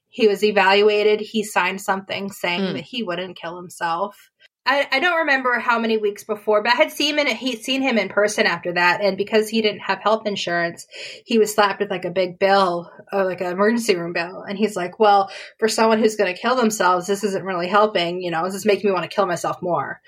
He 0.07 0.29
was 0.29 0.45
evaluated. 0.45 1.19
He 1.19 1.43
signed 1.43 1.81
something 1.81 2.31
saying 2.31 2.61
mm. 2.61 2.73
that 2.73 2.83
he 2.83 3.03
wouldn't 3.03 3.37
kill 3.37 3.57
himself. 3.57 4.30
I, 4.65 4.87
I, 4.91 4.99
don't 4.99 5.21
remember 5.21 5.57
how 5.57 5.79
many 5.79 5.97
weeks 5.97 6.23
before, 6.23 6.61
but 6.61 6.73
I 6.73 6.75
had 6.75 6.91
seen 6.91 7.17
him 7.17 7.27
in, 7.27 7.35
he'd 7.35 7.63
seen 7.63 7.81
him 7.81 7.97
in 7.97 8.09
person 8.09 8.45
after 8.45 8.73
that, 8.73 9.01
and 9.01 9.17
because 9.17 9.49
he 9.49 9.61
didn't 9.61 9.81
have 9.81 9.99
health 9.99 10.27
insurance, 10.27 10.85
he 11.25 11.39
was 11.39 11.53
slapped 11.53 11.79
with 11.79 11.89
like 11.89 12.05
a 12.05 12.11
big 12.11 12.37
bill, 12.37 12.91
or 13.11 13.25
like 13.25 13.41
an 13.41 13.47
emergency 13.47 13.95
room 13.95 14.13
bill. 14.13 14.43
And 14.47 14.59
he's 14.59 14.75
like, 14.75 14.99
"Well, 14.99 15.31
for 15.57 15.67
someone 15.67 15.97
who's 15.97 16.15
going 16.15 16.33
to 16.33 16.39
kill 16.39 16.55
themselves, 16.55 17.07
this 17.07 17.23
isn't 17.23 17.43
really 17.43 17.67
helping. 17.67 18.21
You 18.21 18.29
know, 18.29 18.43
this 18.43 18.53
is 18.53 18.65
making 18.65 18.87
me 18.87 18.93
want 18.93 19.09
to 19.09 19.15
kill 19.15 19.25
myself 19.25 19.57
more. 19.63 19.99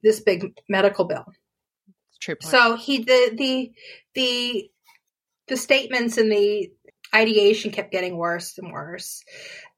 This 0.00 0.20
big 0.20 0.54
medical 0.68 1.06
bill." 1.06 1.24
True. 2.20 2.36
Point. 2.36 2.50
So 2.52 2.76
he 2.76 2.98
the 2.98 3.32
the 3.36 3.72
the 4.14 4.70
the 5.48 5.56
statements 5.56 6.18
and 6.18 6.30
the 6.30 6.70
ideation 7.12 7.72
kept 7.72 7.90
getting 7.90 8.16
worse 8.16 8.58
and 8.58 8.70
worse, 8.72 9.24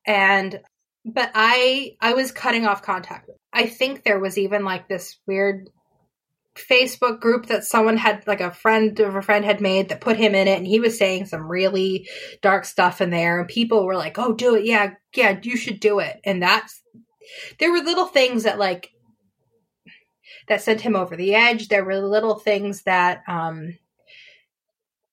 and 0.06 0.60
but 1.05 1.30
I 1.34 1.96
I 2.00 2.14
was 2.14 2.32
cutting 2.32 2.66
off 2.66 2.82
contact. 2.82 3.30
I 3.53 3.66
think 3.66 4.03
there 4.03 4.20
was 4.20 4.38
even 4.38 4.64
like 4.64 4.88
this 4.88 5.18
weird 5.26 5.70
Facebook 6.55 7.20
group 7.20 7.46
that 7.46 7.64
someone 7.64 7.96
had 7.96 8.26
like 8.26 8.40
a 8.40 8.50
friend 8.50 8.98
of 9.00 9.16
a 9.16 9.22
friend 9.22 9.44
had 9.44 9.61
made 9.61 9.88
that 9.88 10.00
put 10.00 10.16
him 10.16 10.34
in 10.34 10.46
it 10.46 10.59
and 10.59 10.66
he 10.66 10.80
was 10.80 10.98
saying 10.98 11.26
some 11.26 11.50
really 11.50 12.09
dark 12.42 12.64
stuff 12.64 13.00
in 13.00 13.11
there 13.11 13.40
and 13.40 13.48
people 13.48 13.86
were 13.86 13.96
like, 13.96 14.18
"Oh, 14.18 14.34
do 14.34 14.55
it. 14.55 14.64
Yeah, 14.64 14.94
yeah, 15.14 15.38
you 15.42 15.57
should 15.57 15.80
do 15.80 15.98
it." 15.98 16.20
And 16.24 16.42
that's 16.42 16.82
there 17.59 17.72
were 17.72 17.78
little 17.78 18.07
things 18.07 18.42
that 18.44 18.59
like 18.59 18.90
that 20.48 20.61
sent 20.61 20.82
him 20.82 20.96
over 20.96 21.16
the 21.16 21.34
edge. 21.34 21.68
There 21.68 21.84
were 21.84 21.98
little 21.98 22.36
things 22.36 22.82
that 22.82 23.22
um 23.26 23.78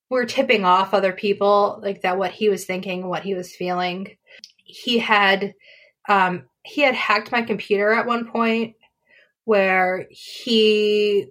were 0.10 0.26
tipping 0.26 0.66
off 0.66 0.94
other 0.94 1.14
people 1.14 1.80
like 1.82 2.02
that 2.02 2.18
what 2.18 2.32
he 2.32 2.50
was 2.50 2.66
thinking, 2.66 3.08
what 3.08 3.24
he 3.24 3.34
was 3.34 3.56
feeling. 3.56 4.18
He 4.64 5.00
had 5.00 5.54
um, 6.10 6.44
he 6.64 6.82
had 6.82 6.96
hacked 6.96 7.32
my 7.32 7.44
computer 7.44 7.94
at 7.94 8.06
one 8.06 8.30
point 8.30 8.76
where 9.46 10.08
he 10.10 11.28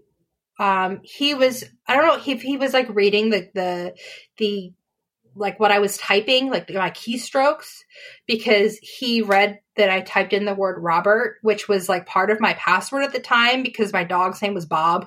um, 0.58 1.00
he 1.02 1.34
was 1.34 1.64
I 1.86 1.94
don't 1.94 2.06
know 2.06 2.18
he 2.18 2.36
he 2.36 2.56
was 2.56 2.72
like 2.72 2.88
reading 2.88 3.30
the 3.30 3.50
the 3.54 3.94
the 4.38 4.72
like 5.34 5.60
what 5.60 5.70
I 5.70 5.78
was 5.78 5.96
typing, 5.98 6.50
like 6.50 6.68
my 6.72 6.90
keystrokes, 6.90 7.82
because 8.26 8.76
he 8.78 9.22
read 9.22 9.60
that 9.76 9.90
I 9.90 10.00
typed 10.00 10.32
in 10.32 10.44
the 10.44 10.54
word 10.54 10.82
Robert, 10.82 11.36
which 11.42 11.68
was 11.68 11.88
like 11.88 12.06
part 12.06 12.30
of 12.30 12.40
my 12.40 12.54
password 12.54 13.04
at 13.04 13.12
the 13.12 13.20
time 13.20 13.62
because 13.62 13.92
my 13.92 14.04
dog's 14.04 14.42
name 14.42 14.54
was 14.54 14.66
Bob. 14.66 15.06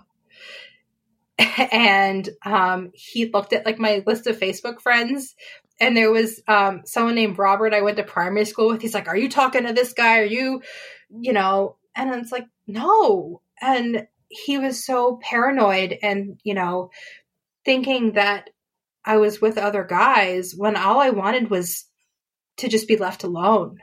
and 1.72 2.30
um, 2.46 2.92
he 2.94 3.26
looked 3.26 3.54
at 3.54 3.66
like 3.66 3.80
my 3.80 4.04
list 4.06 4.28
of 4.28 4.40
Facebook 4.40 4.80
friends 4.80 5.36
and 5.82 5.98
there 5.98 6.12
was 6.12 6.40
um, 6.48 6.84
someone 6.86 7.16
named 7.16 7.40
Robert 7.40 7.74
I 7.74 7.82
went 7.82 7.98
to 7.98 8.04
primary 8.04 8.46
school 8.46 8.70
with. 8.70 8.82
He's 8.82 8.94
like, 8.94 9.08
"Are 9.08 9.18
you 9.18 9.28
talking 9.28 9.66
to 9.66 9.74
this 9.74 9.94
guy? 9.94 10.20
Are 10.20 10.26
you, 10.26 10.62
you 11.10 11.34
know?" 11.34 11.78
And 11.96 12.14
it's 12.14 12.32
like, 12.32 12.46
"No." 12.68 13.42
And 13.60 14.08
he 14.30 14.58
was 14.58 14.86
so 14.86 15.20
paranoid, 15.22 15.98
and 16.02 16.40
you 16.44 16.54
know, 16.54 16.92
thinking 17.66 18.14
that 18.14 18.52
I 19.04 19.18
was 19.18 19.42
with 19.42 19.58
other 19.58 19.84
guys 19.84 20.54
when 20.56 20.78
all 20.78 21.00
I 21.00 21.10
wanted 21.10 21.50
was 21.50 21.86
to 22.58 22.70
just 22.70 22.88
be 22.88 22.98
left 22.98 23.24
alone. 23.24 23.80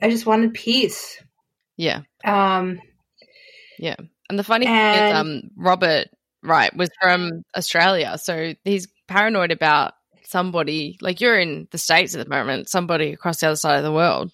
I 0.00 0.10
just 0.10 0.26
wanted 0.26 0.54
peace. 0.54 1.20
Yeah. 1.78 2.02
Um. 2.24 2.78
Yeah, 3.78 3.96
and 4.28 4.38
the 4.38 4.44
funny 4.44 4.66
and, 4.66 4.96
thing 4.96 5.06
is, 5.08 5.14
um, 5.14 5.50
Robert, 5.56 6.08
right, 6.42 6.74
was 6.76 6.90
from 7.00 7.42
Australia, 7.56 8.16
so 8.18 8.54
he's 8.64 8.88
paranoid 9.08 9.50
about 9.50 9.94
somebody 10.26 10.98
like 11.00 11.20
you're 11.20 11.38
in 11.38 11.68
the 11.70 11.78
states 11.78 12.14
at 12.14 12.22
the 12.22 12.30
moment 12.30 12.68
somebody 12.68 13.12
across 13.12 13.40
the 13.40 13.46
other 13.46 13.56
side 13.56 13.78
of 13.78 13.84
the 13.84 13.92
world. 13.92 14.32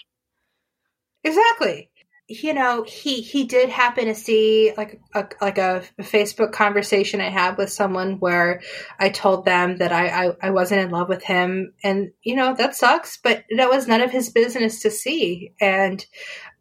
Exactly. 1.25 1.91
You 2.29 2.55
know, 2.55 2.83
he 2.85 3.21
he 3.21 3.45
did 3.45 3.69
happen 3.69 4.07
to 4.07 4.15
see 4.15 4.73
like 4.77 5.01
a 5.15 5.29
like 5.41 5.59
a, 5.59 5.83
Facebook 6.01 6.53
conversation 6.53 7.21
I 7.21 7.29
had 7.29 7.59
with 7.59 7.71
someone 7.71 8.19
where 8.21 8.63
I 8.99 9.11
told 9.11 9.45
them 9.45 9.77
that 9.79 9.93
I, 9.93 10.07
I 10.29 10.33
I 10.41 10.51
wasn't 10.51 10.81
in 10.81 10.91
love 10.91 11.09
with 11.09 11.23
him, 11.23 11.75
and 11.85 12.13
you 12.23 12.37
know 12.37 12.55
that 12.55 12.75
sucks, 12.75 13.19
but 13.19 13.45
that 13.57 13.69
was 13.69 13.87
none 13.87 14.01
of 14.01 14.13
his 14.13 14.31
business 14.31 14.81
to 14.83 14.91
see, 14.91 15.53
and 15.61 16.05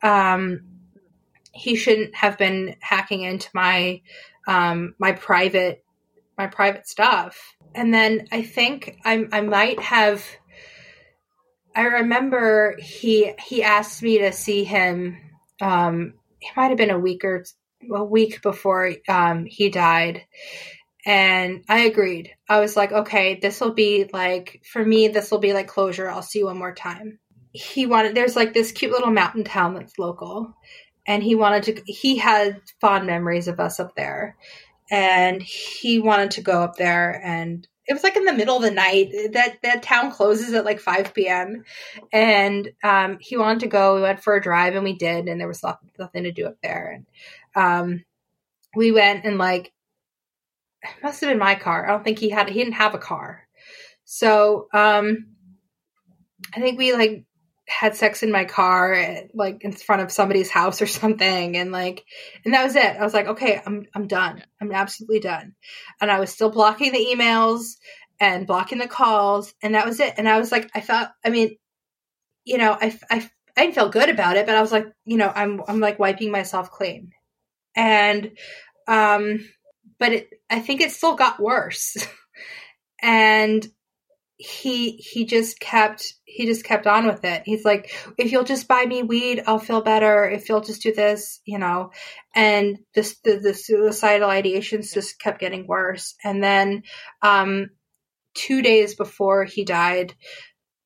um, 0.02 0.62
he 1.54 1.76
shouldn't 1.76 2.16
have 2.16 2.38
been 2.38 2.76
hacking 2.82 3.22
into 3.22 3.50
my 3.54 4.02
um 4.48 4.96
my 4.98 5.14
private 5.14 5.86
my 6.38 6.48
private 6.48 6.88
stuff. 6.88 7.56
And 7.74 7.94
then 7.94 8.28
I 8.32 8.42
think 8.42 9.00
I 9.06 9.26
I 9.32 9.42
might 9.42 9.80
have. 9.80 10.24
I 11.76 11.84
remember 11.84 12.76
he 12.80 13.34
he 13.40 13.64
asked 13.64 14.04
me 14.04 14.20
to 14.20 14.32
see 14.32 14.64
him 14.64 15.18
um, 15.62 16.16
it 16.42 16.50
might 16.58 16.70
have 16.70 16.78
been 16.78 16.90
a 16.90 17.00
week 17.00 17.24
or 17.24 17.46
a 17.94 18.04
week 18.04 18.42
before 18.42 18.94
um, 19.08 19.46
he 19.46 19.70
died. 19.70 20.24
And 21.06 21.64
I 21.68 21.82
agreed. 21.82 22.32
I 22.48 22.60
was 22.60 22.76
like, 22.76 22.92
okay, 22.92 23.40
this 23.42 23.60
will 23.60 23.74
be 23.74 24.10
like, 24.12 24.62
for 24.72 24.84
me, 24.84 25.08
this 25.08 25.32
will 25.32 25.40
be 25.40 25.54
like 25.54 25.68
closure. 25.68 26.10
I'll 26.10 26.22
see 26.22 26.40
you 26.40 26.46
one 26.46 26.60
more 26.60 26.76
time. 26.76 27.20
He 27.54 27.86
wanted, 27.86 28.16
there's 28.16 28.36
like 28.36 28.54
this 28.54 28.72
cute 28.72 28.92
little 28.92 29.12
mountain 29.12 29.44
town 29.44 29.74
that's 29.74 29.98
local. 29.98 30.54
And 31.08 31.24
he 31.24 31.34
wanted 31.34 31.64
to, 31.64 31.82
he 31.86 32.18
had 32.18 32.62
fond 32.80 33.08
memories 33.08 33.48
of 33.48 33.60
us 33.60 33.80
up 33.80 33.96
there. 33.96 34.38
And 34.92 35.42
he 35.42 36.00
wanted 36.00 36.32
to 36.32 36.42
go 36.42 36.62
up 36.62 36.76
there 36.76 37.20
and 37.24 37.68
it 37.88 37.94
was 37.94 38.04
like 38.04 38.16
in 38.16 38.26
the 38.26 38.34
middle 38.34 38.56
of 38.58 38.62
the 38.62 38.72
night. 38.72 39.12
That 39.34 39.58
that 39.64 39.84
town 39.84 40.12
closes 40.12 40.54
at 40.54 40.66
like 40.66 40.80
5 40.80 41.14
p.m. 41.14 41.64
And 42.14 42.72
um, 42.84 43.18
he 43.20 43.38
wanted 43.38 43.62
to 43.62 43.68
go. 43.68 43.96
We 43.96 44.02
went 44.02 44.22
for 44.24 44.36
a 44.36 44.42
drive 44.42 44.76
and 44.76 44.84
we 44.84 44.94
did, 44.94 45.28
and 45.28 45.42
there 45.42 45.48
was 45.48 45.64
nothing 45.64 46.24
to 46.24 46.32
do 46.32 46.46
up 46.46 46.58
there. 46.62 47.02
And 47.56 47.64
um, 47.64 48.06
we 48.76 48.92
went 48.92 49.26
and 49.26 49.38
like 49.38 49.74
it 50.84 51.04
must 51.04 51.22
have 51.22 51.30
been 51.30 51.40
my 51.40 51.56
car. 51.56 51.86
I 51.86 51.92
don't 51.92 52.04
think 52.04 52.20
he 52.20 52.30
had 52.30 52.50
he 52.50 52.60
didn't 52.60 52.74
have 52.74 52.94
a 52.96 53.00
car. 53.00 53.48
So 54.06 54.68
um 54.74 55.28
I 56.56 56.60
think 56.60 56.78
we 56.78 56.94
like 56.94 57.24
had 57.72 57.96
sex 57.96 58.22
in 58.22 58.32
my 58.32 58.46
car 58.46 59.24
like 59.34 59.64
in 59.64 59.72
front 59.72 60.02
of 60.02 60.12
somebody's 60.12 60.52
house 60.52 60.82
or 60.82 60.88
something 60.88 61.58
and 61.58 61.72
like 61.72 62.06
and 62.44 62.54
that 62.54 62.64
was 62.64 62.76
it. 62.76 62.98
I 62.98 63.04
was 63.04 63.14
like 63.14 63.28
okay 63.28 63.62
i'm 63.66 63.86
i'm 63.96 64.08
done. 64.08 64.44
I'm 64.60 64.72
absolutely 64.72 65.20
done. 65.20 65.56
And 66.00 66.12
i 66.12 66.20
was 66.20 66.32
still 66.32 66.50
blocking 66.50 66.92
the 66.92 67.06
emails 67.16 67.78
and 68.20 68.46
blocking 68.46 68.78
the 68.78 68.88
calls 68.88 69.54
and 69.64 69.76
that 69.76 69.86
was 69.86 70.00
it. 70.00 70.14
And 70.18 70.28
i 70.28 70.38
was 70.40 70.52
like 70.52 70.70
i 70.76 70.82
felt 70.82 71.10
i 71.26 71.30
mean 71.30 71.58
you 72.44 72.58
know 72.58 72.78
i 72.80 72.98
i, 73.10 73.30
I 73.56 73.62
didn't 73.62 73.76
feel 73.76 73.90
good 73.90 74.10
about 74.10 74.38
it 74.38 74.46
but 74.46 74.56
i 74.56 74.62
was 74.62 74.72
like 74.72 74.88
you 75.06 75.18
know 75.18 75.32
i'm 75.34 75.62
i'm 75.68 75.80
like 75.80 76.00
wiping 76.00 76.32
myself 76.32 76.72
clean. 76.72 77.12
And 77.76 78.32
um 78.88 79.48
but 79.98 80.12
it 80.12 80.30
i 80.50 80.60
think 80.60 80.82
it 80.82 80.92
still 80.92 81.16
got 81.16 81.40
worse. 81.40 81.98
And 83.02 83.68
he 84.42 84.94
he 84.94 85.26
just 85.26 85.60
kept 85.60 86.16
he 86.26 86.48
just 86.48 86.64
kept 86.64 86.88
on 86.88 87.06
with 87.06 87.24
it. 87.24 87.44
He's 87.46 87.64
like, 87.64 87.94
if 88.18 88.32
you'll 88.32 88.44
just 88.44 88.68
buy 88.68 88.84
me 88.86 89.04
weed, 89.04 89.44
I'll 89.46 89.60
feel 89.60 89.82
better. 89.82 90.28
If 90.28 90.50
you'll 90.50 90.62
just 90.62 90.82
do 90.82 90.94
this, 90.94 91.42
you 91.46 91.60
know, 91.60 91.92
and 92.34 92.80
this 92.96 93.18
the, 93.24 93.38
the 93.38 93.54
suicidal 93.54 94.30
ideations 94.30 94.94
just 94.94 95.20
kept 95.20 95.40
getting 95.40 95.68
worse. 95.68 96.16
And 96.24 96.44
then, 96.44 96.84
um, 97.22 97.70
two 98.34 98.64
days 98.64 98.96
before 98.96 99.46
he 99.46 99.64
died, 99.64 100.16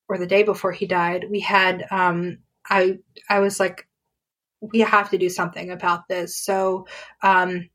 or 0.10 0.18
the 0.18 0.28
day 0.28 0.44
before 0.44 0.74
he 0.74 0.86
died, 0.86 1.26
we 1.30 1.40
had 1.40 1.86
um, 1.92 2.40
I 2.70 2.98
I 3.30 3.40
was 3.40 3.58
like, 3.58 3.88
we 4.60 4.82
have 4.82 5.12
to 5.12 5.18
do 5.18 5.30
something 5.30 5.72
about 5.72 6.10
this. 6.10 6.36
So, 6.36 6.88
um, 7.24 7.70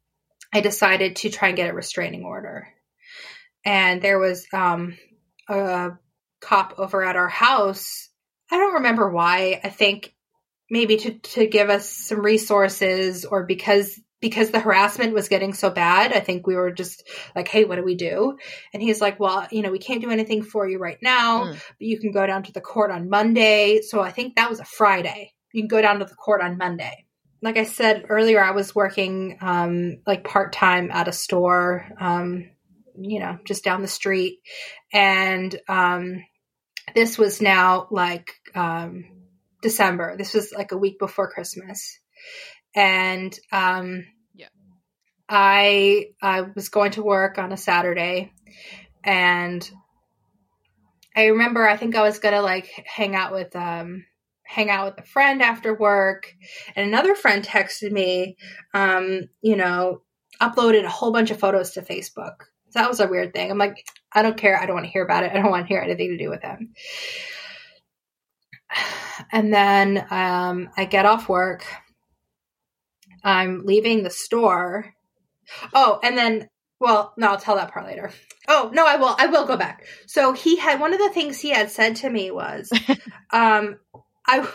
I 0.53 0.61
decided 0.61 1.17
to 1.17 1.31
try 1.31 1.49
and 1.49 1.57
get 1.57 1.71
a 1.71 1.75
restraining 1.75 2.25
order. 2.25 2.69
And 3.65 4.03
there 4.03 4.19
was 4.19 4.47
um, 4.53 4.97
a 5.51 5.99
cop 6.41 6.75
over 6.79 7.05
at 7.05 7.17
our 7.17 7.29
house. 7.29 8.09
I 8.51 8.57
don't 8.57 8.75
remember 8.75 9.11
why. 9.11 9.61
I 9.63 9.69
think 9.69 10.15
maybe 10.71 10.97
to, 10.99 11.19
to 11.19 11.47
give 11.47 11.69
us 11.69 11.89
some 11.89 12.21
resources 12.21 13.25
or 13.25 13.45
because 13.45 14.01
because 14.21 14.51
the 14.51 14.61
harassment 14.61 15.15
was 15.15 15.29
getting 15.29 15.55
so 15.55 15.71
bad, 15.71 16.13
I 16.13 16.21
think 16.21 16.47
we 16.47 16.55
were 16.55 16.71
just 16.71 17.09
like, 17.35 17.49
hey, 17.49 17.65
what 17.65 17.77
do 17.77 17.83
we 17.83 17.95
do? 17.95 18.37
And 18.73 18.83
he's 18.83 19.01
like, 19.01 19.19
well, 19.19 19.49
you 19.51 19.63
know, 19.63 19.71
we 19.71 19.79
can't 19.79 20.03
do 20.03 20.11
anything 20.11 20.43
for 20.43 20.69
you 20.69 20.79
right 20.79 20.99
now, 21.01 21.45
mm. 21.45 21.53
but 21.53 21.87
you 21.87 21.99
can 21.99 22.13
go 22.13 22.27
down 22.27 22.43
to 22.43 22.53
the 22.53 22.61
court 22.61 22.91
on 22.91 23.09
Monday. 23.09 23.81
So 23.81 24.01
I 24.01 24.11
think 24.11 24.37
that 24.37 24.51
was 24.51 24.61
a 24.61 24.65
Friday. 24.65 25.33
You 25.53 25.63
can 25.63 25.69
go 25.69 25.81
down 25.81 26.01
to 26.01 26.05
the 26.05 26.15
court 26.15 26.43
on 26.43 26.59
Monday. 26.59 27.07
Like 27.43 27.57
I 27.57 27.65
said 27.65 28.05
earlier, 28.11 28.45
I 28.45 28.51
was 28.51 28.75
working 28.75 29.39
um, 29.41 30.03
like 30.07 30.23
part 30.23 30.53
time 30.53 30.91
at 30.93 31.09
a 31.09 31.13
store. 31.13 31.87
Um, 31.99 32.51
you 33.03 33.21
know, 33.21 33.39
just 33.45 33.65
down 33.65 33.83
the 33.83 33.89
street. 33.89 34.41
And 34.93 35.55
um, 35.69 36.25
this 36.95 37.19
was 37.19 37.41
now 37.41 37.89
like 37.91 38.33
um, 38.55 39.05
December. 39.63 40.17
This 40.17 40.35
was 40.35 40.53
like 40.53 40.73
a 40.73 40.79
week 40.79 40.99
before 40.99 41.31
Christmas. 41.31 41.99
And 42.75 43.37
um, 43.53 44.07
yeah. 44.35 44.49
I 45.29 46.11
I 46.23 46.43
was 46.43 46.69
going 46.69 46.93
to 46.93 47.03
work 47.03 47.39
on 47.39 47.53
a 47.53 47.57
Saturday 47.57 48.33
and 49.05 49.69
I 51.17 51.27
remember 51.27 51.67
I 51.67 51.77
think 51.77 51.97
I 51.97 52.03
was 52.03 52.19
gonna 52.19 52.43
like 52.43 52.67
hang 52.87 53.15
out 53.15 53.33
with 53.33 53.55
um 53.57 54.05
hang 54.45 54.71
out 54.71 54.97
with 54.97 55.05
a 55.05 55.09
friend 55.09 55.43
after 55.43 55.75
work 55.75 56.33
and 56.75 56.87
another 56.87 57.15
friend 57.15 57.45
texted 57.45 57.93
me 57.93 58.37
um 58.75 59.23
you 59.43 59.57
know 59.57 60.03
uploaded 60.41 60.85
a 60.85 60.89
whole 60.89 61.13
bunch 61.13 61.31
of 61.31 61.39
photos 61.39 61.73
to 61.73 61.83
Facebook 61.83 62.47
that 62.75 62.89
was 62.89 63.01
a 63.01 63.09
weird 63.09 63.33
thing. 63.33 63.51
I'm 63.51 63.59
like, 63.59 63.85
I 64.13 64.23
don't 64.23 64.37
care. 64.37 64.61
I 64.61 64.67
don't 64.67 64.75
want 64.75 64.87
to 64.87 64.93
hear 64.93 65.05
about 65.05 65.25
it. 65.25 65.33
I 65.33 65.35
don't 65.35 65.51
want 65.51 65.67
to 65.67 65.69
hear 65.69 65.81
anything 65.81 66.11
to 66.11 66.19
do 66.19 66.31
with 66.31 66.43
him. 66.43 66.75
And 69.33 69.53
then 69.53 69.99
um, 70.11 70.71
I 70.79 70.87
get 70.87 71.05
off 71.05 71.29
work. 71.29 71.67
I'm 73.23 73.67
leaving 73.67 74.03
the 74.03 74.09
store. 74.09 74.95
Oh, 75.75 76.01
and 76.03 76.17
then, 76.17 76.49
well, 76.81 77.13
no, 77.19 77.29
I'll 77.29 77.39
tell 77.39 77.57
that 77.57 77.71
part 77.71 77.85
later. 77.85 78.13
Oh, 78.49 78.71
no, 78.73 78.87
I 78.87 78.97
will. 78.97 79.15
I 79.19 79.27
will 79.27 79.47
go 79.47 79.59
back. 79.59 79.85
So 80.07 80.33
he 80.33 80.57
had 80.57 80.81
one 80.81 80.95
of 80.95 80.99
the 80.99 81.11
things 81.11 81.39
he 81.39 81.51
had 81.51 81.71
said 81.71 81.97
to 81.97 82.09
me 82.09 82.31
was, 82.31 82.71
um, 83.31 83.79
I, 84.27 84.49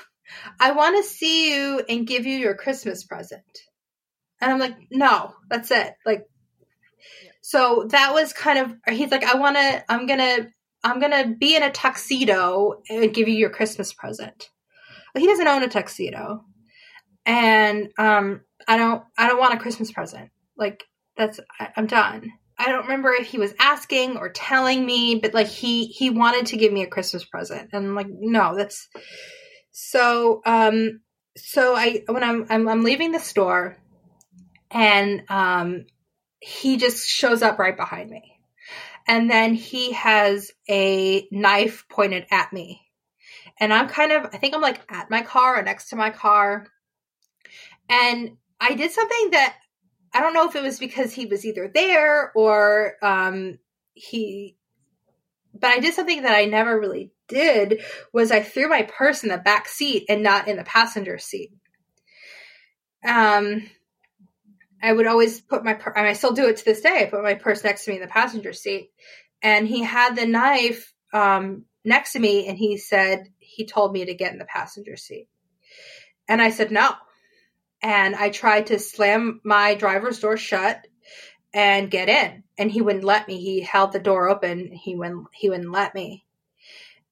I 0.60 0.72
want 0.72 0.98
to 0.98 1.10
see 1.10 1.54
you 1.54 1.84
and 1.88 2.08
give 2.08 2.26
you 2.26 2.38
your 2.38 2.56
Christmas 2.56 3.04
present. 3.04 3.44
And 4.42 4.52
I'm 4.52 4.60
like, 4.60 4.76
no, 4.92 5.36
that's 5.48 5.70
it. 5.72 5.94
Like, 6.06 6.26
so 7.48 7.86
that 7.92 8.12
was 8.12 8.34
kind 8.34 8.58
of 8.58 8.76
he's 8.92 9.12
like, 9.12 9.24
I 9.24 9.38
want 9.38 9.56
to, 9.56 9.86
I'm 9.88 10.08
gonna, 10.08 10.48
I'm 10.84 11.00
gonna 11.00 11.28
be 11.28 11.56
in 11.56 11.62
a 11.62 11.70
tuxedo 11.70 12.82
and 12.90 13.14
give 13.14 13.28
you 13.28 13.36
your 13.36 13.52
Christmas 13.52 13.94
present. 13.94 14.50
But 15.14 15.22
he 15.22 15.28
doesn't 15.28 15.48
own 15.48 15.62
a 15.62 15.68
tuxedo, 15.68 16.44
and 17.24 17.90
um, 18.00 18.42
I 18.68 18.78
don't, 18.78 19.04
I 19.16 19.28
don't 19.28 19.40
want 19.40 19.54
a 19.54 19.60
Christmas 19.60 19.92
present. 19.92 20.32
Like 20.58 20.86
that's, 21.18 21.40
I, 21.60 21.70
I'm 21.78 21.86
done. 21.86 22.32
I 22.58 22.70
don't 22.70 22.86
remember 22.86 23.12
if 23.12 23.28
he 23.28 23.38
was 23.38 23.54
asking 23.60 24.18
or 24.18 24.30
telling 24.30 24.84
me, 24.84 25.20
but 25.20 25.36
like 25.36 25.48
he 25.48 25.86
he 25.86 26.10
wanted 26.10 26.48
to 26.48 26.58
give 26.58 26.74
me 26.74 26.82
a 26.82 26.88
Christmas 26.88 27.26
present, 27.26 27.70
and 27.74 27.86
I'm 27.86 27.94
like, 27.96 28.08
no, 28.10 28.56
that's 28.58 28.88
so. 29.72 30.42
Um, 30.48 31.02
so 31.38 31.76
I 31.76 32.02
when 32.08 32.24
I'm 32.24 32.48
I'm, 32.50 32.68
I'm 32.68 32.84
leaving 32.84 33.12
the 33.12 33.20
store, 33.20 33.78
and 34.72 35.22
um, 35.30 35.86
he 36.46 36.78
just 36.78 37.08
shows 37.08 37.42
up 37.42 37.58
right 37.58 37.76
behind 37.76 38.08
me. 38.08 38.40
And 39.08 39.32
then 39.32 39.56
he 39.56 39.94
has 39.94 40.52
a 40.70 41.28
knife 41.32 41.86
pointed 41.90 42.28
at 42.30 42.54
me. 42.54 42.82
And 43.60 43.74
I'm 43.74 43.88
kind 43.88 44.12
of, 44.12 44.26
I 44.26 44.38
think 44.38 44.54
I'm 44.54 44.62
like 44.62 44.80
at 44.88 45.10
my 45.10 45.24
car 45.24 45.58
or 45.58 45.64
next 45.64 45.90
to 45.90 45.96
my 45.96 46.12
car. 46.12 46.68
And 47.90 48.38
I 48.62 48.76
did 48.76 48.92
something 48.92 49.32
that 49.32 49.56
I 50.14 50.22
don't 50.22 50.36
know 50.36 50.48
if 50.48 50.56
it 50.56 50.62
was 50.62 50.78
because 50.78 51.14
he 51.14 51.26
was 51.26 51.46
either 51.46 51.68
there 51.68 52.32
or 52.36 52.94
um, 53.02 53.58
he, 53.96 54.56
but 55.52 55.72
I 55.72 55.80
did 55.80 55.96
something 55.96 56.22
that 56.22 56.36
I 56.36 56.46
never 56.46 56.80
really 56.80 57.12
did 57.28 57.82
was 58.14 58.32
I 58.32 58.44
threw 58.44 58.70
my 58.70 58.84
purse 58.84 59.24
in 59.24 59.30
the 59.30 59.40
back 59.40 59.68
seat 59.68 60.06
and 60.10 60.22
not 60.22 60.48
in 60.48 60.58
the 60.58 60.64
passenger 60.64 61.18
seat. 61.18 61.54
Um, 63.04 63.68
I 64.86 64.94
would 64.94 65.08
always 65.08 65.42
put 65.42 65.66
my, 65.66 65.74
and 65.96 66.08
I 66.08 66.14
still 66.14 66.34
do 66.34 66.48
it 66.48 66.58
to 66.58 66.66
this 66.66 66.82
day. 66.82 67.02
I 67.02 67.10
put 67.10 67.24
my 67.24 67.34
purse 67.34 67.64
next 67.64 67.86
to 67.86 67.92
me 67.92 67.98
in 67.98 68.02
the 68.04 68.08
passenger 68.08 68.54
seat, 68.54 68.92
and 69.42 69.68
he 69.68 69.84
had 69.84 70.16
the 70.16 70.28
knife 70.28 70.94
um, 71.14 71.66
next 71.84 72.14
to 72.14 72.20
me, 72.20 72.48
and 72.48 72.58
he 72.58 72.78
said 72.78 73.28
he 73.40 73.66
told 73.66 73.94
me 73.94 74.06
to 74.06 74.14
get 74.14 74.32
in 74.32 74.40
the 74.40 74.46
passenger 74.46 74.96
seat, 74.98 75.28
and 76.28 76.42
I 76.42 76.52
said 76.52 76.72
no, 76.72 76.92
and 77.82 78.16
I 78.16 78.30
tried 78.30 78.68
to 78.68 78.80
slam 78.80 79.42
my 79.44 79.76
driver's 79.76 80.20
door 80.20 80.38
shut 80.38 80.86
and 81.54 81.90
get 81.90 82.10
in, 82.10 82.44
and 82.58 82.70
he 82.70 82.82
wouldn't 82.82 83.04
let 83.04 83.28
me. 83.28 83.42
He 83.42 83.62
held 83.62 83.92
the 83.92 84.00
door 84.00 84.30
open. 84.30 84.72
He 84.72 84.96
wouldn't. 84.96 85.28
He 85.34 85.50
wouldn't 85.50 85.72
let 85.72 85.96
me. 85.96 86.26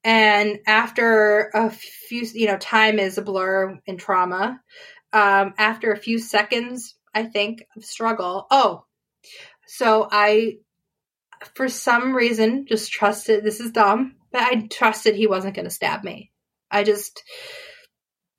And 0.04 0.60
after 0.68 1.50
a 1.54 1.70
few, 1.70 2.28
you 2.34 2.48
know, 2.48 2.58
time 2.58 3.00
is 3.00 3.18
a 3.18 3.22
blur 3.22 3.80
in 3.86 3.98
trauma. 3.98 4.62
um, 5.14 5.54
after 5.58 5.92
a 5.92 5.98
few 5.98 6.20
seconds, 6.20 6.96
I 7.14 7.24
think, 7.24 7.64
struggle, 7.80 8.48
oh, 8.50 8.86
so 9.68 10.08
I, 10.12 10.58
for 11.56 11.70
some 11.70 12.16
reason, 12.16 12.66
just 12.68 12.92
trusted 12.92 13.44
this 13.44 13.60
is 13.60 13.72
dumb, 13.72 14.16
but 14.32 14.42
I 14.42 14.68
trusted 14.70 15.16
he 15.16 15.28
wasn't 15.28 15.56
going 15.56 15.66
to 15.66 15.72
stab 15.72 16.04
me. 16.04 16.32
I 16.72 16.84
just, 16.84 17.24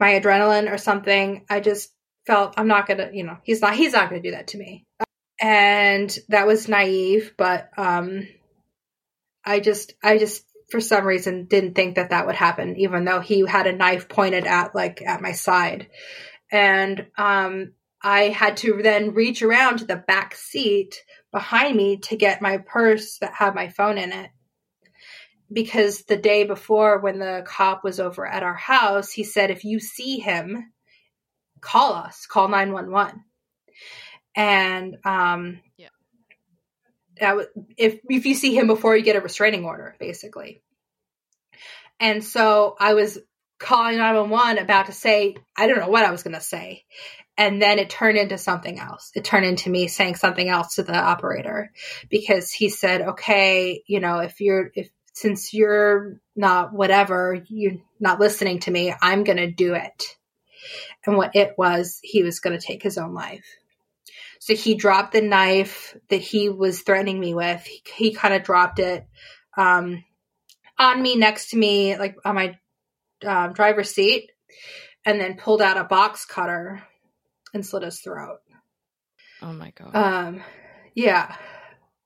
my 0.00 0.20
adrenaline 0.20 0.72
or 0.72 0.78
something, 0.78 1.44
I 1.48 1.60
just 1.60 1.90
felt 2.26 2.54
I'm 2.56 2.68
not 2.68 2.86
going 2.86 2.98
to, 2.98 3.10
you 3.12 3.24
know, 3.24 3.38
he's 3.42 3.60
not, 3.60 3.74
he's 3.74 3.92
not 3.92 4.10
going 4.10 4.22
to 4.22 4.28
do 4.28 4.34
that 4.34 4.48
to 4.48 4.58
me. 4.58 4.86
And 5.40 6.16
that 6.28 6.46
was 6.46 6.68
naive, 6.68 7.34
but, 7.36 7.70
um, 7.76 8.26
I 9.44 9.60
just, 9.60 9.94
I 10.02 10.18
just, 10.18 10.44
for 10.70 10.80
some 10.80 11.04
reason, 11.04 11.44
didn't 11.44 11.74
think 11.74 11.96
that 11.96 12.10
that 12.10 12.26
would 12.26 12.34
happen, 12.34 12.76
even 12.78 13.04
though 13.04 13.20
he 13.20 13.46
had 13.46 13.66
a 13.66 13.76
knife 13.76 14.08
pointed 14.08 14.46
at, 14.46 14.74
like, 14.74 15.02
at 15.02 15.20
my 15.20 15.32
side. 15.32 15.88
And, 16.50 17.06
um, 17.18 17.72
I 18.04 18.24
had 18.28 18.58
to 18.58 18.82
then 18.82 19.14
reach 19.14 19.42
around 19.42 19.78
to 19.78 19.86
the 19.86 19.96
back 19.96 20.36
seat 20.36 21.02
behind 21.32 21.74
me 21.74 21.96
to 21.96 22.16
get 22.16 22.42
my 22.42 22.58
purse 22.58 23.16
that 23.18 23.32
had 23.32 23.54
my 23.54 23.70
phone 23.70 23.96
in 23.96 24.12
it. 24.12 24.30
Because 25.50 26.02
the 26.02 26.18
day 26.18 26.44
before, 26.44 27.00
when 27.00 27.18
the 27.18 27.42
cop 27.46 27.82
was 27.82 28.00
over 28.00 28.26
at 28.26 28.42
our 28.42 28.54
house, 28.54 29.10
he 29.10 29.24
said, 29.24 29.50
if 29.50 29.64
you 29.64 29.80
see 29.80 30.18
him, 30.18 30.70
call 31.62 31.94
us, 31.94 32.26
call 32.26 32.48
911. 32.48 33.24
And, 34.36 34.98
um, 35.06 35.60
yeah. 35.78 35.88
That 37.20 37.46
if 37.76 38.00
if 38.10 38.26
you 38.26 38.34
see 38.34 38.54
him 38.54 38.66
before 38.66 38.96
you 38.96 39.04
get 39.04 39.16
a 39.16 39.20
restraining 39.20 39.64
order, 39.64 39.94
basically. 40.00 40.62
And 42.00 42.24
so 42.24 42.74
I 42.78 42.94
was 42.94 43.18
calling 43.60 43.98
911 43.98 44.58
about 44.58 44.86
to 44.86 44.92
say, 44.92 45.36
I 45.56 45.68
don't 45.68 45.78
know 45.78 45.88
what 45.88 46.04
I 46.04 46.10
was 46.10 46.24
going 46.24 46.34
to 46.34 46.40
say 46.40 46.84
and 47.36 47.60
then 47.60 47.78
it 47.78 47.90
turned 47.90 48.16
into 48.16 48.38
something 48.38 48.78
else. 48.78 49.10
It 49.14 49.24
turned 49.24 49.46
into 49.46 49.70
me 49.70 49.88
saying 49.88 50.16
something 50.16 50.48
else 50.48 50.76
to 50.76 50.82
the 50.82 50.96
operator 50.96 51.72
because 52.08 52.52
he 52.52 52.68
said, 52.68 53.02
"Okay, 53.02 53.82
you 53.86 54.00
know, 54.00 54.20
if 54.20 54.40
you're 54.40 54.70
if 54.74 54.88
since 55.12 55.52
you're 55.52 56.20
not 56.36 56.72
whatever, 56.72 57.42
you're 57.48 57.80
not 58.00 58.20
listening 58.20 58.60
to 58.60 58.70
me, 58.70 58.94
I'm 59.00 59.24
going 59.24 59.38
to 59.38 59.50
do 59.50 59.74
it." 59.74 60.16
And 61.06 61.16
what 61.16 61.34
it 61.34 61.54
was, 61.58 61.98
he 62.02 62.22
was 62.22 62.40
going 62.40 62.58
to 62.58 62.64
take 62.64 62.82
his 62.82 62.98
own 62.98 63.14
life. 63.14 63.44
So 64.38 64.54
he 64.54 64.74
dropped 64.74 65.12
the 65.12 65.22
knife 65.22 65.96
that 66.08 66.20
he 66.20 66.48
was 66.48 66.82
threatening 66.82 67.18
me 67.18 67.34
with. 67.34 67.64
He, 67.64 67.82
he 67.96 68.12
kind 68.12 68.34
of 68.34 68.42
dropped 68.42 68.78
it 68.78 69.06
um, 69.56 70.04
on 70.78 71.02
me 71.02 71.16
next 71.16 71.50
to 71.50 71.56
me, 71.56 71.96
like 71.96 72.16
on 72.24 72.34
my 72.34 72.58
um, 73.24 73.52
driver's 73.54 73.90
seat, 73.90 74.30
and 75.04 75.20
then 75.20 75.36
pulled 75.36 75.62
out 75.62 75.78
a 75.78 75.84
box 75.84 76.24
cutter 76.24 76.82
and 77.54 77.64
slit 77.64 77.84
his 77.84 78.00
throat. 78.00 78.40
Oh 79.40 79.52
my 79.52 79.70
god. 79.70 79.94
Um, 79.94 80.42
yeah, 80.94 81.36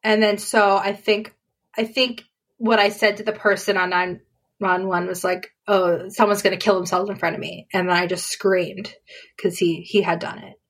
and 0.02 0.22
then 0.22 0.38
so 0.38 0.76
I 0.76 0.92
think 0.92 1.34
I 1.76 1.84
think 1.84 2.24
what 2.58 2.78
I 2.78 2.90
said 2.90 3.16
to 3.16 3.22
the 3.22 3.32
person 3.32 3.76
on 3.76 3.90
nine 3.90 4.20
on 4.62 4.86
one 4.86 5.06
was 5.06 5.24
like, 5.24 5.52
"Oh, 5.66 6.08
someone's 6.08 6.42
going 6.42 6.56
to 6.56 6.64
kill 6.64 6.76
themselves 6.76 7.10
in 7.10 7.16
front 7.16 7.34
of 7.34 7.40
me," 7.40 7.68
and 7.72 7.88
then 7.88 7.96
I 7.96 8.06
just 8.06 8.26
screamed 8.26 8.92
because 9.36 9.58
he 9.58 9.82
he 9.82 10.02
had 10.02 10.18
done 10.18 10.38
it, 10.38 10.60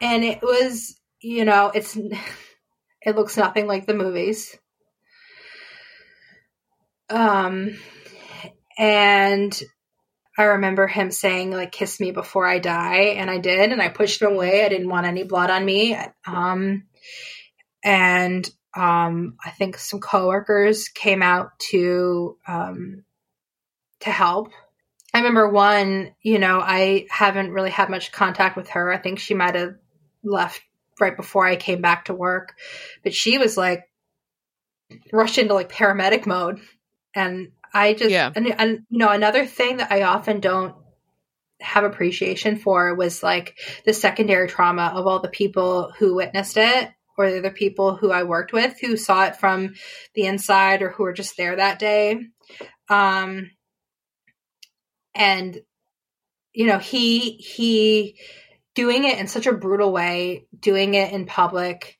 and 0.00 0.24
it 0.24 0.42
was 0.42 0.98
you 1.20 1.44
know 1.44 1.70
it's 1.74 1.96
it 3.02 3.16
looks 3.16 3.36
nothing 3.36 3.66
like 3.66 3.86
the 3.86 3.94
movies. 3.94 4.56
Um, 7.08 7.78
and 8.78 9.62
I 10.38 10.44
remember 10.44 10.86
him 10.86 11.10
saying 11.10 11.50
like 11.50 11.72
kiss 11.72 11.98
me 11.98 12.10
before 12.10 12.46
I 12.46 12.58
die 12.58 13.14
and 13.16 13.30
I 13.30 13.38
did 13.38 13.72
and 13.72 13.80
I 13.80 13.88
pushed 13.88 14.20
him 14.20 14.32
away. 14.32 14.64
I 14.64 14.68
didn't 14.68 14.88
want 14.88 15.06
any 15.06 15.22
blood 15.22 15.50
on 15.50 15.64
me. 15.64 15.96
Um 16.26 16.84
and 17.82 18.48
um 18.74 19.36
I 19.44 19.50
think 19.50 19.78
some 19.78 20.00
coworkers 20.00 20.88
came 20.88 21.22
out 21.22 21.58
to 21.70 22.36
um 22.46 23.04
to 24.00 24.10
help. 24.10 24.52
I 25.14 25.18
remember 25.18 25.48
one, 25.48 26.14
you 26.20 26.38
know, 26.38 26.60
I 26.60 27.06
haven't 27.10 27.52
really 27.52 27.70
had 27.70 27.88
much 27.88 28.12
contact 28.12 28.56
with 28.56 28.68
her. 28.70 28.92
I 28.92 28.98
think 28.98 29.18
she 29.18 29.32
might 29.32 29.54
have 29.54 29.76
left 30.22 30.60
right 31.00 31.16
before 31.16 31.46
I 31.46 31.56
came 31.56 31.80
back 31.80 32.06
to 32.06 32.14
work. 32.14 32.54
But 33.02 33.14
she 33.14 33.38
was 33.38 33.56
like 33.56 33.84
rushed 35.12 35.38
into 35.38 35.54
like 35.54 35.72
paramedic 35.72 36.26
mode 36.26 36.60
and 37.14 37.52
I 37.76 37.92
just, 37.92 38.10
yeah. 38.10 38.32
and, 38.34 38.46
and 38.58 38.70
you 38.88 38.98
know, 38.98 39.10
another 39.10 39.44
thing 39.46 39.78
that 39.78 39.92
I 39.92 40.02
often 40.02 40.40
don't 40.40 40.74
have 41.60 41.84
appreciation 41.84 42.56
for 42.56 42.94
was 42.94 43.22
like 43.22 43.58
the 43.84 43.92
secondary 43.92 44.48
trauma 44.48 44.92
of 44.94 45.06
all 45.06 45.20
the 45.20 45.28
people 45.28 45.92
who 45.98 46.14
witnessed 46.14 46.56
it 46.56 46.90
or 47.18 47.40
the 47.40 47.50
people 47.50 47.96
who 47.96 48.10
I 48.10 48.24
worked 48.24 48.52
with 48.52 48.78
who 48.80 48.96
saw 48.96 49.24
it 49.24 49.36
from 49.36 49.74
the 50.14 50.24
inside 50.24 50.82
or 50.82 50.90
who 50.90 51.02
were 51.04 51.12
just 51.12 51.36
there 51.36 51.56
that 51.56 51.78
day. 51.78 52.18
Um, 52.88 53.50
and 55.14 55.58
you 56.52 56.66
know, 56.66 56.78
he 56.78 57.32
he 57.32 58.18
doing 58.74 59.04
it 59.04 59.18
in 59.18 59.26
such 59.26 59.46
a 59.46 59.52
brutal 59.52 59.92
way, 59.92 60.46
doing 60.58 60.94
it 60.94 61.12
in 61.12 61.26
public 61.26 61.98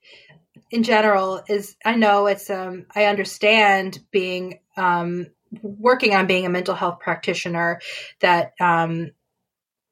in 0.71 0.83
general 0.83 1.43
is 1.49 1.77
I 1.85 1.97
know 1.97 2.27
it's 2.27 2.51
um 2.51 2.87
I 2.95 3.05
understand 3.07 3.99
being 4.11 4.61
um 4.77 5.27
working 5.63 6.15
on 6.15 6.27
being 6.27 6.47
a 6.47 6.51
mental 6.51 6.75
health 6.75 7.01
practitioner 7.01 7.81
that 8.21 8.53
um, 8.61 9.11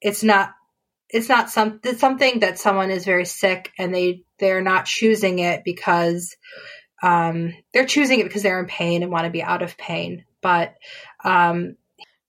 it's 0.00 0.22
not 0.22 0.52
it's 1.08 1.28
not 1.28 1.50
some 1.50 1.80
it's 1.84 2.00
something 2.00 2.40
that 2.40 2.58
someone 2.58 2.90
is 2.90 3.04
very 3.04 3.24
sick 3.24 3.72
and 3.78 3.94
they 3.94 4.24
they're 4.38 4.62
not 4.62 4.86
choosing 4.86 5.38
it 5.38 5.62
because 5.64 6.36
um, 7.02 7.54
they're 7.72 7.86
choosing 7.86 8.20
it 8.20 8.24
because 8.24 8.42
they're 8.42 8.60
in 8.60 8.66
pain 8.66 9.02
and 9.02 9.12
want 9.12 9.24
to 9.24 9.30
be 9.30 9.42
out 9.42 9.62
of 9.62 9.76
pain 9.76 10.24
but 10.42 10.74
um, 11.24 11.76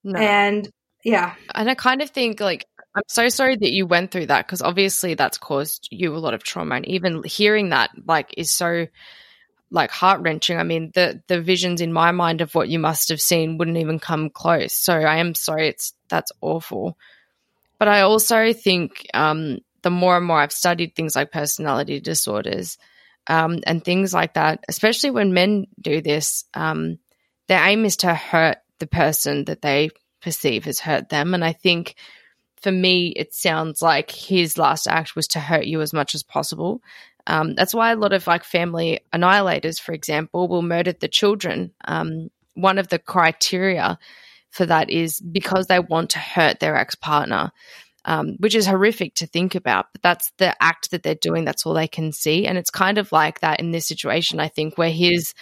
no. 0.03 0.19
and 0.19 0.69
yeah 1.03 1.36
and 1.53 1.69
i 1.69 1.75
kind 1.75 2.01
of 2.01 2.09
think 2.09 2.39
like 2.39 2.65
i'm 2.95 3.03
so 3.07 3.27
sorry 3.29 3.55
that 3.55 3.71
you 3.71 3.86
went 3.86 4.11
through 4.11 4.25
that 4.25 4.45
because 4.45 4.61
obviously 4.61 5.13
that's 5.13 5.38
caused 5.38 5.88
you 5.91 6.15
a 6.15 6.17
lot 6.17 6.33
of 6.33 6.43
trauma 6.43 6.75
and 6.75 6.88
even 6.88 7.23
hearing 7.23 7.69
that 7.69 7.91
like 8.05 8.33
is 8.38 8.51
so 8.51 8.88
like 9.76 9.91
heart 9.91 10.21
wrenching. 10.21 10.57
I 10.57 10.63
mean, 10.63 10.91
the 10.95 11.21
the 11.28 11.41
visions 11.41 11.82
in 11.82 11.93
my 11.93 12.11
mind 12.11 12.41
of 12.41 12.55
what 12.55 12.69
you 12.69 12.80
must 12.80 13.09
have 13.09 13.21
seen 13.21 13.57
wouldn't 13.57 13.78
even 13.78 13.99
come 13.99 14.30
close. 14.30 14.73
So 14.73 14.93
I 14.93 15.17
am 15.17 15.36
sorry. 15.36 15.67
It's 15.67 15.93
that's 16.09 16.32
awful. 16.41 16.97
But 17.78 17.89
I 17.89 18.01
also 18.01 18.53
think 18.53 19.05
um, 19.13 19.59
the 19.82 19.91
more 19.91 20.17
and 20.17 20.26
more 20.26 20.39
I've 20.39 20.53
studied 20.53 20.95
things 20.95 21.15
like 21.15 21.32
personality 21.32 21.99
disorders 21.99 22.78
um, 23.28 23.59
and 23.67 23.84
things 23.84 24.13
like 24.13 24.36
that, 24.36 24.63
especially 24.69 25.11
when 25.11 25.34
men 25.34 25.67
do 25.80 26.01
this, 26.01 26.45
um, 26.53 26.97
their 27.47 27.63
aim 27.63 27.84
is 27.84 27.97
to 27.97 28.13
hurt 28.13 28.57
the 28.80 28.88
person 28.88 29.45
that 29.45 29.61
they 29.61 29.89
perceive 30.21 30.65
has 30.65 30.80
hurt 30.80 31.09
them. 31.09 31.34
And 31.34 31.43
I 31.43 31.51
think 31.51 31.95
for 32.61 32.71
me, 32.71 33.09
it 33.09 33.34
sounds 33.34 33.82
like 33.82 34.09
his 34.09 34.57
last 34.57 34.88
act 34.88 35.15
was 35.15 35.28
to 35.30 35.39
hurt 35.39 35.65
you 35.65 35.82
as 35.82 35.93
much 35.93 36.15
as 36.15 36.23
possible. 36.23 36.82
Um, 37.28 37.55
that's 37.55 37.73
why 37.73 37.91
a 37.91 37.95
lot 37.95 38.13
of 38.13 38.28
like 38.28 38.43
family 38.43 38.99
annihilators, 39.13 39.80
for 39.80 39.93
example, 39.93 40.47
will 40.47 40.61
murder 40.61 40.93
the 40.93 41.07
children. 41.07 41.71
Um, 41.86 42.30
one 42.53 42.78
of 42.78 42.88
the 42.89 42.99
criteria 42.99 43.97
for 44.51 44.65
that 44.65 44.89
is 44.89 45.19
because 45.19 45.67
they 45.67 45.80
want 45.80 46.11
to 46.11 46.19
hurt 46.19 46.59
their 46.59 46.76
ex 46.76 46.95
partner, 46.95 47.51
um, 48.05 48.36
which 48.39 48.55
is 48.55 48.67
horrific 48.67 49.15
to 49.15 49.28
think 49.28 49.55
about. 49.55 49.88
But 49.91 50.01
that's 50.01 50.32
the 50.38 50.55
act 50.63 50.91
that 50.91 51.03
they're 51.03 51.15
doing. 51.15 51.45
That's 51.45 51.65
all 51.65 51.73
they 51.73 51.88
can 51.88 52.11
see. 52.11 52.45
And 52.45 52.57
it's 52.57 52.69
kind 52.69 52.97
of 52.97 53.11
like 53.11 53.41
that 53.41 53.59
in 53.59 53.71
this 53.71 53.88
situation, 53.88 54.39
I 54.39 54.47
think, 54.47 54.78
where 54.78 54.91
he's 54.91 55.34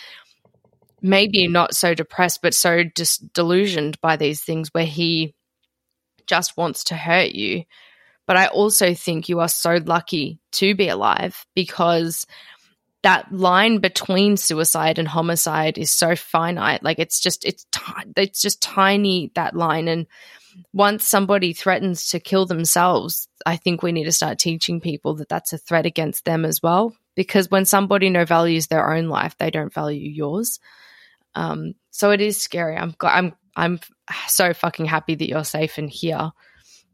maybe 1.01 1.47
not 1.47 1.75
so 1.75 1.93
depressed, 1.93 2.41
but 2.41 2.53
so 2.53 2.83
just 2.95 3.33
delusioned 3.33 3.99
by 3.99 4.15
these 4.15 4.41
things 4.41 4.69
where 4.71 4.85
he 4.85 5.35
just 6.25 6.55
wants 6.55 6.85
to 6.85 6.95
hurt 6.95 7.33
you 7.33 7.65
but 8.25 8.37
I 8.37 8.47
also 8.47 8.93
think 8.93 9.29
you 9.29 9.39
are 9.39 9.49
so 9.49 9.79
lucky 9.83 10.39
to 10.53 10.75
be 10.75 10.87
alive 10.87 11.45
because 11.55 12.25
that 13.03 13.31
line 13.33 13.79
between 13.79 14.37
suicide 14.37 14.97
and 14.97 15.07
homicide 15.07 15.77
is 15.77 15.91
so 15.91 16.15
finite. 16.15 16.83
Like 16.83 16.99
it's 16.99 17.19
just 17.19 17.45
it's 17.45 17.65
t- 17.71 17.81
it's 18.15 18.41
just 18.41 18.61
tiny 18.61 19.31
that 19.35 19.55
line 19.55 19.87
and 19.87 20.07
once 20.71 21.03
somebody 21.05 21.53
threatens 21.53 22.09
to 22.09 22.19
kill 22.19 22.45
themselves, 22.45 23.27
I 23.45 23.57
think 23.57 23.81
we 23.81 23.91
need 23.91 24.05
to 24.05 24.11
start 24.11 24.37
teaching 24.37 24.79
people 24.79 25.15
that 25.15 25.29
that's 25.29 25.53
a 25.53 25.57
threat 25.57 25.85
against 25.85 26.25
them 26.25 26.45
as 26.45 26.61
well. 26.61 26.95
Because 27.15 27.49
when 27.49 27.65
somebody 27.65 28.09
no 28.09 28.25
values 28.25 28.67
their 28.67 28.93
own 28.93 29.07
life, 29.07 29.35
they 29.37 29.51
don't 29.51 29.73
value 29.73 30.09
yours. 30.09 30.59
Um, 31.35 31.73
so 31.91 32.11
it 32.11 32.21
is 32.21 32.39
scary. 32.39 32.77
I'm 32.77 32.95
I'm 33.01 33.33
I'm 33.55 33.79
so 34.27 34.53
fucking 34.53 34.85
happy 34.85 35.15
that 35.15 35.27
you're 35.27 35.43
safe 35.43 35.77
and 35.77 35.89
here 35.89 36.31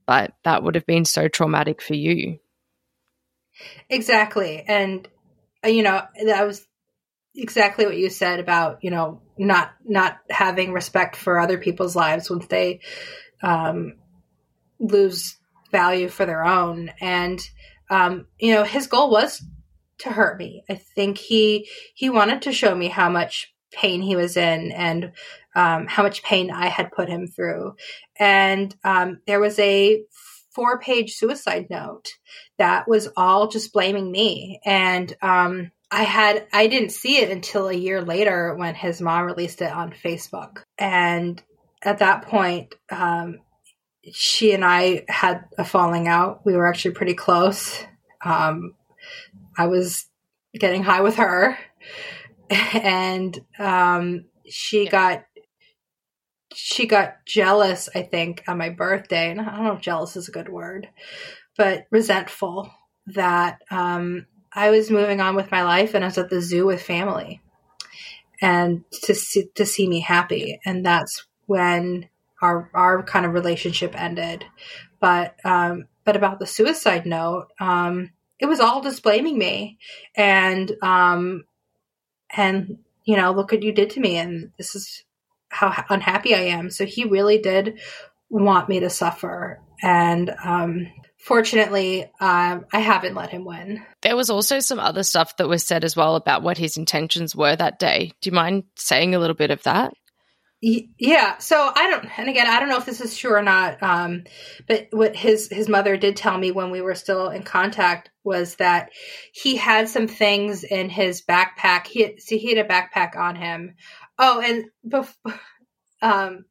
but 0.10 0.34
that 0.44 0.64
would 0.64 0.74
have 0.74 0.88
been 0.88 1.06
so 1.06 1.28
traumatic 1.28 1.84
for 1.84 1.94
you. 1.94 2.40
Exactly. 3.92 4.64
And 4.68 5.08
uh, 5.64 5.68
you 5.70 5.84
know, 5.84 6.02
that 6.26 6.48
was 6.48 6.66
exactly 7.36 7.86
what 7.86 7.96
you 7.96 8.10
said 8.10 8.40
about, 8.40 8.80
you 8.84 8.90
know, 8.90 9.22
not 9.38 9.72
not 9.86 10.18
having 10.32 10.74
respect 10.74 11.16
for 11.16 11.38
other 11.38 11.60
people's 11.60 11.96
lives 11.96 12.28
once 12.28 12.48
they 12.48 12.80
um 13.44 13.98
lose 14.80 15.38
value 15.72 16.10
for 16.10 16.26
their 16.26 16.44
own. 16.44 16.90
And, 17.00 17.40
um, 17.92 18.26
you 18.40 18.56
know, 18.56 18.64
his 18.64 18.88
goal 18.88 19.12
was 19.12 19.44
to 20.00 20.10
hurt 20.10 20.40
me. 20.40 20.64
I 20.68 20.74
think 20.74 21.20
he, 21.20 21.70
he 21.94 22.10
wanted 22.10 22.42
to 22.44 22.52
show 22.52 22.74
me 22.74 22.88
how 22.88 23.10
much 23.10 23.54
pain 23.72 24.02
he 24.02 24.16
was 24.16 24.38
in 24.38 24.72
and, 24.72 25.12
um, 25.60 25.88
how 25.88 26.04
much 26.04 26.24
pain 26.24 26.52
I 26.52 26.68
had 26.68 26.92
put 26.92 27.10
him 27.10 27.28
through. 27.28 27.76
And, 28.18 28.74
um, 28.84 29.20
there 29.28 29.40
was 29.40 29.60
a 29.60 30.04
four 30.56 30.80
page 30.80 31.16
suicide 31.16 31.68
note 31.70 32.14
that 32.58 32.88
was 32.88 33.10
all 33.18 33.48
just 33.48 33.74
blaming 33.74 34.10
me. 34.12 34.62
And, 34.66 35.14
um, 35.22 35.72
I 35.92 36.04
had 36.04 36.46
I 36.54 36.68
didn't 36.68 36.92
see 36.92 37.18
it 37.18 37.32
until 37.32 37.68
a 37.68 37.74
year 37.74 38.02
later 38.02 38.54
when 38.56 38.76
his 38.76 39.02
mom 39.02 39.26
released 39.26 39.62
it 39.62 39.72
on 39.72 39.92
Facebook, 39.92 40.62
and 40.78 41.42
at 41.82 41.98
that 42.00 42.28
point, 42.28 42.76
um, 42.92 43.40
she 44.12 44.54
and 44.54 44.64
I 44.64 45.06
had 45.08 45.46
a 45.58 45.66
falling 45.66 46.08
out. 46.08 46.46
We 46.46 46.54
were 46.54 46.68
actually 46.68 46.92
pretty 46.92 47.16
close. 47.16 47.84
Um, 48.24 48.76
I 49.58 49.66
was 49.66 50.06
getting 50.54 50.84
high 50.84 51.02
with 51.02 51.16
her, 51.16 51.58
and 52.50 53.40
um, 53.58 54.26
she 54.48 54.88
got 54.88 55.24
she 56.54 56.88
got 56.88 57.26
jealous. 57.26 57.90
I 57.94 58.02
think 58.02 58.44
on 58.48 58.58
my 58.58 58.70
birthday, 58.70 59.32
and 59.32 59.42
I 59.42 59.46
don't 59.46 59.64
know 59.64 59.74
if 59.74 59.82
jealous 59.82 60.16
is 60.16 60.28
a 60.28 60.32
good 60.34 60.50
word, 60.50 60.90
but 61.58 61.86
resentful 61.92 62.72
that 63.08 63.62
um, 63.72 64.26
I 64.54 64.70
was 64.70 64.92
moving 64.92 65.22
on 65.22 65.36
with 65.36 65.52
my 65.52 65.64
life, 65.64 65.94
and 65.94 66.04
I 66.04 66.08
was 66.08 66.18
at 66.18 66.30
the 66.30 66.42
zoo 66.42 66.66
with 66.66 66.82
family, 66.82 67.42
and 68.42 68.84
to 69.04 69.14
see, 69.14 69.50
to 69.56 69.66
see 69.66 69.88
me 69.88 70.00
happy, 70.00 70.60
and 70.66 70.86
that's 70.86 71.26
when 71.46 72.10
our 72.42 72.70
our 72.74 73.04
kind 73.04 73.26
of 73.26 73.34
relationship 73.34 74.00
ended. 74.00 74.46
But 75.00 75.36
um, 75.46 75.88
but 76.04 76.16
about 76.16 76.40
the 76.40 76.48
suicide 76.48 77.06
note, 77.06 77.48
um, 77.60 78.12
it 78.40 78.48
was 78.48 78.60
all 78.60 78.82
just 78.82 79.04
blaming 79.04 79.38
me, 79.38 79.78
and 80.16 80.72
um, 80.82 81.46
and 82.36 82.80
you 83.06 83.16
know, 83.16 83.32
look 83.32 83.52
what 83.52 83.64
you 83.64 83.72
did 83.72 83.92
to 83.92 84.00
me, 84.00 84.18
and 84.18 84.52
this 84.58 84.76
is 84.76 85.04
how 85.50 85.84
unhappy 85.90 86.36
I 86.36 86.42
am. 86.58 86.70
So 86.70 86.86
he 86.86 87.06
really 87.06 87.40
did 87.40 87.80
want 88.30 88.70
me 88.70 88.82
to 88.82 88.90
suffer, 88.90 89.62
and 89.82 90.34
um, 90.44 90.88
fortunately, 91.18 92.04
um, 92.20 92.66
I 92.72 92.80
haven't 92.80 93.16
let 93.16 93.30
him 93.32 93.46
win. 93.46 93.84
There 94.02 94.16
was 94.16 94.30
also 94.30 94.60
some 94.60 94.80
other 94.80 95.04
stuff 95.04 95.38
that 95.38 95.50
was 95.50 95.64
said 95.64 95.84
as 95.84 95.96
well 95.96 96.16
about 96.16 96.44
what 96.44 96.58
his 96.58 96.78
intentions 96.78 97.36
were 97.36 97.56
that 97.56 97.80
day. 97.80 98.14
Do 98.22 98.30
you 98.30 98.36
mind 98.36 98.64
saying 98.76 99.16
a 99.16 99.20
little 99.20 99.36
bit 99.36 99.52
of 99.52 99.64
that? 99.64 99.94
Yeah. 100.62 101.38
So 101.38 101.72
I 101.74 101.90
don't, 101.90 102.20
and 102.20 102.28
again, 102.28 102.48
I 102.48 102.60
don't 102.60 102.68
know 102.68 102.78
if 102.78 102.86
this 102.86 103.00
is 103.00 103.16
true 103.16 103.34
or 103.34 103.42
not. 103.42 103.82
Um, 103.82 104.26
but 104.68 104.88
what 104.92 105.16
his 105.16 105.48
his 105.50 105.70
mother 105.70 105.96
did 105.96 106.18
tell 106.18 106.38
me 106.38 106.52
when 106.52 106.70
we 106.70 106.82
were 106.82 106.96
still 106.96 107.30
in 107.30 107.44
contact 107.44 108.10
was 108.26 108.56
that 108.56 108.90
he 109.32 109.56
had 109.56 109.88
some 109.88 110.08
things 110.08 110.66
in 110.66 110.90
his 110.90 111.22
backpack. 111.22 111.88
He 111.88 112.02
had, 112.02 112.20
see, 112.20 112.38
he 112.38 112.54
had 112.54 112.66
a 112.66 112.68
backpack 112.68 113.16
on 113.16 113.38
him. 113.38 113.76
Oh, 114.20 114.42
and 114.42 114.66
um, 116.02 116.46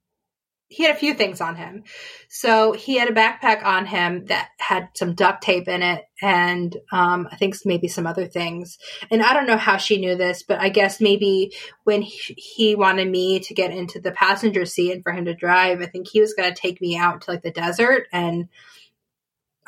he 0.71 0.85
had 0.85 0.95
a 0.95 0.99
few 0.99 1.14
things 1.14 1.41
on 1.41 1.57
him. 1.57 1.85
So 2.29 2.73
he 2.73 2.99
had 2.99 3.09
a 3.09 3.14
backpack 3.14 3.64
on 3.64 3.87
him 3.87 4.27
that 4.27 4.51
had 4.59 4.89
some 4.95 5.14
duct 5.14 5.43
tape 5.43 5.66
in 5.66 5.83
it 5.83 6.05
and 6.21 6.77
um, 6.93 7.27
I 7.33 7.37
think 7.37 7.57
maybe 7.64 7.89
some 7.89 8.07
other 8.07 8.27
things. 8.27 8.77
And 9.11 9.23
I 9.23 9.33
don't 9.33 9.47
know 9.47 9.57
how 9.57 9.79
she 9.79 9.99
knew 9.99 10.14
this, 10.14 10.43
but 10.43 10.61
I 10.61 10.69
guess 10.69 11.01
maybe 11.01 11.55
when 11.85 12.03
he, 12.03 12.35
he 12.35 12.75
wanted 12.75 13.09
me 13.09 13.41
to 13.41 13.55
get 13.55 13.71
into 13.71 13.99
the 13.99 14.12
passenger 14.12 14.66
seat 14.66 14.93
and 14.93 15.03
for 15.03 15.12
him 15.12 15.25
to 15.25 15.35
drive, 15.35 15.81
I 15.81 15.87
think 15.87 16.07
he 16.07 16.21
was 16.21 16.35
going 16.35 16.53
to 16.53 16.61
take 16.61 16.83
me 16.83 16.99
out 16.99 17.23
to 17.23 17.31
like 17.31 17.43
the 17.43 17.51
desert 17.51 18.07
and 18.12 18.49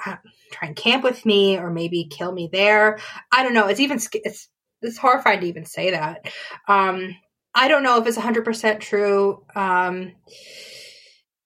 uh, 0.04 0.16
try 0.52 0.68
and 0.68 0.76
camp 0.76 1.02
with 1.02 1.24
me 1.24 1.56
or 1.56 1.70
maybe 1.70 2.04
kill 2.10 2.32
me 2.32 2.50
there. 2.52 2.98
I 3.32 3.42
don't 3.42 3.54
know. 3.54 3.68
It's 3.68 3.80
even, 3.80 3.98
it's, 4.12 4.48
it's 4.82 4.98
horrifying 4.98 5.40
to 5.40 5.46
even 5.46 5.64
say 5.64 5.92
that. 5.92 6.26
Um, 6.68 7.16
I 7.54 7.68
don't 7.68 7.82
know 7.82 8.00
if 8.00 8.06
it's 8.06 8.18
100% 8.18 8.80
true. 8.80 9.44
Um, 9.54 10.12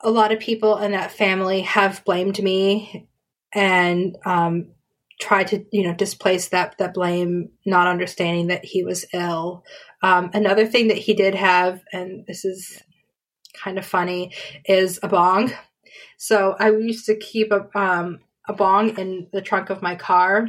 a 0.01 0.11
lot 0.11 0.33
of 0.33 0.39
people 0.39 0.79
in 0.79 0.93
that 0.93 1.11
family 1.11 1.63
have 1.63 2.05
blamed 2.05 2.43
me 2.43 3.09
and 3.55 4.17
um, 4.27 4.75
tried 5.21 5.47
to 5.49 5.65
you 5.73 5.85
know 5.85 5.95
displace 5.95 6.49
that 6.49 6.77
that 6.79 6.95
blame 6.95 7.49
not 7.65 7.87
understanding 7.87 8.49
that 8.49 8.65
he 8.65 8.85
was 8.85 9.07
ill 9.13 9.65
um, 10.03 10.31
another 10.35 10.67
thing 10.67 10.89
that 10.89 10.99
he 10.99 11.15
did 11.15 11.35
have 11.35 11.81
and 11.93 12.25
this 12.27 12.45
is 12.45 12.83
kind 13.55 13.79
of 13.79 13.87
funny 13.87 14.33
is 14.67 14.99
a 15.03 15.09
bong 15.09 15.53
so 16.19 16.57
i 16.59 16.69
used 16.71 17.07
to 17.07 17.17
keep 17.17 17.53
a, 17.53 17.67
um, 17.79 18.19
a 18.49 18.53
bong 18.53 18.99
in 18.99 19.29
the 19.33 19.41
trunk 19.41 19.71
of 19.71 19.83
my 19.83 19.95
car 19.95 20.49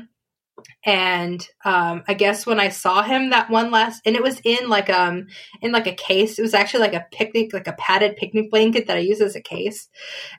and 0.86 1.45
um, 1.65 2.03
I 2.07 2.13
guess 2.13 2.45
when 2.45 2.59
I 2.59 2.69
saw 2.69 3.01
him 3.01 3.31
that 3.31 3.49
one 3.49 3.71
last, 3.71 4.03
and 4.05 4.15
it 4.15 4.21
was 4.21 4.39
in 4.43 4.69
like 4.69 4.89
um 4.89 5.27
in 5.61 5.71
like 5.71 5.88
a 5.88 5.95
case. 5.95 6.38
It 6.38 6.43
was 6.43 6.53
actually 6.53 6.81
like 6.81 6.93
a 6.93 7.07
picnic, 7.11 7.53
like 7.53 7.67
a 7.67 7.73
padded 7.73 8.17
picnic 8.17 8.51
blanket 8.51 8.88
that 8.88 8.97
I 8.97 9.01
use 9.01 9.19
as 9.19 9.36
a 9.36 9.41
case, 9.41 9.89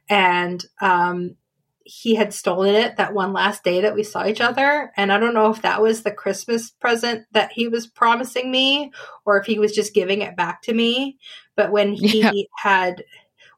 and 0.08 0.64
um 0.80 1.36
he 1.82 2.16
had 2.16 2.34
stolen 2.34 2.74
it 2.74 2.96
that 2.96 3.14
one 3.14 3.32
last 3.32 3.62
day 3.62 3.82
that 3.82 3.94
we 3.94 4.02
saw 4.02 4.26
each 4.26 4.40
other. 4.40 4.92
And 4.96 5.12
I 5.12 5.20
don't 5.20 5.34
know 5.34 5.50
if 5.50 5.62
that 5.62 5.80
was 5.80 6.02
the 6.02 6.10
Christmas 6.10 6.70
present 6.70 7.26
that 7.30 7.52
he 7.52 7.68
was 7.68 7.86
promising 7.86 8.50
me, 8.50 8.92
or 9.24 9.38
if 9.38 9.46
he 9.46 9.58
was 9.58 9.72
just 9.72 9.94
giving 9.94 10.22
it 10.22 10.36
back 10.36 10.62
to 10.62 10.74
me. 10.74 11.18
But 11.56 11.70
when 11.72 11.92
he 11.92 12.20
yeah. 12.20 12.32
had 12.56 13.04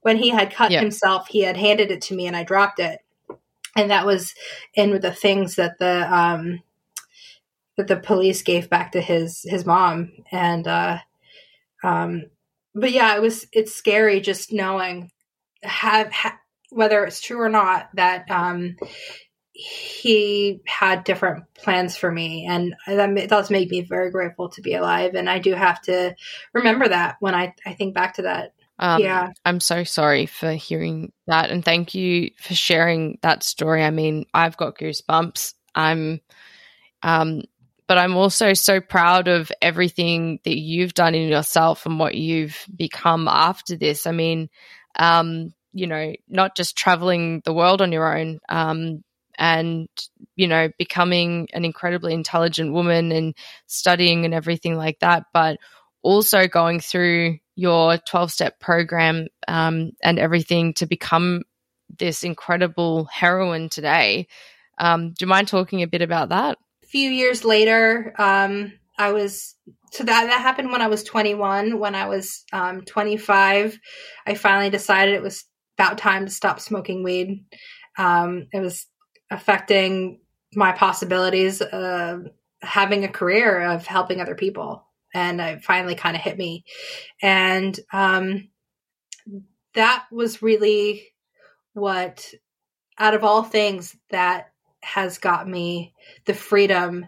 when 0.01 0.17
he 0.17 0.31
had 0.31 0.55
cut 0.55 0.71
yeah. 0.71 0.81
himself, 0.81 1.29
he 1.29 1.43
had 1.43 1.57
handed 1.57 1.91
it 1.91 2.03
to 2.03 2.15
me, 2.15 2.27
and 2.27 2.37
I 2.37 2.45
dropped 2.45 2.81
it 2.81 3.01
and 3.77 3.91
that 3.91 4.07
was 4.07 4.35
in 4.75 4.91
with 4.91 5.03
the 5.03 5.13
things 5.13 5.55
that 5.55 5.79
the 5.79 6.13
um, 6.13 6.61
that 7.79 7.87
the 7.87 7.97
police 7.97 8.43
gave 8.43 8.69
back 8.69 8.93
to 8.93 9.01
his 9.01 9.43
his 9.49 9.65
mom 9.65 10.13
and 10.31 10.67
uh, 10.67 10.99
um, 11.83 12.25
but 12.75 12.91
yeah 12.91 13.17
it 13.17 13.23
was 13.23 13.47
it's 13.53 13.75
scary 13.75 14.21
just 14.21 14.53
knowing 14.53 15.11
have 15.63 16.13
ha- 16.13 16.39
whether 16.71 17.05
it's 17.05 17.21
true 17.21 17.41
or 17.41 17.49
not 17.49 17.89
that 17.95 18.31
um, 18.31 18.77
he 19.53 20.61
had 20.67 21.05
different 21.05 21.45
plans 21.55 21.97
for 21.97 22.11
me 22.11 22.47
and 22.47 22.75
that 22.87 23.29
does 23.29 23.51
make 23.51 23.71
me 23.71 23.81
very 23.81 24.11
grateful 24.11 24.49
to 24.51 24.61
be 24.61 24.75
alive 24.75 25.15
and 25.15 25.31
i 25.31 25.39
do 25.39 25.55
have 25.55 25.81
to 25.81 26.15
remember 26.53 26.89
that 26.89 27.17
when 27.21 27.35
i, 27.35 27.55
I 27.65 27.75
think 27.75 27.95
back 27.95 28.15
to 28.15 28.23
that 28.23 28.53
um, 28.81 29.01
yeah. 29.01 29.31
I'm 29.45 29.59
so 29.59 29.83
sorry 29.83 30.27
for 30.27 30.53
hearing 30.53 31.13
that. 31.27 31.51
And 31.51 31.65
thank 31.65 31.95
you 31.97 32.31
for 32.39 32.55
sharing 32.55 33.19
that 33.23 33.43
story. 33.43 33.83
I 33.83 33.91
mean, 33.91 34.27
I've 34.33 34.57
got 34.57 34.79
goosebumps. 34.79 35.55
I'm, 35.75 36.21
um, 37.03 37.43
but 37.89 37.99
I'm 37.99 38.17
also 38.17 38.53
so 38.53 38.81
proud 38.81 39.27
of 39.29 39.51
everything 39.63 40.41
that 40.45 40.57
you've 40.57 40.95
done 40.95 41.15
in 41.15 41.29
yourself 41.29 41.87
and 41.87 41.99
what 41.99 42.15
you've 42.15 42.67
become 42.77 43.27
after 43.27 43.77
this. 43.77 44.07
I 44.07 44.13
mean, 44.13 44.51
um, 44.97 45.55
you 45.73 45.87
know, 45.87 46.13
not 46.29 46.55
just 46.55 46.77
traveling 46.77 47.41
the 47.45 47.55
world 47.55 47.81
on 47.81 47.91
your 47.91 48.17
own, 48.17 48.41
um, 48.49 49.03
and, 49.39 49.89
you 50.37 50.49
know, 50.49 50.69
becoming 50.79 51.49
an 51.53 51.65
incredibly 51.65 52.13
intelligent 52.13 52.73
woman 52.73 53.11
and 53.13 53.35
studying 53.67 54.25
and 54.25 54.35
everything 54.35 54.77
like 54.77 54.99
that, 54.99 55.25
but 55.33 55.59
also 56.03 56.47
going 56.47 56.81
through 56.81 57.39
your 57.55 57.97
12 57.99 58.31
step 58.33 58.61
program 58.61 59.29
um, 59.47 59.93
and 60.03 60.19
everything 60.19 60.75
to 60.75 60.87
become 60.87 61.43
this 61.99 62.23
incredible 62.23 63.07
heroine 63.07 63.69
today. 63.69 64.27
Um, 64.77 65.11
do 65.11 65.25
you 65.25 65.27
mind 65.27 65.49
talking 65.49 65.83
a 65.83 65.89
bit 65.89 66.03
about 66.03 66.29
that? 66.31 66.59
Few 66.89 67.11
years 67.11 67.45
later, 67.45 68.15
um, 68.19 68.73
I 68.99 69.13
was 69.13 69.55
so 69.93 70.05
that 70.05 70.27
that 70.27 70.41
happened 70.41 70.71
when 70.71 70.83
I 70.83 70.89
was 70.89 71.05
21. 71.05 71.79
When 71.79 71.95
I 71.95 72.09
was 72.09 72.45
um, 72.53 72.83
25, 72.83 73.79
I 74.27 74.35
finally 74.35 74.71
decided 74.71 75.15
it 75.15 75.23
was 75.23 75.45
about 75.79 75.99
time 75.99 76.27
to 76.27 76.33
stop 76.33 76.61
smoking 76.61 77.03
weed. 77.03 77.45
Um, 77.97 78.49
it 78.53 78.61
was 78.61 78.87
affecting 79.31 80.21
my 80.55 80.73
possibilities 80.73 81.61
of 81.61 82.27
having 82.63 83.05
a 83.05 83.09
career 83.09 83.63
of 83.63 83.87
helping 83.87 84.21
other 84.21 84.35
people 84.35 84.85
and 85.15 85.41
it 85.41 85.63
finally 85.63 85.95
kind 85.95 86.17
of 86.17 86.23
hit 86.23 86.37
me. 86.37 86.65
And 87.23 87.79
um, 87.93 88.49
that 89.75 90.07
was 90.11 90.43
really 90.43 91.09
what, 91.73 92.27
out 92.99 93.15
of 93.15 93.25
all 93.25 93.43
things, 93.43 93.97
that 94.11 94.53
has 94.83 95.19
got 95.19 95.49
me 95.49 95.95
the 96.25 96.35
freedom 96.35 97.07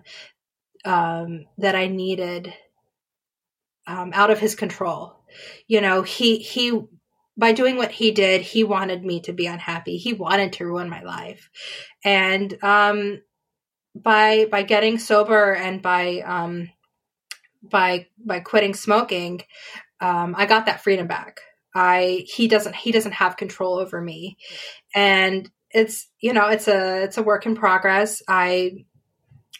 um, 0.84 1.46
that 1.58 1.74
I 1.74 1.86
needed 1.88 2.52
um, 3.86 4.12
out 4.14 4.30
of 4.30 4.38
his 4.38 4.54
control. 4.54 5.24
You 5.66 5.80
know, 5.80 6.02
he 6.02 6.38
he 6.38 6.80
by 7.36 7.52
doing 7.52 7.76
what 7.76 7.92
he 7.92 8.10
did, 8.10 8.42
he 8.42 8.64
wanted 8.64 9.04
me 9.04 9.20
to 9.22 9.32
be 9.32 9.46
unhappy. 9.46 9.96
He 9.96 10.12
wanted 10.12 10.54
to 10.54 10.66
ruin 10.66 10.90
my 10.90 11.02
life, 11.02 11.48
and 12.04 12.62
um, 12.62 13.22
by 13.94 14.46
by 14.50 14.62
getting 14.62 14.98
sober 14.98 15.54
and 15.54 15.80
by 15.82 16.20
um, 16.20 16.70
by 17.62 18.06
by 18.24 18.40
quitting 18.40 18.74
smoking, 18.74 19.42
um, 20.00 20.34
I 20.36 20.46
got 20.46 20.66
that 20.66 20.82
freedom 20.82 21.06
back. 21.06 21.40
I 21.74 22.24
he 22.26 22.48
doesn't 22.48 22.74
he 22.74 22.92
doesn't 22.92 23.12
have 23.12 23.36
control 23.36 23.78
over 23.78 24.00
me, 24.00 24.36
and 24.94 25.48
it's 25.72 26.08
you 26.20 26.32
know 26.32 26.48
it's 26.48 26.68
a 26.68 27.04
it's 27.04 27.18
a 27.18 27.22
work 27.22 27.46
in 27.46 27.54
progress. 27.54 28.22
I 28.28 28.84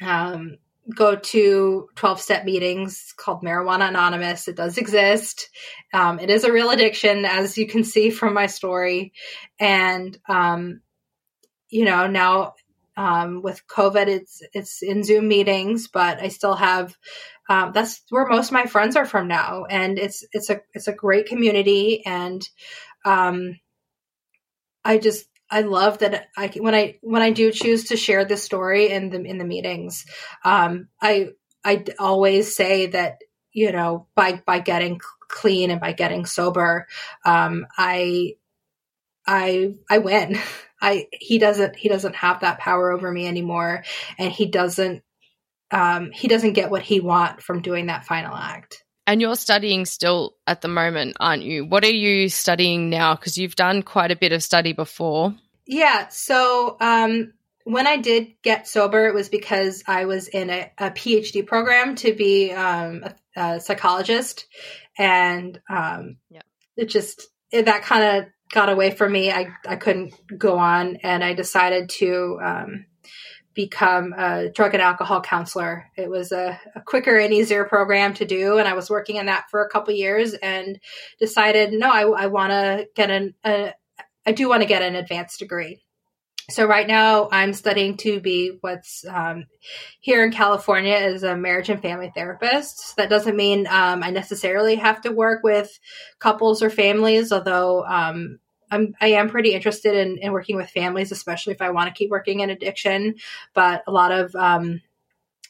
um, 0.03 0.59
go 0.95 1.17
to 1.17 1.89
12 1.95 2.21
step 2.21 2.45
meetings 2.45 3.15
called 3.17 3.43
Marijuana 3.43 3.89
Anonymous. 3.89 4.49
It 4.49 4.57
does 4.57 4.79
exist. 4.79 5.49
Um, 5.93 6.19
it 6.19 6.31
is 6.31 6.45
a 6.45 6.53
real 6.53 6.71
addiction, 6.71 7.25
as 7.25 7.57
you 7.59 7.67
can 7.67 7.85
see 7.85 8.11
from 8.11 8.35
my 8.35 8.47
story. 8.47 9.13
And, 9.59 10.17
um, 10.29 10.81
you 11.69 11.85
know, 11.85 12.07
now 12.07 12.55
um, 12.97 13.43
with 13.43 13.67
COVID, 13.67 14.09
it's 14.09 14.43
it's 14.53 14.83
in 14.83 15.05
Zoom 15.05 15.29
meetings, 15.29 15.89
but 15.89 16.21
I 16.21 16.29
still 16.29 16.55
have. 16.55 16.97
Um, 17.49 17.73
that's 17.73 18.03
where 18.11 18.27
most 18.29 18.49
of 18.49 18.53
my 18.53 18.67
friends 18.67 18.95
are 18.95 19.07
from 19.07 19.27
now, 19.27 19.65
and 19.65 19.99
it's 19.99 20.25
it's 20.33 20.51
a 20.51 20.61
it's 20.75 20.87
a 20.87 20.93
great 20.93 21.27
community, 21.27 22.05
and 22.05 22.47
um, 23.05 23.59
I 24.85 24.99
just 24.99 25.27
I 25.51 25.63
love 25.63 25.99
that 25.99 26.29
I 26.37 26.49
when 26.57 26.75
I 26.75 26.99
when 27.03 27.23
I 27.23 27.31
do 27.31 27.51
choose 27.51 27.85
to 27.89 27.97
share 27.97 28.25
this 28.25 28.45
story 28.45 28.91
in 28.91 29.11
the 29.11 29.23
in 29.23 29.39
the 29.39 29.45
meetings, 29.45 30.07
um, 30.45 30.89
I 31.01 31.31
I 31.65 31.85
always 31.99 32.55
say 32.55 32.87
that 32.87 33.19
you 33.53 33.73
know 33.73 34.07
by 34.15 34.43
by 34.47 34.61
getting 34.61 35.01
clean 35.29 35.71
and 35.71 35.81
by 35.81 35.93
getting 35.93 36.27
sober, 36.27 36.87
um, 37.25 37.67
I 37.77 38.37
I 39.27 39.75
I 39.89 39.99
win. 39.99 40.39
I 40.83 41.09
he 41.13 41.39
doesn't 41.39 41.77
he 41.77 41.91
doesn't 41.91 42.17
have 42.17 42.41
that 42.41 42.59
power 42.59 42.91
over 42.91 43.11
me 43.11 43.27
anymore, 43.27 43.85
and 44.19 44.33
he 44.33 44.47
doesn't 44.47 45.03
um, 45.71 46.11
he 46.13 46.29
doesn't 46.29 46.55
get 46.55 46.71
what 46.71 46.83
he 46.83 47.01
want 47.01 47.43
from 47.43 47.63
doing 47.63 47.87
that 47.87 48.07
final 48.07 48.35
act. 48.35 48.85
And 49.11 49.21
you're 49.21 49.35
studying 49.35 49.87
still 49.87 50.37
at 50.47 50.61
the 50.61 50.69
moment, 50.69 51.17
aren't 51.19 51.43
you? 51.43 51.65
What 51.65 51.83
are 51.83 51.91
you 51.91 52.29
studying 52.29 52.91
now? 52.91 53.17
Because 53.17 53.37
you've 53.37 53.57
done 53.57 53.83
quite 53.83 54.13
a 54.13 54.17
bit 54.17 54.31
of 54.31 54.41
study 54.41 54.73
before. 54.73 55.35
Yeah. 55.67 56.07
So 56.11 56.77
um, 56.81 57.33
when 57.65 57.89
I 57.89 57.97
did 57.97 58.35
get 58.45 58.69
sober, 58.69 59.09
it 59.09 59.15
was 59.15 59.29
because 59.29 59.83
I 59.89 60.05
was 60.05 60.29
in 60.29 60.49
a, 60.49 60.71
a 60.79 60.91
PhD 60.93 61.45
program 61.45 61.97
to 61.97 62.13
be 62.13 62.53
um, 62.53 63.03
a, 63.03 63.41
a, 63.41 63.61
psychologist, 63.61 64.47
and 64.97 65.61
um, 65.69 66.19
yeah. 66.31 66.43
it 66.77 66.85
just 66.85 67.27
it, 67.51 67.65
that 67.65 67.83
kind 67.83 68.05
of 68.05 68.27
got 68.53 68.69
away 68.69 68.93
from 68.93 69.11
me. 69.11 69.33
I 69.33 69.49
I 69.67 69.75
couldn't 69.75 70.15
go 70.39 70.57
on, 70.57 70.99
and 71.03 71.25
I 71.25 71.35
decided 71.35 71.89
to 71.99 72.39
um, 72.41 72.87
become 73.55 74.15
a 74.17 74.49
drug 74.51 74.75
and 74.75 74.83
alcohol 74.83 75.21
counselor. 75.21 75.87
It 75.97 76.09
was 76.09 76.33
a, 76.33 76.59
a, 76.75 76.81
quicker 76.81 77.19
and 77.19 77.33
easier 77.33 77.65
program 77.65 78.15
to 78.15 78.25
do, 78.25 78.59
and 78.59 78.69
I 78.69 78.75
was 78.75 78.91
working 78.91 79.17
in 79.17 79.27
that 79.27 79.51
for 79.51 79.65
a 79.65 79.69
couple 79.69 79.93
years, 79.93 80.35
and 80.35 80.79
decided 81.19 81.73
no, 81.73 81.91
I, 81.91 82.25
I 82.25 82.27
want 82.27 82.51
to 82.51 82.87
get 82.95 83.11
an 83.11 83.35
a, 83.45 83.73
I 84.27 84.33
do 84.33 84.49
want 84.49 84.63
to 84.63 84.69
get 84.69 84.83
an 84.83 84.95
advanced 84.95 85.39
degree. 85.39 85.83
So 86.51 86.67
right 86.67 86.87
now 86.87 87.29
I'm 87.31 87.53
studying 87.53 87.97
to 87.99 88.21
be 88.21 88.59
what's 88.61 89.05
um, 89.09 89.47
here 90.01 90.25
in 90.25 90.33
California 90.33 90.97
is 90.97 91.23
a 91.23 91.37
marriage 91.37 91.69
and 91.69 91.81
family 91.81 92.11
therapist. 92.15 92.97
That 92.97 93.09
doesn't 93.09 93.37
mean 93.37 93.67
um, 93.69 94.03
I 94.03 94.11
necessarily 94.11 94.77
have 94.77 95.01
to 95.03 95.13
work 95.13 95.43
with 95.45 95.71
couples 96.19 96.63
or 96.63 96.71
families, 96.71 97.31
although 97.31 97.85
um, 97.85 98.41
I'm, 98.71 98.95
I 99.01 99.09
am 99.09 99.29
pretty 99.29 99.55
interested 99.55 99.95
in, 99.95 100.19
in, 100.19 100.33
working 100.33 100.57
with 100.57 100.71
families, 100.71 101.13
especially 101.13 101.55
if 101.55 101.63
I 101.63 101.71
want 101.71 101.89
to 101.89 101.99
keep 101.99 102.11
working 102.11 102.41
in 102.41 102.51
addiction. 102.51 103.17
But 103.55 103.83
a 103.87 103.93
lot 103.93 104.13
of 104.13 104.35
um, 104.35 104.81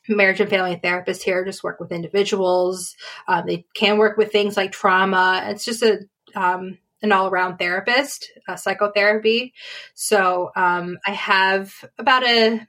marriage 0.08 0.40
and 0.40 0.50
family 0.50 0.80
therapists 0.82 1.22
here 1.22 1.44
just 1.44 1.62
work 1.62 1.80
with 1.80 1.92
individuals. 1.92 2.96
Uh, 3.28 3.42
they 3.42 3.64
can 3.74 3.98
work 3.98 4.16
with 4.16 4.32
things 4.32 4.56
like 4.56 4.72
trauma. 4.72 5.44
It's 5.46 5.64
just 5.64 5.82
a 5.82 6.00
um, 6.34 6.78
an 7.02 7.12
all 7.12 7.28
around 7.28 7.56
therapist, 7.56 8.30
uh, 8.46 8.56
psychotherapy. 8.56 9.54
So 9.94 10.50
um, 10.54 10.98
I 11.06 11.12
have 11.12 11.72
about 11.98 12.24
a 12.24 12.66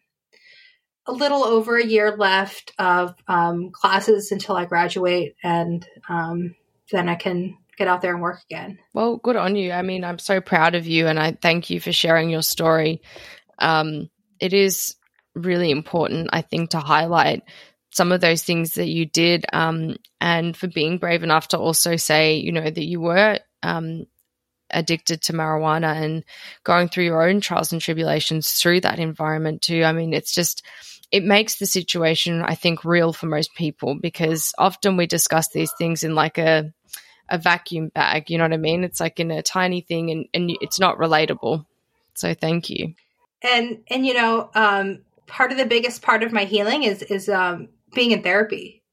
a 1.08 1.12
little 1.12 1.44
over 1.44 1.78
a 1.78 1.86
year 1.86 2.16
left 2.16 2.74
of 2.78 3.16
um, 3.28 3.72
classes 3.72 4.32
until 4.32 4.56
I 4.56 4.66
graduate, 4.66 5.36
and 5.44 5.86
um, 6.08 6.56
then 6.92 7.10
I 7.10 7.16
can 7.16 7.58
get 7.78 7.88
out 7.88 8.02
there 8.02 8.14
and 8.14 8.22
work 8.22 8.42
again. 8.50 8.80
Well, 8.94 9.18
good 9.18 9.36
on 9.36 9.56
you. 9.56 9.72
I 9.72 9.82
mean, 9.82 10.04
I'm 10.04 10.20
so 10.20 10.42
proud 10.42 10.76
of 10.76 10.88
you, 10.88 11.08
and 11.08 11.20
I 11.20 11.38
thank 11.42 11.70
you 11.70 11.80
for 11.80 11.92
sharing 11.92 12.30
your 12.30 12.42
story. 12.42 13.02
Um, 13.60 14.10
it 14.40 14.54
is 14.54 14.96
really 15.36 15.72
important, 15.72 16.30
I 16.34 16.42
think, 16.42 16.72
to 16.72 16.80
highlight 16.80 17.44
some 17.94 18.12
of 18.12 18.22
those 18.22 18.44
things 18.44 18.76
that 18.76 18.88
you 18.88 19.06
did, 19.06 19.46
um, 19.54 19.98
and 20.20 20.56
for 20.56 20.68
being 20.68 20.98
brave 20.98 21.24
enough 21.24 21.50
to 21.50 21.60
also 21.60 21.96
say, 21.96 22.36
you 22.36 22.52
know, 22.52 22.70
that 22.70 22.86
you 22.86 23.02
were 23.02 23.40
um, 23.64 24.06
addicted 24.70 25.22
to 25.24 25.34
marijuana 25.34 25.96
and 26.02 26.24
going 26.64 26.88
through 26.88 27.04
your 27.04 27.28
own 27.28 27.42
trials 27.42 27.72
and 27.72 27.82
tribulations 27.82 28.52
through 28.52 28.82
that 28.82 29.00
environment 29.00 29.62
too. 29.62 29.84
I 29.84 29.92
mean, 29.92 30.14
it's 30.14 30.34
just 30.34 30.66
it 31.12 31.26
makes 31.26 31.56
the 31.56 31.66
situation, 31.66 32.42
I 32.42 32.56
think, 32.56 32.86
real 32.86 33.12
for 33.12 33.26
most 33.26 33.54
people 33.56 33.96
because 34.00 34.54
often 34.58 34.96
we 34.96 35.08
discuss 35.08 35.50
these 35.50 35.72
things 35.78 36.04
in 36.04 36.16
like 36.16 36.38
a 36.38 36.72
a 37.32 37.38
vacuum 37.38 37.90
bag. 37.90 38.30
You 38.30 38.38
know 38.38 38.44
what 38.44 38.54
I 38.54 38.58
mean? 38.58 38.84
It's 38.84 39.00
like 39.00 39.20
in 39.20 39.32
a 39.32 39.42
tiny 39.42 39.82
thing, 39.82 40.12
and 40.12 40.26
and 40.34 40.52
it's 40.62 40.80
not 40.80 40.98
relatable. 40.98 41.66
So 42.14 42.34
thank 42.36 42.70
you. 42.70 42.94
And 43.42 43.80
and 43.90 44.06
you 44.06 44.14
know, 44.14 44.52
um, 44.54 45.00
part 45.26 45.52
of 45.52 45.58
the 45.58 45.66
biggest 45.66 46.04
part 46.04 46.22
of 46.22 46.32
my 46.32 46.44
healing 46.44 46.84
is 46.84 47.02
is 47.02 47.30
um, 47.30 47.70
being 47.96 48.12
in 48.12 48.22
therapy, 48.22 48.84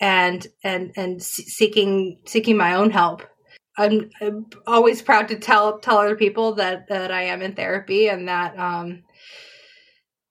and 0.00 0.46
and 0.62 0.92
and 0.96 1.20
seeking 1.22 2.18
seeking 2.26 2.56
my 2.56 2.74
own 2.74 2.90
help. 2.90 3.22
I'm, 3.80 4.10
I'm, 4.20 4.46
always 4.66 5.02
proud 5.02 5.28
to 5.28 5.38
tell 5.38 5.78
tell 5.78 5.98
other 5.98 6.16
people 6.16 6.54
that 6.56 6.88
that 6.88 7.10
I 7.10 7.22
am 7.22 7.42
in 7.42 7.54
therapy 7.54 8.08
and 8.08 8.28
that 8.28 8.58
um, 8.58 9.04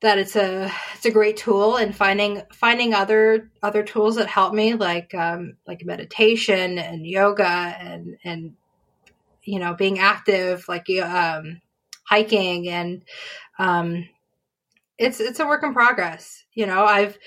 that 0.02 0.20
it's 0.20 0.36
a 0.36 0.72
it's 0.96 1.06
a 1.06 1.12
great 1.12 1.38
tool 1.38 1.78
and 1.78 1.96
finding 1.96 2.44
finding 2.52 2.94
other 2.94 3.50
other 3.64 3.84
tools 3.84 4.16
that 4.16 4.28
help 4.28 4.54
me 4.54 4.74
like 4.74 5.14
um, 5.16 5.58
like 5.68 5.86
meditation 5.86 6.78
and 6.78 7.06
yoga 7.06 7.46
and 7.46 8.18
and 8.24 8.54
you 9.44 9.60
know 9.60 9.74
being 9.74 10.00
active 10.00 10.66
like 10.68 10.88
um, 11.02 11.62
hiking 12.04 12.70
and 12.70 13.04
um, 13.60 14.08
it's 14.98 15.20
it's 15.20 15.40
a 15.40 15.48
work 15.48 15.64
in 15.64 15.74
progress 15.74 16.44
you 16.54 16.66
know 16.66 16.86
I've 16.86 17.18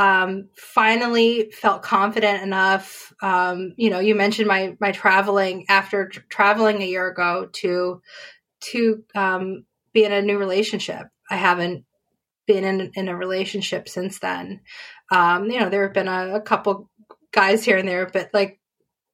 um, 0.00 0.48
finally 0.56 1.50
felt 1.52 1.82
confident 1.82 2.42
enough. 2.42 3.12
Um, 3.20 3.74
you 3.76 3.90
know, 3.90 3.98
you 3.98 4.14
mentioned 4.14 4.48
my 4.48 4.76
my 4.80 4.92
traveling 4.92 5.66
after 5.68 6.08
tra- 6.08 6.22
traveling 6.30 6.80
a 6.80 6.86
year 6.86 7.06
ago 7.06 7.50
to 7.52 8.00
to 8.60 9.04
um, 9.14 9.66
be 9.92 10.04
in 10.04 10.12
a 10.12 10.22
new 10.22 10.38
relationship. 10.38 11.08
I 11.30 11.36
haven't 11.36 11.84
been 12.52 12.64
in 12.64 12.90
in 12.94 13.08
a 13.08 13.16
relationship 13.16 13.88
since 13.88 14.18
then. 14.18 14.60
Um, 15.12 15.50
you 15.50 15.60
know, 15.60 15.68
there 15.68 15.82
have 15.84 15.94
been 15.94 16.08
a, 16.08 16.36
a 16.36 16.40
couple 16.40 16.90
guys 17.32 17.64
here 17.64 17.76
and 17.76 17.88
there, 17.88 18.08
but 18.12 18.30
like 18.32 18.60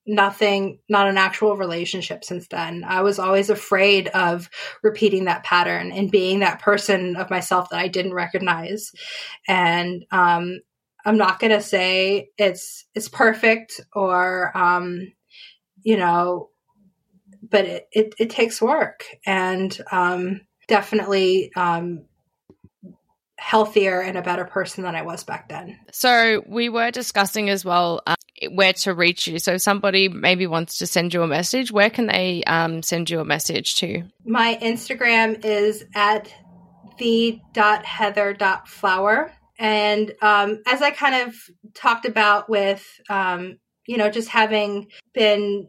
nothing, 0.06 0.78
not 0.88 1.08
an 1.08 1.18
actual 1.18 1.56
relationship 1.56 2.24
since 2.24 2.46
then. 2.48 2.84
I 2.86 3.02
was 3.02 3.18
always 3.18 3.50
afraid 3.50 4.08
of 4.08 4.48
repeating 4.82 5.24
that 5.24 5.44
pattern 5.44 5.90
and 5.90 6.10
being 6.10 6.40
that 6.40 6.60
person 6.60 7.16
of 7.16 7.30
myself 7.30 7.70
that 7.70 7.80
I 7.80 7.88
didn't 7.88 8.14
recognize. 8.14 8.92
And 9.48 10.04
um, 10.12 10.60
I'm 11.04 11.18
not 11.18 11.40
to 11.40 11.60
say 11.60 12.30
it's 12.38 12.86
it's 12.94 13.08
perfect 13.08 13.80
or 13.92 14.56
um, 14.56 15.12
you 15.82 15.96
know, 15.96 16.50
but 17.48 17.64
it, 17.64 17.88
it, 17.92 18.14
it 18.18 18.30
takes 18.30 18.62
work 18.62 19.04
and 19.24 19.76
um, 19.92 20.40
definitely 20.68 21.52
um, 21.54 22.04
healthier 23.46 24.00
and 24.00 24.18
a 24.18 24.22
better 24.22 24.44
person 24.44 24.82
than 24.82 24.96
I 24.96 25.02
was 25.02 25.22
back 25.22 25.48
then. 25.48 25.78
So 25.92 26.42
we 26.48 26.68
were 26.68 26.90
discussing 26.90 27.48
as 27.48 27.64
well 27.64 28.02
um, 28.04 28.16
where 28.50 28.72
to 28.72 28.92
reach 28.92 29.28
you. 29.28 29.38
So 29.38 29.52
if 29.52 29.62
somebody 29.62 30.08
maybe 30.08 30.48
wants 30.48 30.78
to 30.78 30.86
send 30.88 31.14
you 31.14 31.22
a 31.22 31.28
message, 31.28 31.70
where 31.70 31.88
can 31.88 32.08
they 32.08 32.42
um, 32.42 32.82
send 32.82 33.08
you 33.08 33.20
a 33.20 33.24
message 33.24 33.76
to? 33.76 34.02
My 34.24 34.58
Instagram 34.60 35.44
is 35.44 35.84
at 35.94 36.34
the.heather.flower. 36.98 39.32
And 39.60 40.12
um, 40.20 40.62
as 40.66 40.82
I 40.82 40.90
kind 40.90 41.28
of 41.28 41.36
talked 41.72 42.04
about 42.04 42.50
with, 42.50 42.84
um, 43.08 43.60
you 43.86 43.96
know, 43.96 44.10
just 44.10 44.28
having 44.28 44.88
been 45.14 45.68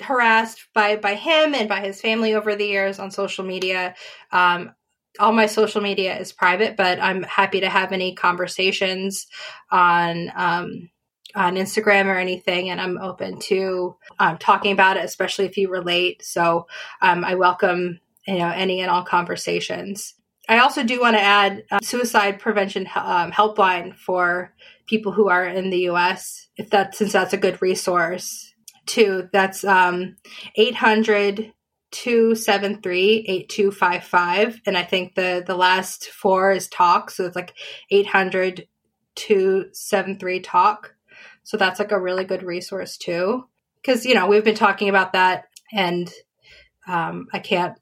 harassed 0.00 0.68
by 0.72 0.94
by 0.96 1.14
him 1.14 1.52
and 1.52 1.68
by 1.68 1.80
his 1.80 2.00
family 2.00 2.32
over 2.32 2.54
the 2.54 2.64
years 2.64 3.00
on 3.00 3.10
social 3.10 3.44
media, 3.44 3.96
um, 4.30 4.70
all 5.18 5.32
my 5.32 5.46
social 5.46 5.80
media 5.80 6.18
is 6.18 6.32
private, 6.32 6.76
but 6.76 7.00
I'm 7.00 7.22
happy 7.22 7.60
to 7.60 7.68
have 7.68 7.92
any 7.92 8.14
conversations 8.14 9.26
on 9.70 10.30
um, 10.34 10.90
on 11.34 11.54
Instagram 11.54 12.06
or 12.06 12.16
anything, 12.16 12.70
and 12.70 12.80
I'm 12.80 12.98
open 12.98 13.38
to 13.40 13.96
um, 14.18 14.38
talking 14.38 14.72
about 14.72 14.96
it, 14.96 15.04
especially 15.04 15.46
if 15.46 15.56
you 15.56 15.70
relate. 15.70 16.24
So 16.24 16.66
um, 17.02 17.24
I 17.24 17.34
welcome 17.34 18.00
you 18.26 18.38
know 18.38 18.50
any 18.50 18.80
and 18.80 18.90
all 18.90 19.02
conversations. 19.02 20.14
I 20.48 20.58
also 20.58 20.82
do 20.82 21.00
want 21.00 21.16
to 21.16 21.22
add 21.22 21.64
um, 21.70 21.80
suicide 21.82 22.40
prevention 22.40 22.88
um, 22.96 23.30
helpline 23.30 23.94
for 23.94 24.54
people 24.86 25.12
who 25.12 25.28
are 25.28 25.46
in 25.46 25.70
the 25.70 25.80
U.S. 25.80 26.48
If 26.56 26.70
that 26.70 26.94
since 26.94 27.12
that's 27.12 27.32
a 27.32 27.38
good 27.38 27.60
resource 27.62 28.50
too. 28.86 29.28
That's 29.32 29.64
um, 29.64 30.16
800 30.56 31.52
273-8255 31.92 34.60
and 34.66 34.76
I 34.76 34.82
think 34.82 35.14
the 35.14 35.42
the 35.44 35.56
last 35.56 36.06
four 36.06 36.52
is 36.52 36.68
talk 36.68 37.10
so 37.10 37.26
it's 37.26 37.34
like 37.34 37.54
800 37.90 38.68
273 39.16 40.40
talk. 40.40 40.94
So 41.42 41.56
that's 41.56 41.78
like 41.78 41.92
a 41.92 42.00
really 42.00 42.24
good 42.24 42.42
resource 42.42 42.96
too 42.96 43.44
cuz 43.84 44.06
you 44.06 44.14
know 44.14 44.26
we've 44.26 44.44
been 44.44 44.54
talking 44.54 44.88
about 44.88 45.12
that 45.12 45.48
and 45.72 46.10
um, 46.86 47.28
I 47.32 47.38
can't 47.38 47.78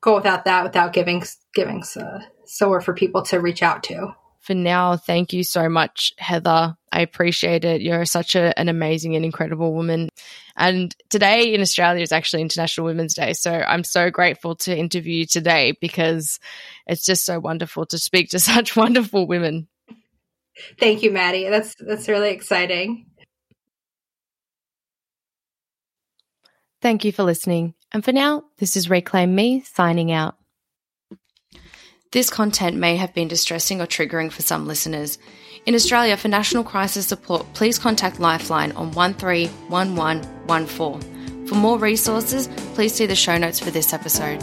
go 0.00 0.14
without 0.14 0.44
that 0.44 0.64
without 0.64 0.92
giving 0.92 1.22
giving 1.54 1.82
so, 1.82 2.20
somewhere 2.46 2.80
for 2.80 2.94
people 2.94 3.22
to 3.24 3.40
reach 3.40 3.62
out 3.62 3.82
to 3.84 4.14
for 4.40 4.54
now, 4.54 4.96
thank 4.96 5.34
you 5.34 5.44
so 5.44 5.68
much, 5.68 6.14
Heather. 6.16 6.74
I 6.90 7.02
appreciate 7.02 7.64
it. 7.64 7.82
You're 7.82 8.06
such 8.06 8.34
a, 8.34 8.58
an 8.58 8.70
amazing 8.70 9.14
and 9.14 9.24
incredible 9.24 9.74
woman. 9.74 10.08
And 10.60 10.94
today 11.08 11.54
in 11.54 11.62
Australia 11.62 12.02
is 12.02 12.12
actually 12.12 12.42
International 12.42 12.84
Women's 12.84 13.14
Day. 13.14 13.32
So 13.32 13.50
I'm 13.50 13.82
so 13.82 14.10
grateful 14.10 14.56
to 14.56 14.76
interview 14.76 15.20
you 15.20 15.26
today 15.26 15.72
because 15.80 16.38
it's 16.86 17.06
just 17.06 17.24
so 17.24 17.40
wonderful 17.40 17.86
to 17.86 17.98
speak 17.98 18.28
to 18.30 18.38
such 18.38 18.76
wonderful 18.76 19.26
women. 19.26 19.68
Thank 20.78 21.02
you, 21.02 21.10
Maddie. 21.10 21.48
That's 21.48 21.74
that's 21.76 22.08
really 22.08 22.30
exciting. 22.30 23.06
Thank 26.82 27.06
you 27.06 27.12
for 27.12 27.22
listening. 27.22 27.72
And 27.90 28.04
for 28.04 28.12
now, 28.12 28.44
this 28.58 28.76
is 28.76 28.90
Reclaim 28.90 29.34
Me 29.34 29.62
signing 29.62 30.12
out. 30.12 30.36
This 32.12 32.28
content 32.28 32.76
may 32.76 32.96
have 32.96 33.14
been 33.14 33.28
distressing 33.28 33.80
or 33.80 33.86
triggering 33.86 34.30
for 34.30 34.42
some 34.42 34.66
listeners. 34.66 35.16
In 35.70 35.76
Australia, 35.76 36.16
for 36.16 36.26
national 36.26 36.64
crisis 36.64 37.06
support, 37.06 37.46
please 37.54 37.78
contact 37.78 38.18
Lifeline 38.18 38.72
on 38.72 38.90
131114. 38.90 41.46
For 41.46 41.54
more 41.54 41.78
resources, 41.78 42.48
please 42.74 42.92
see 42.92 43.06
the 43.06 43.14
show 43.14 43.38
notes 43.38 43.60
for 43.60 43.70
this 43.70 43.92
episode. 43.92 44.42